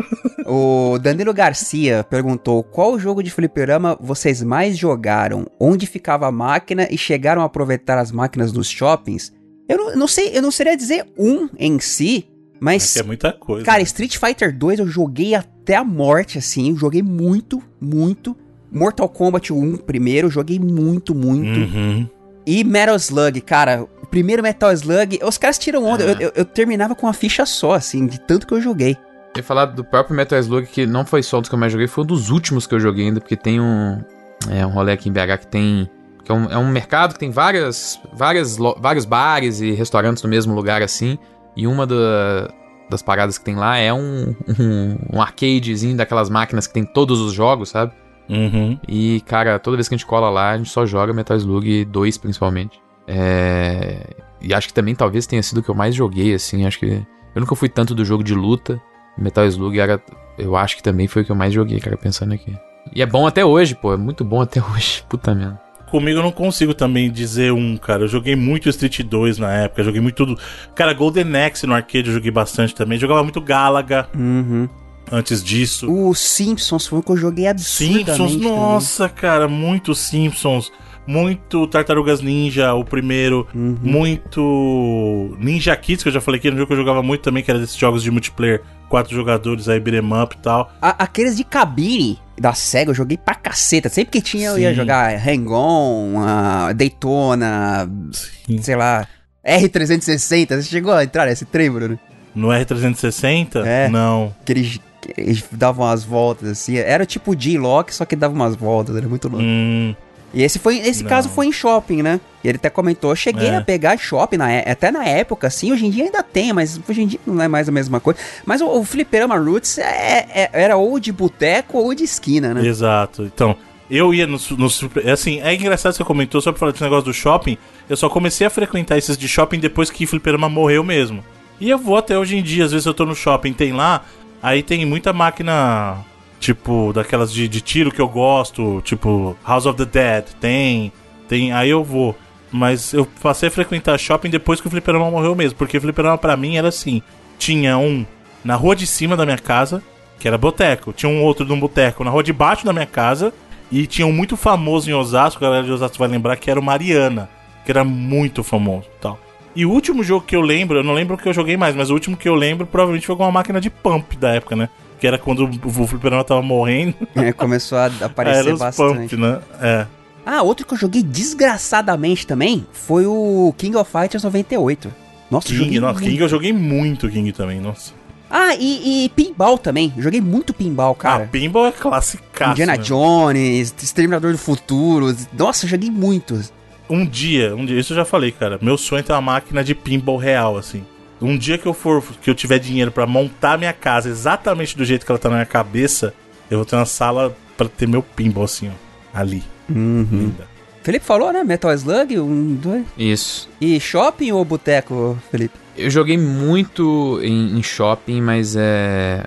[0.47, 5.45] o Danilo Garcia perguntou: qual jogo de fliperama vocês mais jogaram?
[5.59, 9.33] Onde ficava a máquina e chegaram a aproveitar as máquinas dos shoppings?
[9.69, 12.29] Eu não, não sei, eu não seria dizer um em si,
[12.61, 12.97] mas.
[12.97, 13.65] É, é muita coisa.
[13.65, 16.71] Cara, Street Fighter 2 eu joguei até a morte, assim.
[16.71, 18.37] Eu joguei muito, muito.
[18.71, 21.59] Mortal Kombat 1 primeiro, joguei muito, muito.
[21.59, 22.09] Uhum.
[22.47, 26.05] E Metal Slug, cara, o primeiro Metal Slug, os caras tiram onda.
[26.05, 26.11] É.
[26.11, 28.97] Eu, eu, eu, terminava com uma ficha só, assim, de tanto que eu joguei.
[29.35, 31.73] Eu ia falar do próprio Metal Slug, que não foi só dos que eu mais
[31.73, 34.03] joguei, foi um dos últimos que eu joguei ainda, porque tem um.
[34.51, 35.91] É um rolê aqui em BH que tem.
[36.25, 40.29] Que é, um, é um mercado que tem várias, várias, vários bares e restaurantes no
[40.29, 41.19] mesmo lugar, assim.
[41.59, 42.49] E uma da,
[42.89, 47.21] das paradas que tem lá é um, um, um arcadezinho daquelas máquinas que tem todos
[47.21, 47.93] os jogos, sabe?
[48.31, 48.79] Uhum.
[48.87, 51.85] E, cara, toda vez que a gente cola lá, a gente só joga Metal Slug
[51.87, 52.81] 2, principalmente.
[53.09, 54.07] É...
[54.41, 56.65] E acho que também talvez tenha sido o que eu mais joguei, assim.
[56.65, 57.05] Acho que.
[57.35, 58.81] Eu nunca fui tanto do jogo de luta.
[59.17, 60.01] Metal Slug era.
[60.39, 62.57] Eu acho que também foi o que eu mais joguei, cara, pensando aqui.
[62.95, 63.93] E é bom até hoje, pô.
[63.93, 65.03] É muito bom até hoje.
[65.09, 65.68] Puta merda.
[65.91, 68.05] Comigo eu não consigo também dizer um, cara.
[68.05, 70.39] Eu joguei muito Street 2 na época, joguei muito tudo.
[70.75, 72.99] Cara, Golden Axe no arcade eu joguei bastante também.
[72.99, 74.09] Jogava muito Galaga.
[74.15, 74.69] Uhum
[75.11, 75.91] antes disso.
[75.91, 78.05] O Simpsons foi o que eu joguei absurdamente.
[78.05, 80.71] Simpsons, nossa, cara, muito Simpsons.
[81.09, 83.49] Muito Tartarugas Ninja, o primeiro.
[83.55, 83.79] Uhum.
[83.81, 87.23] Muito Ninja Kids, que eu já falei que era um jogo que eu jogava muito
[87.23, 90.71] também, que era desses jogos de multiplayer, quatro jogadores aí, beat'em up e tal.
[90.83, 93.89] A, aqueles de cabine da SEGA eu joguei pra caceta.
[93.89, 94.57] Sempre que tinha, Sim.
[94.57, 98.61] eu ia jogar Hang-On, uh, Daytona, Sim.
[98.61, 99.09] sei lá,
[99.43, 100.57] R360.
[100.57, 101.99] Você chegou a entrar nesse trem, Bruno?
[102.35, 103.65] No R360?
[103.65, 103.89] É.
[103.89, 104.35] Não.
[104.43, 104.79] Aqueles
[105.17, 106.77] eles davam umas voltas assim.
[106.77, 109.43] Era tipo J-Lock, só que dava umas voltas, era muito louco.
[109.43, 109.95] Hum,
[110.33, 111.09] e esse foi, esse não.
[111.09, 112.21] caso foi em shopping, né?
[112.45, 113.57] E ele até comentou, cheguei é.
[113.57, 116.79] a pegar shopping na, é, até na época, assim, hoje em dia ainda tem, mas
[116.89, 118.19] hoje em dia não é mais a mesma coisa.
[118.45, 122.67] Mas o, o Fliperama Roots é, é, era ou de boteco ou de esquina, né?
[122.67, 123.23] Exato.
[123.25, 123.57] Então,
[123.91, 124.85] eu ia nos, nos.
[125.11, 127.57] Assim, é engraçado que você comentou, só pra falar desse negócio do shopping.
[127.89, 131.25] Eu só comecei a frequentar esses de shopping depois que Fliperama morreu mesmo.
[131.61, 134.05] E eu vou até hoje em dia, às vezes eu tô no shopping, tem lá,
[134.41, 135.97] aí tem muita máquina,
[136.39, 140.93] tipo, daquelas de, de tiro que eu gosto, tipo House of the Dead, tem,
[141.29, 142.17] tem, aí eu vou.
[142.51, 146.17] Mas eu passei a frequentar shopping depois que o fliperama morreu mesmo, porque o fliperama
[146.17, 147.03] pra mim era assim,
[147.39, 148.07] tinha um
[148.45, 149.83] na rua de cima da minha casa,
[150.19, 150.93] que era boteco.
[150.93, 153.33] Tinha um outro de um boteco na rua de baixo da minha casa.
[153.71, 156.59] E tinha um muito famoso em Osasco, a galera de Osasco vai lembrar, que era
[156.59, 157.29] o Mariana.
[157.65, 159.19] Que era muito famoso tal.
[159.55, 161.75] E o último jogo que eu lembro, eu não lembro o que eu joguei mais,
[161.75, 164.57] mas o último que eu lembro provavelmente foi com uma máquina de pump da época,
[164.57, 164.69] né?
[164.99, 166.95] Que era quando o Fliperama tava morrendo.
[167.15, 169.17] É, começou a aparecer bastante.
[169.17, 169.41] Pump, né?
[169.61, 169.87] É.
[170.25, 174.93] Ah, outro que eu joguei desgraçadamente também foi o King of Fighters 98.
[175.31, 177.93] Nossa, King, nossa, King eu joguei muito King também, nossa.
[178.31, 179.93] Ah, e, e pinball também.
[179.97, 181.25] Joguei muito pinball, cara.
[181.25, 182.23] Ah, pinball é clássico.
[182.51, 182.79] Indiana né?
[182.79, 185.17] Jones, Exterminador do Futuro.
[185.33, 186.53] Nossa, joguei muitos.
[186.91, 188.59] Um dia, um dia, isso eu já falei, cara.
[188.61, 190.85] Meu sonho é ter uma máquina de pinball real, assim.
[191.21, 194.85] Um dia que eu for, que eu tiver dinheiro para montar minha casa exatamente do
[194.85, 196.15] jeito que ela tá na minha cabeça,
[196.51, 199.19] eu vou ter uma sala para ter meu pinball, assim, ó.
[199.19, 199.43] Ali.
[199.69, 200.07] Uhum.
[200.11, 200.47] Linda.
[200.83, 201.45] Felipe falou, né?
[201.45, 202.87] Metal Slug, um, dois.
[202.97, 203.49] Isso.
[203.61, 205.55] E shopping ou boteco, Felipe?
[205.77, 209.25] Eu joguei muito em, em shopping, mas é.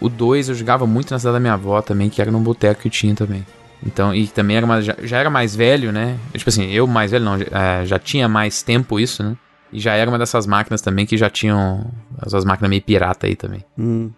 [0.00, 2.80] O 2 eu jogava muito na cidade da minha avó também, que era num boteco
[2.80, 3.44] que tinha também.
[3.84, 6.16] Então, e também era mais, já, já, era mais velho, né?
[6.34, 9.36] Tipo assim, eu mais velho não, já, é, já, tinha mais tempo isso, né?
[9.72, 11.90] E já era uma dessas máquinas também que já tinham
[12.20, 13.64] as máquinas meio pirata aí também.
[13.78, 14.10] Hum.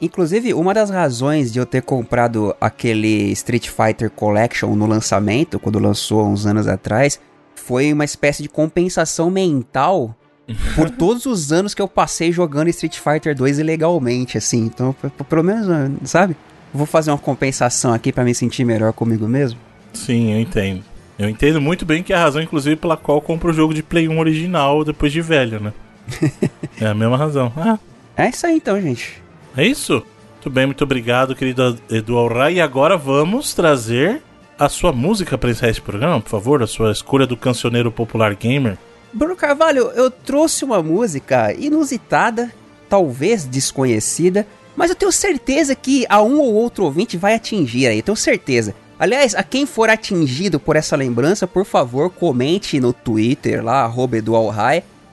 [0.00, 5.78] Inclusive, uma das razões de eu ter comprado aquele Street Fighter Collection no lançamento, quando
[5.78, 7.20] lançou uns anos atrás,
[7.54, 10.14] foi uma espécie de compensação mental
[10.74, 14.64] por todos os anos que eu passei jogando Street Fighter 2 ilegalmente, assim.
[14.64, 14.94] Então,
[15.28, 15.66] pelo menos,
[16.04, 16.36] sabe?
[16.72, 19.58] Vou fazer uma compensação aqui para me sentir melhor comigo mesmo.
[19.92, 20.82] Sim, eu entendo.
[21.18, 23.74] Eu entendo muito bem que é a razão, inclusive, pela qual eu compro o jogo
[23.74, 25.72] de Play 1 original depois de velho, né?
[26.80, 27.52] é a mesma razão.
[27.56, 27.78] Ah.
[28.16, 29.22] É isso aí então, gente.
[29.56, 30.04] É isso?
[30.34, 32.56] Muito bem, muito obrigado, querido Edu Alray.
[32.56, 34.22] E agora vamos trazer
[34.58, 38.34] a sua música para encerrar esse programa, por favor, a sua escolha do cancioneiro popular
[38.34, 38.76] gamer.
[39.12, 42.52] Bruno Carvalho, eu trouxe uma música inusitada,
[42.88, 48.02] talvez desconhecida, mas eu tenho certeza que a um ou outro ouvinte vai atingir aí,
[48.02, 48.74] tenho certeza.
[48.98, 54.16] Aliás, a quem for atingido por essa lembrança, por favor, comente no Twitter lá, arroba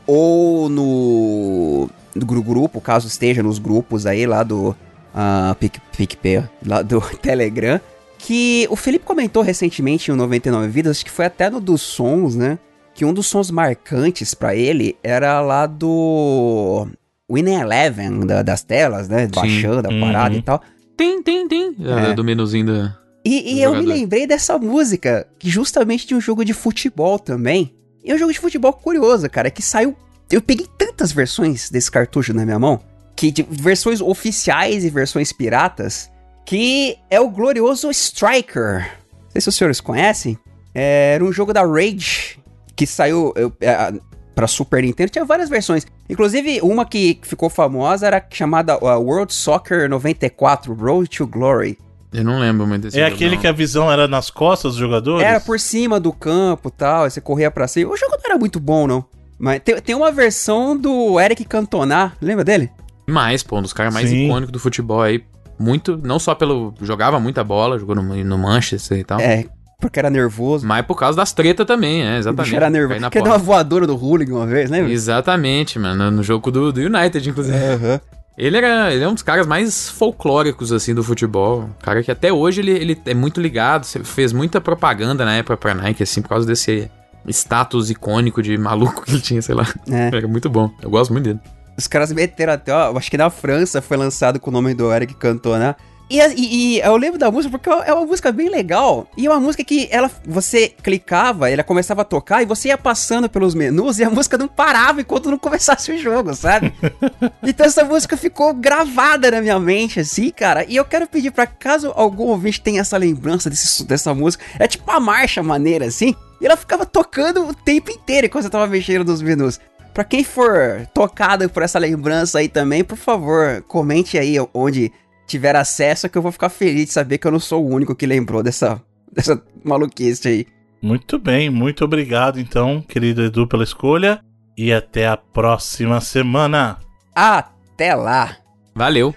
[0.07, 5.55] ou no do grupo, caso esteja nos grupos aí lá do uh,
[5.91, 7.79] PicPay, lá do Telegram,
[8.17, 12.57] que o Felipe comentou recentemente em 99 Vidas, que foi até no dos sons, né?
[12.93, 16.87] Que um dos sons marcantes para ele era lá do
[17.29, 19.27] Winning Eleven, da, das telas, né?
[19.27, 19.99] Baixando a uhum.
[19.99, 20.61] parada e tal.
[20.95, 21.75] Tem, tem, tem.
[21.79, 22.13] É.
[22.13, 23.04] Do menuzinho da.
[23.25, 27.75] E, e eu me lembrei dessa música, que justamente de um jogo de futebol também.
[28.03, 29.97] E é um jogo de futebol curioso, cara, que saiu
[30.31, 32.81] eu peguei tantas versões desse cartucho na minha mão,
[33.15, 36.09] que de versões oficiais e versões piratas,
[36.45, 38.91] que é o glorioso Striker.
[39.11, 40.37] Não sei se os senhores conhecem.
[40.73, 42.39] É, era um jogo da Rage
[42.75, 43.93] que saiu eu, é,
[44.33, 45.11] para Super Nintendo.
[45.11, 45.85] Tinha várias versões.
[46.09, 51.77] Inclusive, uma que ficou famosa era chamada World Soccer 94 Road to Glory.
[52.15, 53.41] Eu não lembro muito desse É jogo, aquele não.
[53.41, 55.25] que a visão era nas costas dos jogadores?
[55.25, 57.91] Era por cima do campo e tal, você corria pra cima.
[57.91, 59.05] O jogo não era muito bom, não.
[59.37, 62.71] Mas tem, tem uma versão do Eric Cantona, lembra dele?
[63.07, 64.25] Mais, pô, um dos caras mais Sim.
[64.25, 65.23] icônicos do futebol aí.
[65.59, 66.73] Muito, não só pelo.
[66.81, 69.19] Jogava muita bola, jogou no, no Manchester e tal.
[69.19, 69.45] É,
[69.79, 70.65] porque era nervoso.
[70.65, 72.53] Mas por causa das tretas também, é, exatamente.
[72.53, 72.99] O era nervoso.
[73.01, 74.91] Porque deu uma voadora do Hooligan uma vez, lembra?
[74.91, 76.09] Exatamente, mano.
[76.11, 77.57] No jogo do, do United, inclusive.
[77.57, 77.99] Uhum.
[78.37, 81.69] Ele, era, ele é um dos caras mais folclóricos, assim, do futebol.
[81.81, 85.73] Cara que até hoje ele, ele é muito ligado, fez muita propaganda na época pra
[85.73, 86.91] Nike, assim, por causa desse
[87.27, 89.65] status icônico de maluco que ele tinha, sei lá.
[89.89, 90.07] É.
[90.15, 90.69] Era muito bom.
[90.81, 91.39] Eu gosto muito dele.
[91.77, 94.91] Os caras meteram até, ó, acho que na França foi lançado com o nome do
[94.93, 95.75] Eric Cantona.
[96.09, 99.07] E, e, e, eu lembro da música porque é uma música bem legal.
[99.17, 102.77] E é uma música que ela, você clicava, ela começava a tocar e você ia
[102.77, 106.73] passando pelos menus e a música não parava enquanto não começasse o jogo, sabe?
[107.43, 110.63] então essa música ficou gravada na minha mente, assim, cara.
[110.67, 114.67] E eu quero pedir para caso algum ouvinte tenha essa lembrança desse, dessa música, é
[114.67, 116.15] tipo uma marcha maneira, assim.
[116.39, 119.59] E ela ficava tocando o tempo inteiro enquanto eu tava mexendo nos menus.
[119.93, 124.91] Pra quem for tocado por essa lembrança aí também, por favor, comente aí onde
[125.25, 127.95] tiver acesso, que eu vou ficar feliz de saber que eu não sou o único
[127.95, 128.81] que lembrou dessa,
[129.11, 130.47] dessa maluquice aí.
[130.81, 134.19] Muito bem, muito obrigado então, querido Edu, pela escolha.
[134.57, 136.77] E até a próxima semana.
[137.13, 138.37] Até lá.
[138.73, 139.13] Valeu.